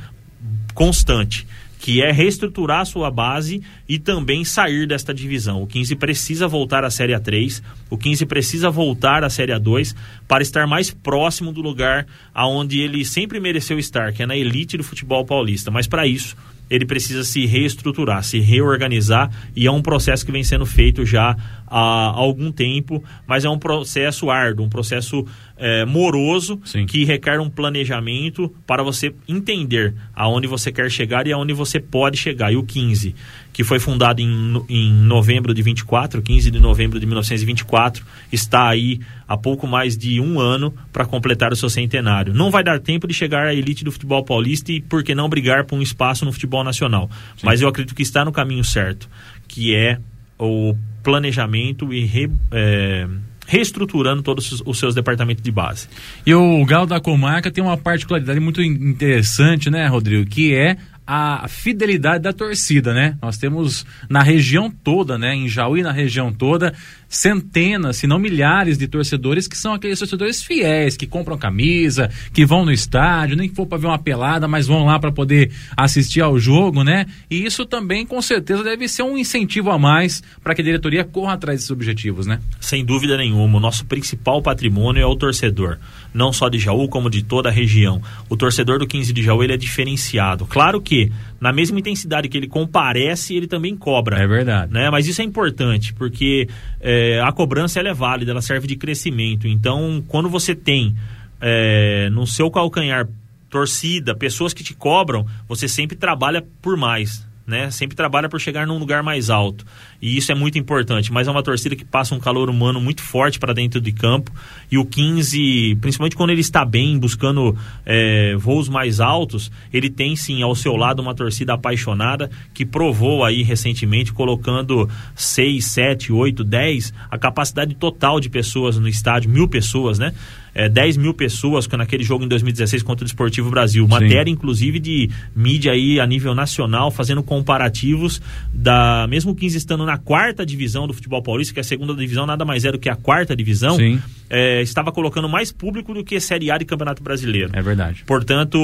constante, 0.78 1.47
que 1.80 2.01
é 2.01 2.11
reestruturar 2.11 2.82
a 2.82 2.86
sua 2.86 3.11
base 3.11 3.61
e 3.88 3.99
também 3.99 4.43
sair 4.43 4.88
desta 4.88 5.13
divisão. 5.13 5.61
O 5.61 5.67
15 5.67 5.95
precisa 5.95 6.47
voltar 6.47 6.84
à 6.84 6.89
Série 6.89 7.13
A3, 7.13 7.61
o 7.89 7.97
15 7.97 8.25
precisa 8.25 8.69
voltar 8.69 9.23
à 9.23 9.30
Série 9.30 9.53
A2 9.53 9.95
para 10.28 10.41
estar 10.41 10.67
mais 10.67 10.91
próximo 10.91 11.51
do 11.51 11.61
lugar 11.61 12.05
aonde 12.34 12.80
ele 12.80 13.05
sempre 13.05 13.39
mereceu 13.39 13.78
estar, 13.80 14.11
que 14.11 14.23
é 14.23 14.25
na 14.25 14.36
elite 14.36 14.78
do 14.78 14.84
futebol 14.84 15.25
paulista. 15.25 15.71
Mas 15.71 15.88
para 15.88 16.07
isso, 16.07 16.36
ele 16.69 16.86
precisa 16.86 17.23
se 17.23 17.45
reestruturar, 17.45 18.23
se 18.23 18.39
reorganizar 18.39 19.32
e 19.55 19.67
é 19.67 19.71
um 19.71 19.82
processo 19.82 20.25
que 20.25 20.32
vem 20.32 20.43
sendo 20.43 20.65
feito 20.65 21.05
já 21.05 21.36
há 21.65 22.11
algum 22.13 22.51
tempo, 22.51 23.03
mas 23.25 23.45
é 23.45 23.49
um 23.49 23.57
processo 23.57 24.30
árduo, 24.30 24.65
um 24.65 24.69
processo 24.69 25.25
eh, 25.60 25.86
moroso 25.86 26.60
Sim. 26.66 26.86
que 26.86 27.03
requer 27.05 27.39
um 27.39 27.49
planejamento 27.49 28.53
para 28.66 28.84
você 28.84 29.14
entender 29.28 29.93
aonde 30.16 30.47
você 30.47 30.72
quer 30.72 30.89
chegar 30.91 31.28
e 31.28 31.32
aonde 31.34 31.53
você 31.53 31.80
pode 31.80 32.18
chegar. 32.18 32.51
E 32.51 32.55
o 32.58 32.64
15, 32.64 33.16
que 33.51 33.64
foi 33.64 33.80
fundado 33.80 34.22
em, 34.22 34.64
em 34.70 34.91
novembro 34.91 35.53
de 35.53 35.62
24, 35.62 36.22
15 36.22 36.51
de 36.51 36.60
novembro 36.60 36.99
de 36.99 37.05
1924, 37.05 38.05
está 38.32 38.68
aí 38.70 38.99
há 39.28 39.36
pouco 39.36 39.66
mais 39.68 39.97
de 39.97 40.20
um 40.22 40.39
ano 40.39 40.74
para 40.93 41.05
completar 41.05 41.51
o 41.51 41.55
seu 41.55 41.70
centenário. 41.70 42.34
Não 42.34 42.51
vai 42.51 42.64
dar 42.64 42.80
tempo 42.80 43.08
de 43.08 43.14
chegar 43.14 43.47
à 43.47 43.53
elite 43.53 43.84
do 43.84 43.91
futebol 43.91 44.24
paulista 44.24 44.72
e 44.72 44.80
por 44.80 45.03
que 45.03 45.16
não 45.16 45.28
brigar 45.28 45.66
por 45.66 45.78
um 45.78 45.82
espaço 45.82 46.24
no 46.24 46.32
futebol 46.32 46.64
nacional. 46.64 47.10
Mas 47.43 47.62
eu 47.62 47.68
acredito 47.68 47.95
que 47.95 48.03
está 48.03 48.24
no 48.24 48.32
caminho 48.32 48.64
certo, 48.64 49.10
que 49.47 49.76
é 49.76 49.99
o 50.39 50.76
planejamento 51.03 51.91
e 51.93 52.05
re- 52.05 52.30
é, 52.51 53.08
reestruturando 53.47 54.21
todos 54.21 54.61
os- 54.65 54.77
seus 54.77 54.93
departamentos 54.93 55.41
de 55.43 55.51
base. 55.51 55.87
E 56.25 56.33
o 56.35 56.63
Galo 56.65 56.85
da 56.85 56.99
Comarca 56.99 57.49
tem 57.49 57.63
uma 57.63 57.77
particularidade 57.77 58.39
muito 58.39 58.61
in- 58.61 58.89
interessante, 58.89 59.69
né, 59.69 59.87
Rodrigo? 59.87 60.29
Que 60.29 60.53
é 60.53 60.77
a 61.09 61.47
fidelidade 61.47 62.21
da 62.25 62.33
torcida, 62.33 62.93
né? 62.93 63.17
Nós 63.21 63.37
temos 63.37 63.85
na 64.09 64.21
região 64.21 64.69
toda, 64.69 65.17
né? 65.17 65.33
Em 65.33 65.47
Jaú 65.47 65.77
e 65.77 65.81
na 65.81 65.93
região 65.93 66.33
toda, 66.33 66.73
centenas, 67.10 67.97
se 67.97 68.08
não 68.08 68.20
milhares 68.20 68.78
de 68.78 68.88
torcedores 68.88 69.47
que 69.47 69.58
são 69.58 69.74
aqueles 69.74 69.99
torcedores 69.99 70.43
fiéis, 70.43 70.97
que 70.97 71.08
compram 71.08 71.38
camisa, 71.38 72.10
que 72.34 72.45
vão 72.45 72.66
no 72.66 72.72
estádio, 72.72 73.36
nem 73.36 73.49
que 73.49 73.55
for 73.55 73.66
para 73.66 73.78
ver 73.78 73.88
uma 73.88 73.99
pelada, 73.99 74.47
mas 74.47 74.68
vão 74.68 74.86
lá 74.86 74.99
para 74.99 75.12
poder 75.12 75.51
assistir 75.76 76.22
ao 76.22 76.38
jogo, 76.38 76.84
né? 76.84 77.05
E 77.30 77.45
isso 77.45 77.66
também, 77.66 78.05
com 78.05 78.22
certeza, 78.22 78.64
deve 78.64 78.88
ser 78.88 79.03
um 79.03 79.18
incentivo 79.18 79.72
a 79.72 79.80
mais 79.80 80.22
para 80.43 80.53
que 80.53 80.62
a 80.62 80.66
diretoria 80.66 81.03
corra 81.03 81.34
atrás 81.34 81.60
desses 81.60 81.72
objetivos, 81.72 82.26
né? 82.26 82.39
Sem 82.60 82.84
dúvida 82.84 83.18
nenhuma, 83.18 83.58
o 83.58 83.62
nosso 83.62 83.86
principal 83.86 84.41
patrimônio 84.41 85.01
é 85.01 85.05
o 85.05 85.16
torcedor, 85.16 85.78
não 86.14 86.34
só 86.34 86.49
de 86.49 86.60
Jaú, 86.60 86.88
como 86.88 87.10
de 87.10 87.24
toda 87.24 87.49
a 87.49 87.51
região. 87.51 88.01
O 88.30 88.36
torcedor 88.36 88.80
do 88.80 88.88
15 88.88 89.14
de 89.14 89.24
Jaú 89.24 89.43
ele 89.43 89.53
é 89.53 89.58
diferenciado. 89.58 90.45
Claro 90.45 90.82
que, 90.82 91.12
na 91.39 91.53
mesma 91.53 91.79
intensidade 91.79 92.27
que 92.29 92.38
ele 92.38 92.47
comparece, 92.47 93.35
ele 93.35 93.47
também 93.47 93.75
cobra. 93.75 94.17
É 94.17 94.27
verdade. 94.27 94.73
né? 94.73 94.89
Mas 94.89 95.07
isso 95.07 95.21
é 95.21 95.25
importante, 95.25 95.93
porque 95.93 96.47
é, 96.79 97.21
a 97.21 97.31
cobrança 97.31 97.79
ela 97.79 97.89
é 97.89 97.93
válida, 97.93 98.31
ela 98.31 98.41
serve 98.41 98.67
de 98.67 98.75
crescimento. 98.75 99.47
Então, 99.47 100.03
quando 100.07 100.29
você 100.29 100.55
tem 100.55 100.95
é, 101.41 102.09
no 102.11 102.25
seu 102.25 102.49
calcanhar 102.49 103.07
torcida, 103.49 104.15
pessoas 104.15 104.53
que 104.53 104.63
te 104.63 104.73
cobram, 104.73 105.25
você 105.47 105.67
sempre 105.67 105.95
trabalha 105.95 106.43
por 106.61 106.75
mais. 106.77 107.26
Né? 107.47 107.71
Sempre 107.71 107.95
trabalha 107.95 108.27
por 108.27 108.41
chegar 108.41 108.67
num 108.67 108.77
lugar 108.77 109.01
mais 109.01 109.29
alto. 109.29 109.65
E 110.01 110.17
isso 110.17 110.33
é 110.33 110.35
muito 110.35 110.59
importante. 110.59 111.13
Mas 111.13 111.29
é 111.29 111.31
uma 111.31 111.41
torcida 111.41 111.77
que 111.77 111.85
passa 111.85 112.13
um 112.13 112.19
calor 112.19 112.49
humano 112.49 112.81
muito 112.81 113.01
forte 113.01 113.39
para 113.39 113.53
dentro 113.53 113.79
de 113.79 113.93
campo. 113.93 114.33
E 114.69 114.77
o 114.77 114.83
15, 114.83 115.77
principalmente 115.79 116.17
quando 116.17 116.31
ele 116.31 116.41
está 116.41 116.65
bem, 116.65 116.99
buscando 116.99 117.57
é, 117.85 118.35
voos 118.35 118.67
mais 118.67 118.99
altos, 118.99 119.49
ele 119.71 119.89
tem 119.89 120.13
sim 120.17 120.41
ao 120.43 120.53
seu 120.55 120.75
lado 120.75 121.01
uma 121.01 121.15
torcida 121.15 121.53
apaixonada 121.53 122.29
que 122.53 122.65
provou 122.65 123.23
aí 123.23 123.43
recentemente, 123.43 124.11
colocando 124.11 124.89
6, 125.15 125.63
7, 125.63 126.11
8, 126.11 126.43
10, 126.43 126.93
a 127.09 127.17
capacidade 127.17 127.75
total 127.75 128.19
de 128.19 128.29
pessoas 128.29 128.77
no 128.77 128.89
estádio, 128.89 129.29
mil 129.29 129.47
pessoas, 129.47 129.97
né? 129.97 130.13
É, 130.58 130.68
10 130.68 130.97
mil 130.97 131.14
pessoas 131.14 131.68
que 131.68 131.78
naquele 131.78 132.03
jogo 132.03 132.26
em 132.26 132.28
2016 132.28 132.82
contra 132.82 133.05
o 133.05 133.08
Esportivo 133.08 133.51
Brasil. 133.51 133.88
Matéria, 133.88 134.32
inclusive, 134.32 134.80
de 134.80 135.08
mídia 135.36 135.72
aí 135.72 135.99
a 135.99 136.08
nível 136.08 136.34
nacional, 136.34 136.89
fazendo 136.89 137.22
comparativos 137.22 138.20
da. 138.51 139.05
Mesmo 139.08 139.34
o 139.34 139.36
15 139.36 139.55
estando 139.55 139.86
na 139.86 139.99
quarta 139.99 140.43
divisão 140.43 140.88
do 140.88 140.95
futebol 140.95 141.22
paulista, 141.22 141.53
que 141.53 141.60
a 141.60 141.64
segunda 141.64 141.93
divisão 141.93 142.26
nada 142.26 142.43
mais 142.43 142.66
é 142.66 142.72
do 142.72 142.80
que 142.80 142.89
a 142.89 142.95
quarta 142.95 143.36
divisão, 143.36 143.76
Sim. 143.76 144.01
é, 144.32 144.64
estava 144.64 144.91
colocando 144.91 145.30
mais 145.30 145.51
público 145.51 145.93
do 145.93 146.03
que 146.03 146.20
Série 146.20 146.49
A 146.49 146.58
de 146.58 146.66
Campeonato 146.66 147.03
Brasileiro. 147.03 147.51
É 147.53 147.62
verdade. 147.62 148.03
Portanto, 148.08 148.58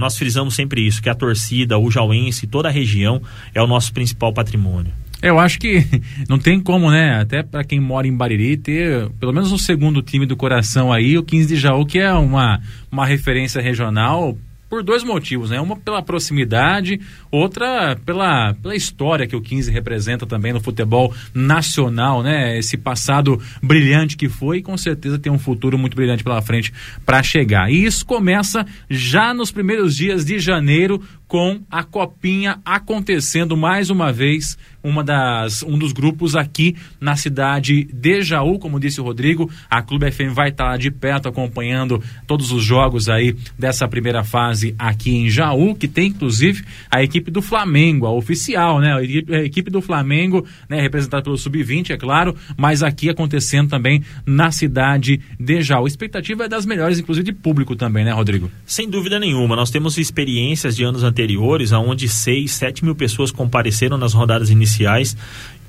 nós 0.00 0.18
frisamos 0.18 0.56
sempre 0.56 0.84
isso, 0.84 1.00
que 1.00 1.08
a 1.08 1.14
torcida, 1.14 1.78
o 1.78 1.88
jauense, 1.92 2.48
toda 2.48 2.68
a 2.68 2.72
região 2.72 3.22
é 3.54 3.62
o 3.62 3.68
nosso 3.68 3.92
principal 3.92 4.32
patrimônio. 4.32 4.92
Eu 5.22 5.38
acho 5.38 5.58
que 5.58 5.84
não 6.28 6.38
tem 6.38 6.60
como, 6.60 6.90
né? 6.90 7.20
Até 7.20 7.42
para 7.42 7.64
quem 7.64 7.80
mora 7.80 8.06
em 8.06 8.16
Bariri 8.16 8.56
ter 8.56 9.10
pelo 9.20 9.32
menos 9.32 9.52
um 9.52 9.58
segundo 9.58 10.02
time 10.02 10.26
do 10.26 10.36
coração 10.36 10.92
aí, 10.92 11.18
o 11.18 11.22
15 11.22 11.48
de 11.48 11.56
Jaú, 11.56 11.84
que 11.84 11.98
é 11.98 12.12
uma, 12.12 12.60
uma 12.90 13.06
referência 13.06 13.60
regional 13.60 14.36
por 14.70 14.84
dois 14.84 15.02
motivos, 15.02 15.50
né? 15.50 15.60
Uma 15.60 15.76
pela 15.76 16.00
proximidade, 16.00 17.00
outra 17.28 17.96
pela, 18.06 18.54
pela 18.54 18.76
história 18.76 19.26
que 19.26 19.34
o 19.34 19.42
15 19.42 19.68
representa 19.72 20.24
também 20.24 20.52
no 20.52 20.60
futebol 20.60 21.12
nacional, 21.34 22.22
né? 22.22 22.56
Esse 22.56 22.76
passado 22.76 23.42
brilhante 23.60 24.16
que 24.16 24.28
foi 24.28 24.58
e 24.58 24.62
com 24.62 24.78
certeza 24.78 25.18
tem 25.18 25.32
um 25.32 25.40
futuro 25.40 25.76
muito 25.76 25.96
brilhante 25.96 26.22
pela 26.22 26.40
frente 26.40 26.72
para 27.04 27.20
chegar. 27.20 27.68
E 27.68 27.84
isso 27.84 28.06
começa 28.06 28.64
já 28.88 29.34
nos 29.34 29.50
primeiros 29.50 29.96
dias 29.96 30.24
de 30.24 30.38
janeiro 30.38 31.02
com 31.26 31.60
a 31.68 31.82
copinha 31.82 32.60
acontecendo 32.64 33.56
mais 33.56 33.90
uma 33.90 34.12
vez 34.12 34.56
uma 34.82 35.04
das, 35.04 35.62
um 35.62 35.78
dos 35.78 35.92
grupos 35.92 36.34
aqui 36.34 36.76
na 37.00 37.16
cidade 37.16 37.84
de 37.92 38.22
Jaú, 38.22 38.58
como 38.58 38.80
disse 38.80 39.00
o 39.00 39.04
Rodrigo. 39.04 39.50
A 39.68 39.82
Clube 39.82 40.10
FM 40.10 40.32
vai 40.34 40.48
estar 40.48 40.76
de 40.78 40.90
perto 40.90 41.28
acompanhando 41.28 42.02
todos 42.26 42.50
os 42.50 42.62
jogos 42.62 43.08
aí 43.08 43.36
dessa 43.58 43.86
primeira 43.86 44.24
fase 44.24 44.74
aqui 44.78 45.10
em 45.10 45.28
Jaú, 45.28 45.74
que 45.74 45.86
tem 45.86 46.08
inclusive 46.08 46.64
a 46.90 47.02
equipe 47.02 47.30
do 47.30 47.42
Flamengo, 47.42 48.06
a 48.06 48.12
oficial, 48.12 48.80
né? 48.80 48.94
A 48.94 49.02
equipe, 49.02 49.34
a 49.34 49.44
equipe 49.44 49.70
do 49.70 49.80
Flamengo, 49.80 50.46
né? 50.68 50.80
Representada 50.80 51.22
pelo 51.22 51.36
Sub-20, 51.36 51.90
é 51.90 51.96
claro, 51.96 52.34
mas 52.56 52.82
aqui 52.82 53.10
acontecendo 53.10 53.68
também 53.68 54.02
na 54.24 54.50
cidade 54.50 55.20
de 55.38 55.62
Jaú. 55.62 55.84
A 55.84 55.88
expectativa 55.88 56.44
é 56.44 56.48
das 56.48 56.64
melhores, 56.64 56.98
inclusive 56.98 57.24
de 57.24 57.32
público 57.32 57.76
também, 57.76 58.04
né, 58.04 58.12
Rodrigo? 58.12 58.50
Sem 58.64 58.88
dúvida 58.88 59.18
nenhuma. 59.18 59.56
Nós 59.56 59.70
temos 59.70 59.98
experiências 59.98 60.76
de 60.76 60.84
anos 60.84 61.02
anteriores, 61.02 61.72
onde 61.72 62.08
6, 62.08 62.50
7 62.50 62.84
mil 62.84 62.94
pessoas 62.94 63.30
compareceram 63.30 63.98
nas 63.98 64.14
rodadas 64.14 64.50
iniciais 64.50 64.69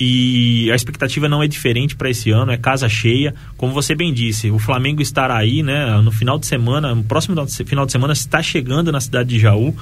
e 0.04 0.72
a 0.72 0.76
expectativa 0.76 1.30
não 1.30 1.44
é 1.44 1.48
diferente 1.48 1.96
para 1.96 2.10
esse 2.10 2.32
ano, 2.32 2.52
é 2.52 2.58
casa 2.58 2.90
cheia. 2.90 3.36
Como 3.56 3.72
você 3.72 3.94
bem 3.94 4.12
disse, 4.12 4.50
o 4.50 4.58
Flamengo 4.58 5.00
estará 5.00 5.38
aí, 5.38 5.62
né, 5.62 6.02
no 6.02 6.12
final 6.12 6.40
de 6.40 6.48
semana, 6.48 6.96
no 6.96 7.04
próximo 7.04 7.36
final 7.66 7.86
de 7.86 7.92
semana, 7.92 8.14
está 8.14 8.42
chegando 8.42 8.92
na 8.92 9.00
cidade 9.00 9.30
de 9.30 9.40
Jaú. 9.40 9.76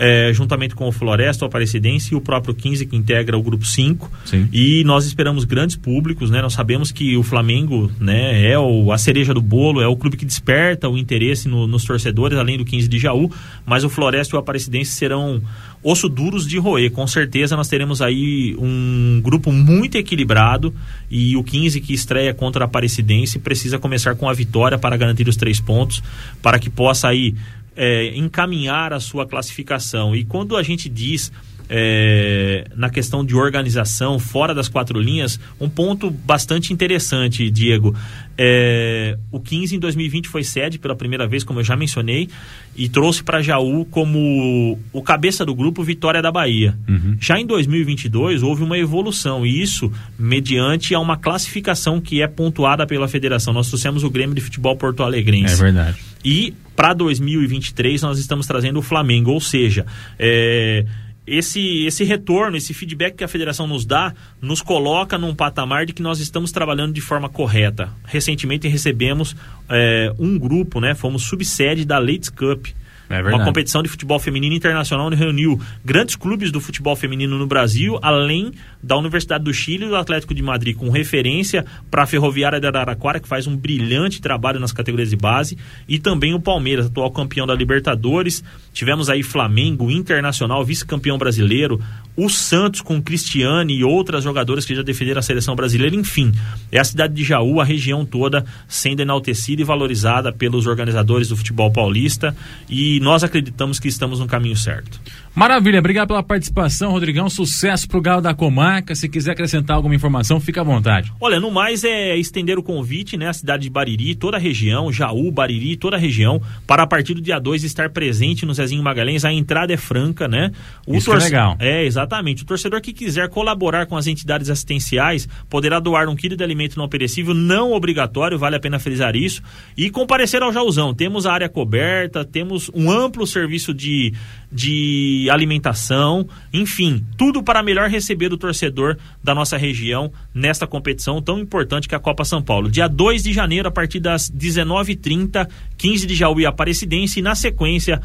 É, 0.00 0.32
juntamente 0.32 0.76
com 0.76 0.86
o 0.86 0.92
Floresta, 0.92 1.44
o 1.44 1.48
Aparecidense 1.48 2.14
e 2.14 2.16
o 2.16 2.20
próprio 2.20 2.54
15 2.54 2.86
que 2.86 2.94
integra 2.96 3.36
o 3.36 3.42
grupo 3.42 3.66
5. 3.66 4.08
Sim. 4.24 4.48
E 4.52 4.84
nós 4.84 5.04
esperamos 5.04 5.44
grandes 5.44 5.74
públicos, 5.74 6.30
né? 6.30 6.40
Nós 6.40 6.52
sabemos 6.52 6.92
que 6.92 7.16
o 7.16 7.22
Flamengo, 7.24 7.90
né, 7.98 8.48
é 8.48 8.56
o, 8.56 8.92
a 8.92 8.98
cereja 8.98 9.34
do 9.34 9.42
bolo, 9.42 9.80
é 9.80 9.88
o 9.88 9.96
clube 9.96 10.16
que 10.16 10.24
desperta 10.24 10.88
o 10.88 10.96
interesse 10.96 11.48
no- 11.48 11.66
nos 11.66 11.84
torcedores, 11.84 12.38
além 12.38 12.56
do 12.56 12.64
15 12.64 12.86
de 12.86 12.96
Jaú, 12.98 13.28
mas 13.66 13.82
o 13.82 13.88
Floresta 13.88 14.34
e 14.34 14.36
o 14.36 14.40
Aparecidense 14.40 14.92
serão 14.92 15.42
osso 15.82 16.08
duros 16.08 16.46
de 16.46 16.58
roer. 16.58 16.92
Com 16.92 17.06
certeza 17.06 17.56
nós 17.56 17.66
teremos 17.68 18.00
aí 18.00 18.54
um 18.58 19.20
grupo 19.22 19.50
muito 19.52 19.96
equilibrado 19.98 20.72
e 21.10 21.36
o 21.36 21.42
15 21.42 21.80
que 21.80 21.92
estreia 21.92 22.32
contra 22.32 22.64
a 22.64 22.66
Aparecidense 22.66 23.38
precisa 23.40 23.78
começar 23.80 24.14
com 24.14 24.28
a 24.28 24.32
vitória 24.32 24.78
para 24.78 24.96
garantir 24.96 25.28
os 25.28 25.36
três 25.36 25.58
pontos, 25.60 26.02
para 26.40 26.58
que 26.58 26.70
possa 26.70 27.08
aí 27.08 27.34
é, 27.78 28.08
encaminhar 28.16 28.92
a 28.92 28.98
sua 28.98 29.24
classificação. 29.24 30.14
E 30.14 30.24
quando 30.24 30.56
a 30.56 30.62
gente 30.64 30.88
diz 30.88 31.30
é, 31.70 32.66
na 32.74 32.88
questão 32.90 33.24
de 33.24 33.34
organização 33.36 34.18
fora 34.18 34.54
das 34.54 34.68
quatro 34.68 34.98
linhas, 34.98 35.38
um 35.60 35.68
ponto 35.68 36.10
bastante 36.10 36.72
interessante, 36.72 37.48
Diego. 37.50 37.94
É, 38.36 39.18
o 39.30 39.38
15 39.38 39.76
em 39.76 39.78
2020 39.78 40.28
foi 40.28 40.42
sede 40.42 40.78
pela 40.78 40.96
primeira 40.96 41.26
vez, 41.26 41.44
como 41.44 41.60
eu 41.60 41.64
já 41.64 41.76
mencionei, 41.76 42.28
e 42.74 42.88
trouxe 42.88 43.22
para 43.22 43.42
Jaú 43.42 43.84
como 43.84 44.78
o 44.92 45.02
cabeça 45.02 45.44
do 45.44 45.54
grupo 45.54 45.82
Vitória 45.82 46.22
da 46.22 46.32
Bahia. 46.32 46.76
Já 47.20 47.38
em 47.38 47.46
2022 47.46 48.42
houve 48.42 48.62
uma 48.62 48.78
evolução, 48.78 49.44
e 49.44 49.60
isso 49.60 49.92
mediante 50.18 50.94
a 50.94 51.00
uma 51.00 51.16
classificação 51.16 52.00
que 52.00 52.22
é 52.22 52.26
pontuada 52.26 52.86
pela 52.86 53.06
federação. 53.06 53.52
Nós 53.52 53.68
trouxemos 53.68 54.04
o 54.04 54.10
Grêmio 54.10 54.34
de 54.34 54.40
Futebol 54.40 54.76
Porto 54.76 55.02
Alegrense. 55.02 55.54
É 55.54 55.56
verdade. 55.56 55.98
E 56.24 56.54
para 56.78 56.94
2023 56.94 58.02
nós 58.02 58.20
estamos 58.20 58.46
trazendo 58.46 58.78
o 58.78 58.82
Flamengo, 58.82 59.32
ou 59.32 59.40
seja, 59.40 59.84
é, 60.16 60.84
esse, 61.26 61.84
esse 61.84 62.04
retorno, 62.04 62.56
esse 62.56 62.72
feedback 62.72 63.16
que 63.16 63.24
a 63.24 63.28
federação 63.28 63.66
nos 63.66 63.84
dá, 63.84 64.14
nos 64.40 64.62
coloca 64.62 65.18
num 65.18 65.34
patamar 65.34 65.86
de 65.86 65.92
que 65.92 66.00
nós 66.00 66.20
estamos 66.20 66.52
trabalhando 66.52 66.92
de 66.92 67.00
forma 67.00 67.28
correta. 67.28 67.92
Recentemente 68.04 68.68
recebemos 68.68 69.34
é, 69.68 70.14
um 70.20 70.38
grupo, 70.38 70.78
né? 70.78 70.94
Fomos 70.94 71.24
subsede 71.24 71.84
da 71.84 71.98
Ladies 71.98 72.28
Cup. 72.28 72.68
É 73.08 73.22
uma 73.22 73.44
competição 73.44 73.82
de 73.82 73.88
futebol 73.88 74.18
feminino 74.18 74.54
internacional 74.54 75.06
onde 75.06 75.16
reuniu 75.16 75.58
grandes 75.82 76.14
clubes 76.14 76.52
do 76.52 76.60
futebol 76.60 76.94
feminino 76.94 77.38
no 77.38 77.46
Brasil, 77.46 77.98
além 78.02 78.52
da 78.82 78.96
Universidade 78.96 79.44
do 79.44 79.52
Chile 79.52 79.86
e 79.86 79.88
do 79.88 79.96
Atlético 79.96 80.34
de 80.34 80.42
Madrid, 80.42 80.76
com 80.76 80.90
referência 80.90 81.64
para 81.90 82.02
a 82.02 82.06
Ferroviária 82.06 82.60
de 82.60 82.66
Araraquara, 82.66 83.18
que 83.18 83.26
faz 83.26 83.46
um 83.46 83.56
brilhante 83.56 84.20
trabalho 84.20 84.60
nas 84.60 84.72
categorias 84.72 85.08
de 85.08 85.16
base, 85.16 85.56
e 85.88 85.98
também 85.98 86.34
o 86.34 86.40
Palmeiras, 86.40 86.86
atual 86.86 87.10
campeão 87.10 87.46
da 87.46 87.54
Libertadores. 87.54 88.44
Tivemos 88.72 89.08
aí 89.08 89.22
Flamengo, 89.22 89.90
Internacional, 89.90 90.64
vice-campeão 90.64 91.16
brasileiro, 91.16 91.80
o 92.14 92.28
Santos 92.28 92.80
com 92.80 93.00
Cristiane 93.00 93.74
e 93.74 93.84
outras 93.84 94.24
jogadoras 94.24 94.64
que 94.64 94.74
já 94.74 94.82
defenderam 94.82 95.20
a 95.20 95.22
seleção 95.22 95.56
brasileira, 95.56 95.96
enfim. 95.96 96.32
É 96.70 96.78
a 96.78 96.84
cidade 96.84 97.14
de 97.14 97.24
Jaú, 97.24 97.60
a 97.60 97.64
região 97.64 98.04
toda 98.04 98.44
sendo 98.66 99.00
enaltecida 99.00 99.62
e 99.62 99.64
valorizada 99.64 100.32
pelos 100.32 100.66
organizadores 100.66 101.28
do 101.28 101.36
futebol 101.36 101.70
paulista 101.70 102.36
e 102.68 102.97
nós 103.00 103.22
acreditamos 103.22 103.78
que 103.78 103.88
estamos 103.88 104.20
no 104.20 104.26
caminho 104.26 104.56
certo. 104.56 105.00
Maravilha, 105.38 105.78
obrigado 105.78 106.08
pela 106.08 106.20
participação, 106.20 106.90
Rodrigão. 106.90 107.30
Sucesso 107.30 107.86
pro 107.86 108.00
Galo 108.00 108.20
da 108.20 108.34
Comarca. 108.34 108.92
Se 108.96 109.08
quiser 109.08 109.30
acrescentar 109.30 109.76
alguma 109.76 109.94
informação, 109.94 110.40
fica 110.40 110.62
à 110.62 110.64
vontade. 110.64 111.12
Olha, 111.20 111.38
no 111.38 111.48
mais 111.48 111.84
é 111.84 112.16
estender 112.16 112.58
o 112.58 112.62
convite, 112.62 113.16
né, 113.16 113.28
à 113.28 113.32
cidade 113.32 113.62
de 113.62 113.70
Bariri, 113.70 114.16
toda 114.16 114.36
a 114.36 114.40
região, 114.40 114.92
Jaú, 114.92 115.30
Bariri, 115.30 115.76
toda 115.76 115.94
a 115.94 115.98
região, 115.98 116.42
para 116.66 116.82
a 116.82 116.88
partir 116.88 117.14
do 117.14 117.20
dia 117.20 117.38
2 117.38 117.62
estar 117.62 117.88
presente 117.90 118.44
no 118.44 118.52
Zezinho 118.52 118.82
Magalhães. 118.82 119.24
A 119.24 119.32
entrada 119.32 119.72
é 119.72 119.76
franca, 119.76 120.26
né? 120.26 120.50
O 120.84 120.96
Isso 120.96 121.08
que 121.08 121.16
é 121.16 121.20
legal. 121.20 121.56
É, 121.60 121.84
exatamente. 121.84 122.42
O 122.42 122.44
torcedor 122.44 122.80
que 122.80 122.92
quiser 122.92 123.28
colaborar 123.28 123.86
com 123.86 123.96
as 123.96 124.08
entidades 124.08 124.50
assistenciais 124.50 125.28
poderá 125.48 125.78
doar 125.78 126.08
um 126.08 126.16
quilo 126.16 126.34
de 126.34 126.42
alimento 126.42 126.76
não 126.76 126.88
perecível, 126.88 127.32
não 127.32 127.70
obrigatório, 127.70 128.36
vale 128.36 128.56
a 128.56 128.60
pena 128.60 128.80
frisar 128.80 129.14
isso, 129.14 129.40
e 129.76 129.88
comparecer 129.88 130.42
ao 130.42 130.52
Jauzão. 130.52 130.92
Temos 130.92 131.26
a 131.26 131.32
área 131.32 131.48
coberta, 131.48 132.24
temos 132.24 132.68
um 132.74 132.90
amplo 132.90 133.24
serviço 133.24 133.72
de, 133.72 134.12
de 134.50 135.27
alimentação, 135.30 136.28
enfim, 136.52 137.04
tudo 137.16 137.42
para 137.42 137.62
melhor 137.62 137.88
receber 137.88 138.32
o 138.32 138.38
torcedor 138.38 138.96
da 139.22 139.34
nossa 139.34 139.56
região 139.56 140.12
nesta 140.34 140.66
competição 140.66 141.20
tão 141.20 141.38
importante 141.38 141.88
que 141.88 141.94
é 141.94 141.98
a 141.98 142.00
Copa 142.00 142.24
São 142.24 142.42
Paulo. 142.42 142.70
Dia 142.70 142.88
2 142.88 143.22
de 143.22 143.32
janeiro, 143.32 143.68
a 143.68 143.70
partir 143.70 144.00
das 144.00 144.30
19h30, 144.30 145.48
15 145.76 146.06
de 146.06 146.14
Jaú 146.14 146.40
e 146.40 146.46
Aparecidense, 146.46 147.20
e 147.20 147.22
na 147.22 147.34
sequência, 147.34 148.00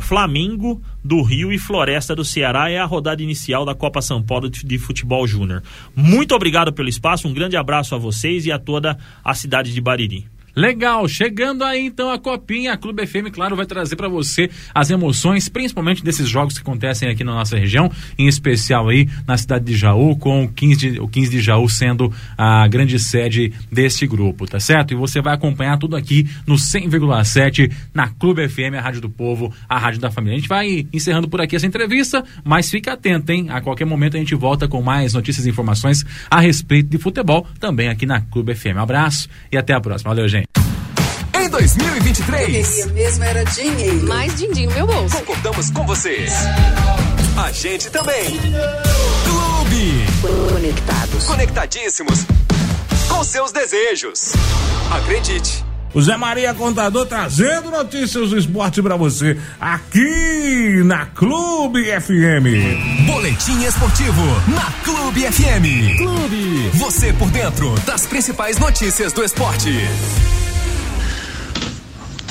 Flamengo 0.00 0.82
do 1.02 1.22
Rio 1.22 1.52
e 1.52 1.58
Floresta 1.58 2.14
do 2.14 2.24
Ceará 2.24 2.70
é 2.70 2.78
a 2.78 2.84
rodada 2.84 3.22
inicial 3.22 3.64
da 3.64 3.74
Copa 3.74 4.00
São 4.00 4.22
Paulo 4.22 4.48
de 4.48 4.78
Futebol 4.78 5.26
Júnior. 5.26 5.62
Muito 5.94 6.34
obrigado 6.34 6.72
pelo 6.72 6.88
espaço, 6.88 7.28
um 7.28 7.34
grande 7.34 7.56
abraço 7.56 7.94
a 7.94 7.98
vocês 7.98 8.46
e 8.46 8.52
a 8.52 8.58
toda 8.58 8.96
a 9.22 9.34
cidade 9.34 9.72
de 9.72 9.80
Bariri. 9.80 10.33
Legal, 10.56 11.08
chegando 11.08 11.64
aí 11.64 11.84
então 11.84 12.10
a 12.10 12.18
Copinha, 12.18 12.72
a 12.72 12.76
Clube 12.76 13.04
FM, 13.06 13.30
claro, 13.32 13.56
vai 13.56 13.66
trazer 13.66 13.96
para 13.96 14.08
você 14.08 14.48
as 14.74 14.90
emoções, 14.90 15.48
principalmente 15.48 16.04
desses 16.04 16.28
jogos 16.28 16.54
que 16.54 16.60
acontecem 16.60 17.08
aqui 17.08 17.24
na 17.24 17.34
nossa 17.34 17.56
região, 17.56 17.90
em 18.16 18.28
especial 18.28 18.88
aí 18.88 19.08
na 19.26 19.36
cidade 19.36 19.64
de 19.64 19.76
Jaú, 19.76 20.16
com 20.16 20.44
o 20.44 20.48
15 20.48 20.76
de, 20.76 21.00
o 21.00 21.08
15 21.08 21.30
de 21.30 21.40
Jaú 21.40 21.68
sendo 21.68 22.12
a 22.38 22.68
grande 22.68 22.98
sede 22.98 23.52
deste 23.70 24.06
grupo, 24.06 24.46
tá 24.46 24.60
certo? 24.60 24.92
E 24.92 24.96
você 24.96 25.20
vai 25.20 25.34
acompanhar 25.34 25.76
tudo 25.76 25.96
aqui 25.96 26.28
no 26.46 26.54
100,7 26.54 27.72
na 27.92 28.08
Clube 28.08 28.48
FM, 28.48 28.74
a 28.78 28.80
Rádio 28.80 29.00
do 29.00 29.10
Povo, 29.10 29.52
a 29.68 29.78
Rádio 29.78 30.00
da 30.00 30.10
Família. 30.10 30.36
A 30.36 30.38
gente 30.38 30.48
vai 30.48 30.86
encerrando 30.92 31.28
por 31.28 31.40
aqui 31.40 31.56
essa 31.56 31.66
entrevista, 31.66 32.24
mas 32.44 32.70
fica 32.70 32.92
atento, 32.92 33.32
hein? 33.32 33.46
A 33.50 33.60
qualquer 33.60 33.84
momento 33.84 34.16
a 34.16 34.20
gente 34.20 34.34
volta 34.34 34.68
com 34.68 34.80
mais 34.80 35.14
notícias 35.14 35.46
e 35.46 35.50
informações 35.50 36.04
a 36.30 36.40
respeito 36.40 36.88
de 36.88 36.98
futebol, 36.98 37.46
também 37.58 37.88
aqui 37.88 38.06
na 38.06 38.20
Clube 38.20 38.54
FM. 38.54 38.76
Um 38.76 38.80
abraço 38.80 39.28
e 39.50 39.56
até 39.56 39.74
a 39.74 39.80
próxima. 39.80 40.10
Valeu, 40.10 40.28
gente. 40.28 40.43
Em 41.44 41.48
2023, 41.50 42.66
Queria 42.68 42.86
mesmo 42.94 43.22
era 43.22 43.44
dinheiro. 43.44 44.06
Mais 44.06 44.34
din-din 44.34 44.66
no 44.66 44.72
meu 44.72 44.86
bolso. 44.86 45.14
concordamos 45.18 45.70
com 45.70 45.84
você. 45.86 46.24
A 47.36 47.52
gente 47.52 47.90
também. 47.90 48.40
Clube. 49.24 50.06
Conectados. 50.50 51.24
Conectadíssimos 51.26 52.24
com 53.08 53.22
seus 53.22 53.52
desejos. 53.52 54.32
Acredite. 54.90 55.62
O 55.92 56.00
Zé 56.00 56.16
Maria 56.16 56.54
Contador 56.54 57.04
trazendo 57.04 57.70
notícias 57.70 58.30
do 58.30 58.38
esporte 58.38 58.80
pra 58.80 58.96
você 58.96 59.38
aqui 59.60 60.80
na 60.82 61.04
Clube 61.04 61.84
FM. 62.00 63.06
Boletim 63.06 63.62
esportivo 63.64 64.22
na 64.48 64.72
Clube 64.82 65.20
FM. 65.30 65.98
Clube. 65.98 66.70
Você 66.72 67.12
por 67.12 67.30
dentro 67.30 67.74
das 67.84 68.06
principais 68.06 68.58
notícias 68.58 69.12
do 69.12 69.22
esporte. 69.22 69.70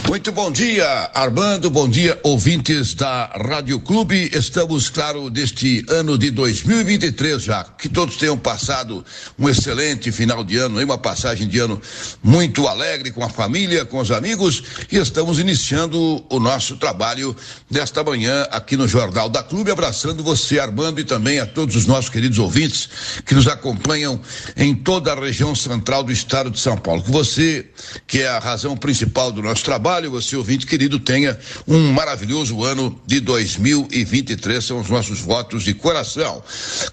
Muito 0.05 0.33
bom 0.33 0.51
dia, 0.51 1.09
Armando. 1.13 1.69
Bom 1.69 1.87
dia, 1.87 2.19
ouvintes 2.23 2.93
da 2.93 3.25
Rádio 3.27 3.79
Clube. 3.79 4.29
Estamos, 4.33 4.89
claro, 4.89 5.29
deste 5.29 5.83
ano 5.89 6.17
de 6.17 6.29
2023 6.29 7.41
já. 7.41 7.63
Que 7.63 7.87
todos 7.87 8.17
tenham 8.17 8.37
passado 8.37 9.03
um 9.39 9.47
excelente 9.47 10.11
final 10.11 10.43
de 10.43 10.57
ano, 10.57 10.83
uma 10.83 10.97
passagem 10.97 11.47
de 11.47 11.57
ano 11.57 11.81
muito 12.21 12.67
alegre 12.67 13.11
com 13.11 13.23
a 13.23 13.29
família, 13.29 13.85
com 13.85 13.97
os 13.97 14.11
amigos. 14.11 14.63
E 14.91 14.97
estamos 14.97 15.39
iniciando 15.39 16.23
o 16.29 16.39
nosso 16.39 16.75
trabalho 16.75 17.35
desta 17.71 18.03
manhã 18.03 18.45
aqui 18.51 18.75
no 18.75 18.87
Jornal 18.87 19.29
da 19.29 19.41
Clube, 19.41 19.71
abraçando 19.71 20.21
você, 20.21 20.59
Armando, 20.59 20.99
e 20.99 21.05
também 21.05 21.39
a 21.39 21.45
todos 21.45 21.77
os 21.77 21.85
nossos 21.85 22.09
queridos 22.09 22.39
ouvintes 22.39 22.89
que 23.25 23.33
nos 23.33 23.47
acompanham 23.47 24.19
em 24.57 24.75
toda 24.75 25.13
a 25.13 25.15
região 25.19 25.55
central 25.55 26.03
do 26.03 26.11
estado 26.11 26.51
de 26.51 26.59
São 26.59 26.77
Paulo. 26.77 27.01
Você, 27.07 27.65
que 28.05 28.21
é 28.21 28.27
a 28.27 28.39
razão 28.39 28.75
principal 28.75 29.31
do 29.31 29.41
nosso 29.41 29.63
trabalho, 29.63 29.92
Carvalho, 29.93 30.09
você 30.09 30.35
ouvinte 30.35 30.65
querido, 30.65 30.97
tenha 30.97 31.37
um 31.67 31.91
maravilhoso 31.91 32.63
ano 32.63 32.99
de 33.05 33.19
2023, 33.19 34.63
são 34.65 34.79
os 34.79 34.89
nossos 34.89 35.19
votos 35.19 35.63
de 35.63 35.75
coração. 35.75 36.43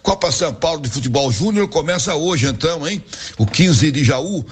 Copa 0.02 0.30
São 0.30 0.52
Paulo 0.52 0.82
de 0.82 0.90
Futebol 0.90 1.32
Júnior 1.32 1.66
começa 1.68 2.14
hoje, 2.14 2.46
então, 2.46 2.86
hein? 2.86 3.02
O 3.38 3.46
15 3.46 3.90
de 3.90 4.04
Jaú. 4.04 4.44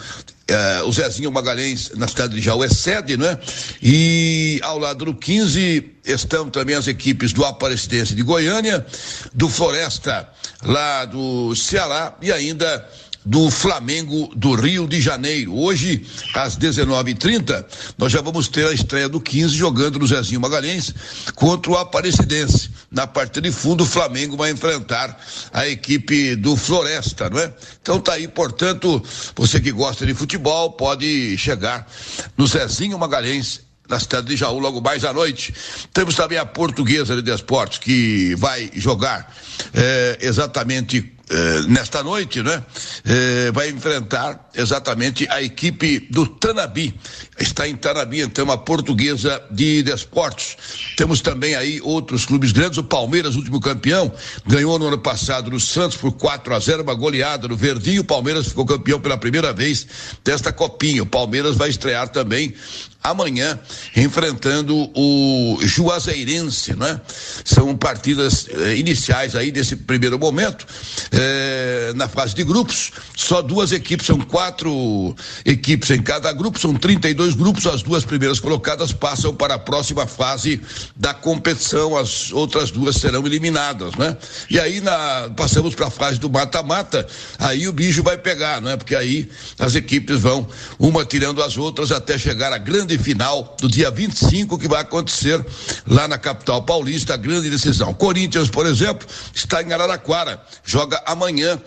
eh, 0.50 0.82
o 0.82 0.90
Zezinho 0.90 1.30
Magalhães, 1.30 1.90
na 1.94 2.08
cidade 2.08 2.34
de 2.34 2.40
Jaú, 2.40 2.64
é 2.64 2.70
sede, 2.70 3.18
né? 3.18 3.38
E 3.82 4.58
ao 4.62 4.78
lado 4.78 5.04
do 5.04 5.14
15 5.14 5.84
estão 6.06 6.48
também 6.48 6.74
as 6.74 6.88
equipes 6.88 7.34
do 7.34 7.44
Aparecidense 7.44 8.14
de 8.14 8.22
Goiânia, 8.22 8.86
do 9.34 9.50
Floresta, 9.50 10.26
lá 10.62 11.04
do 11.04 11.54
Ceará, 11.54 12.16
e 12.22 12.32
ainda 12.32 12.88
do 13.28 13.50
Flamengo 13.50 14.30
do 14.34 14.54
Rio 14.54 14.88
de 14.88 15.02
Janeiro. 15.02 15.54
Hoje, 15.54 16.02
às 16.34 16.56
19h30, 16.56 17.62
nós 17.98 18.10
já 18.10 18.22
vamos 18.22 18.48
ter 18.48 18.66
a 18.66 18.72
estreia 18.72 19.06
do 19.06 19.20
15 19.20 19.54
jogando 19.54 19.98
no 19.98 20.06
Zezinho 20.06 20.40
Magalhães 20.40 20.94
contra 21.34 21.70
o 21.70 21.76
Aparecidense. 21.76 22.70
Na 22.90 23.06
partida 23.06 23.46
de 23.46 23.54
fundo, 23.54 23.84
o 23.84 23.86
Flamengo 23.86 24.34
vai 24.34 24.50
enfrentar 24.50 25.22
a 25.52 25.68
equipe 25.68 26.36
do 26.36 26.56
Floresta, 26.56 27.28
não 27.28 27.38
é? 27.38 27.52
Então 27.82 28.00
tá 28.00 28.14
aí, 28.14 28.26
portanto, 28.26 29.02
você 29.36 29.60
que 29.60 29.72
gosta 29.72 30.06
de 30.06 30.14
futebol 30.14 30.72
pode 30.72 31.36
chegar 31.36 31.86
no 32.34 32.46
Zezinho 32.46 32.98
Magalhães 32.98 33.60
na 33.86 34.00
cidade 34.00 34.28
de 34.28 34.36
Jaú, 34.36 34.58
logo 34.58 34.80
mais 34.80 35.04
à 35.04 35.12
noite. 35.12 35.52
Temos 35.92 36.14
também 36.14 36.38
a 36.38 36.46
Portuguesa 36.46 37.14
de 37.14 37.20
Desportos, 37.20 37.76
que 37.76 38.34
vai 38.36 38.70
jogar 38.74 39.34
eh, 39.74 40.18
exatamente 40.22 41.17
eh, 41.30 41.62
nesta 41.68 42.02
noite, 42.02 42.42
né? 42.42 42.62
Eh, 43.04 43.50
vai 43.52 43.68
enfrentar 43.68 44.48
exatamente 44.54 45.28
a 45.28 45.42
equipe 45.42 46.00
do 46.10 46.26
Tanabi. 46.26 46.94
Está 47.38 47.68
em 47.68 47.76
Tanabi, 47.76 48.20
então, 48.20 48.50
a 48.50 48.56
Portuguesa 48.56 49.42
de 49.50 49.82
Desportos. 49.82 50.56
Temos 50.96 51.20
também 51.20 51.54
aí 51.54 51.80
outros 51.82 52.24
clubes 52.24 52.52
grandes. 52.52 52.78
O 52.78 52.82
Palmeiras, 52.82 53.36
último 53.36 53.60
campeão, 53.60 54.10
ganhou 54.46 54.78
no 54.78 54.88
ano 54.88 54.98
passado 54.98 55.50
no 55.50 55.60
Santos 55.60 55.96
por 55.98 56.12
4 56.12 56.54
a 56.54 56.58
0 56.58 56.82
uma 56.82 56.94
goleada 56.94 57.46
no 57.46 57.56
Verdinho. 57.56 58.00
O 58.00 58.04
Palmeiras 58.04 58.48
ficou 58.48 58.64
campeão 58.64 58.98
pela 58.98 59.18
primeira 59.18 59.52
vez 59.52 59.86
desta 60.24 60.52
copinha. 60.52 61.02
O 61.02 61.06
Palmeiras 61.06 61.56
vai 61.56 61.68
estrear 61.68 62.08
também 62.08 62.54
amanhã 63.02 63.58
enfrentando 63.96 64.90
o 64.94 65.58
Juazeirense, 65.62 66.74
né? 66.74 67.00
São 67.44 67.76
partidas 67.76 68.48
eh, 68.50 68.76
iniciais 68.76 69.36
aí 69.36 69.50
desse 69.52 69.76
primeiro 69.76 70.18
momento 70.18 70.66
eh, 71.12 71.92
na 71.94 72.08
fase 72.08 72.34
de 72.34 72.42
grupos. 72.42 72.90
Só 73.16 73.40
duas 73.40 73.72
equipes, 73.72 74.06
são 74.06 74.20
quatro 74.20 75.14
equipes 75.44 75.90
em 75.90 76.02
cada 76.02 76.32
grupo, 76.32 76.58
são 76.58 76.74
32 76.74 77.34
grupos. 77.34 77.66
As 77.66 77.82
duas 77.82 78.04
primeiras 78.04 78.40
colocadas 78.40 78.92
passam 78.92 79.34
para 79.34 79.54
a 79.54 79.58
próxima 79.58 80.06
fase 80.06 80.60
da 80.96 81.14
competição. 81.14 81.96
As 81.96 82.32
outras 82.32 82.70
duas 82.70 82.96
serão 82.96 83.24
eliminadas, 83.26 83.94
né? 83.94 84.16
E 84.50 84.58
aí 84.58 84.80
na, 84.80 85.30
passamos 85.36 85.74
para 85.74 85.86
a 85.86 85.90
fase 85.90 86.18
do 86.18 86.28
mata-mata. 86.28 87.06
Aí 87.38 87.68
o 87.68 87.72
bicho 87.72 88.02
vai 88.02 88.18
pegar, 88.18 88.60
né? 88.60 88.76
Porque 88.76 88.94
aí 88.94 89.28
as 89.58 89.74
equipes 89.74 90.20
vão 90.20 90.46
uma 90.78 91.04
tirando 91.04 91.42
as 91.42 91.56
outras 91.56 91.92
até 91.92 92.18
chegar 92.18 92.52
à 92.52 92.58
grande 92.58 92.87
final 92.96 93.56
do 93.60 93.68
dia 93.68 93.90
25 93.90 94.58
que 94.58 94.68
vai 94.68 94.80
acontecer 94.80 95.44
lá 95.86 96.06
na 96.06 96.16
capital 96.16 96.62
paulista, 96.62 97.14
a 97.14 97.16
grande 97.16 97.50
decisão. 97.50 97.92
Corinthians, 97.92 98.48
por 98.48 98.66
exemplo, 98.66 99.06
está 99.34 99.62
em 99.62 99.72
Araraquara, 99.72 100.40
joga 100.64 101.02
amanhã 101.04 101.60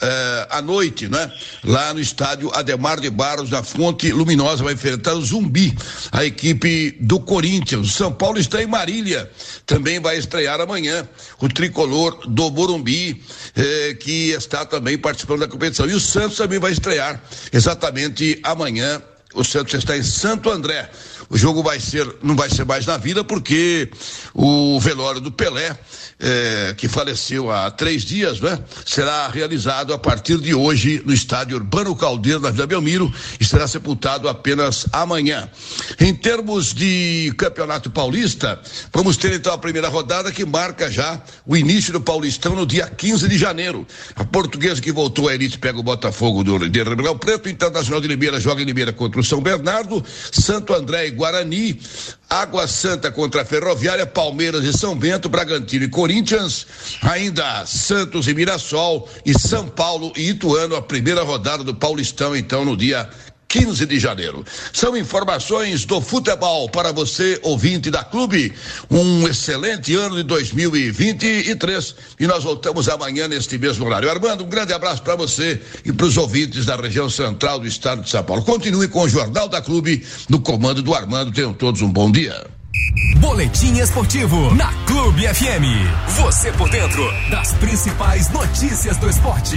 eh, 0.00 0.46
à 0.50 0.62
noite, 0.62 1.08
né? 1.08 1.28
Lá 1.64 1.92
no 1.92 1.98
estádio 1.98 2.52
Ademar 2.54 3.00
de 3.00 3.10
Barros, 3.10 3.50
na 3.50 3.64
Fonte 3.64 4.12
Luminosa, 4.12 4.62
vai 4.62 4.74
enfrentar 4.74 5.14
o 5.14 5.24
Zumbi, 5.24 5.76
a 6.12 6.24
equipe 6.24 6.96
do 7.00 7.18
Corinthians. 7.18 7.94
São 7.94 8.12
Paulo 8.12 8.38
está 8.38 8.62
em 8.62 8.66
Marília, 8.66 9.28
também 9.66 9.98
vai 9.98 10.16
estrear 10.16 10.60
amanhã 10.60 11.08
o 11.40 11.48
tricolor 11.48 12.16
do 12.28 12.48
Morumbi, 12.48 13.20
eh, 13.56 13.96
que 13.98 14.30
está 14.30 14.64
também 14.64 14.96
participando 14.96 15.40
da 15.40 15.48
competição. 15.48 15.88
E 15.88 15.94
o 15.94 16.00
Santos 16.00 16.36
também 16.36 16.60
vai 16.60 16.70
estrear 16.70 17.20
exatamente 17.52 18.38
amanhã 18.44 19.02
o 19.38 19.44
Santos 19.44 19.74
está 19.74 19.96
em 19.96 20.02
Santo 20.02 20.50
André. 20.50 20.90
O 21.30 21.36
jogo 21.36 21.62
vai 21.62 21.78
ser, 21.78 22.08
não 22.22 22.34
vai 22.34 22.48
ser 22.48 22.64
mais 22.64 22.86
na 22.86 22.96
Vila, 22.96 23.22
porque 23.22 23.90
o 24.32 24.80
velório 24.80 25.20
do 25.20 25.30
Pelé, 25.30 25.78
eh, 26.18 26.74
que 26.76 26.88
faleceu 26.88 27.50
há 27.50 27.70
três 27.70 28.02
dias, 28.02 28.40
né? 28.40 28.58
Será 28.86 29.28
realizado 29.28 29.92
a 29.92 29.98
partir 29.98 30.38
de 30.38 30.54
hoje 30.54 31.02
no 31.04 31.12
estádio 31.12 31.58
Urbano 31.58 31.94
Caldeiro, 31.94 32.40
na 32.40 32.50
Vila 32.50 32.66
Belmiro, 32.66 33.12
e 33.38 33.44
será 33.44 33.68
sepultado 33.68 34.26
apenas 34.26 34.86
amanhã. 34.90 35.50
Em 36.00 36.14
termos 36.14 36.72
de 36.72 37.30
Campeonato 37.36 37.90
Paulista, 37.90 38.58
vamos 38.90 39.18
ter 39.18 39.34
então 39.34 39.52
a 39.52 39.58
primeira 39.58 39.88
rodada 39.88 40.32
que 40.32 40.46
marca 40.46 40.90
já 40.90 41.20
o 41.46 41.54
início 41.54 41.92
do 41.92 42.00
Paulistão 42.00 42.54
no 42.54 42.64
dia 42.64 42.86
15 42.86 43.28
de 43.28 43.36
janeiro. 43.36 43.86
A 44.16 44.24
portuguesa 44.24 44.80
que 44.80 44.90
voltou 44.90 45.28
à 45.28 45.34
elite 45.34 45.58
pega 45.58 45.78
o 45.78 45.82
Botafogo 45.82 46.42
do 46.42 46.56
Ribeirão 46.56 47.18
Preto, 47.18 47.50
Internacional 47.50 48.00
de 48.00 48.08
Limeira 48.08 48.40
joga 48.40 48.62
em 48.62 48.64
Limeira 48.64 48.94
contra 48.94 49.20
o 49.20 49.24
São 49.24 49.42
Bernardo, 49.42 50.02
Santo 50.32 50.72
André 50.72 51.08
e 51.08 51.17
Guarani, 51.18 51.80
Água 52.30 52.68
Santa 52.68 53.10
contra 53.10 53.42
a 53.42 53.44
Ferroviária, 53.44 54.06
Palmeiras 54.06 54.64
e 54.64 54.72
São 54.72 54.96
Bento, 54.96 55.28
Bragantino 55.28 55.84
e 55.84 55.88
Corinthians, 55.88 56.66
ainda 57.02 57.66
Santos 57.66 58.28
e 58.28 58.34
Mirassol 58.34 59.08
e 59.26 59.36
São 59.36 59.66
Paulo 59.66 60.12
e 60.16 60.30
Ituano, 60.30 60.76
a 60.76 60.82
primeira 60.82 61.22
rodada 61.22 61.64
do 61.64 61.74
Paulistão, 61.74 62.36
então, 62.36 62.64
no 62.64 62.76
dia 62.76 63.10
15 63.48 63.86
de 63.86 63.98
janeiro. 63.98 64.44
São 64.72 64.94
informações 64.96 65.86
do 65.86 66.00
futebol 66.00 66.68
para 66.68 66.92
você, 66.92 67.40
ouvinte 67.42 67.90
da 67.90 68.04
Clube. 68.04 68.52
Um 68.90 69.26
excelente 69.26 69.94
ano 69.94 70.16
de 70.16 70.22
2023 70.24 71.94
e 72.20 72.26
nós 72.26 72.44
voltamos 72.44 72.88
amanhã 72.88 73.26
neste 73.26 73.56
mesmo 73.56 73.86
horário. 73.86 74.10
Armando, 74.10 74.44
um 74.44 74.48
grande 74.48 74.74
abraço 74.74 75.02
para 75.02 75.16
você 75.16 75.60
e 75.84 75.92
para 75.92 76.06
os 76.06 76.18
ouvintes 76.18 76.66
da 76.66 76.76
região 76.76 77.08
central 77.08 77.58
do 77.58 77.66
estado 77.66 78.02
de 78.02 78.10
São 78.10 78.22
Paulo. 78.22 78.42
Continue 78.44 78.88
com 78.88 79.02
o 79.02 79.08
Jornal 79.08 79.48
da 79.48 79.62
Clube 79.62 80.04
no 80.28 80.40
comando 80.40 80.82
do 80.82 80.94
Armando. 80.94 81.32
Tenham 81.32 81.54
todos 81.54 81.80
um 81.80 81.90
bom 81.90 82.12
dia. 82.12 82.46
Boletim 83.18 83.78
esportivo 83.78 84.54
na 84.54 84.72
Clube 84.84 85.22
FM. 85.22 86.16
Você 86.16 86.52
por 86.52 86.68
dentro 86.68 87.02
das 87.30 87.52
principais 87.54 88.30
notícias 88.30 88.96
do 88.98 89.08
esporte. 89.08 89.56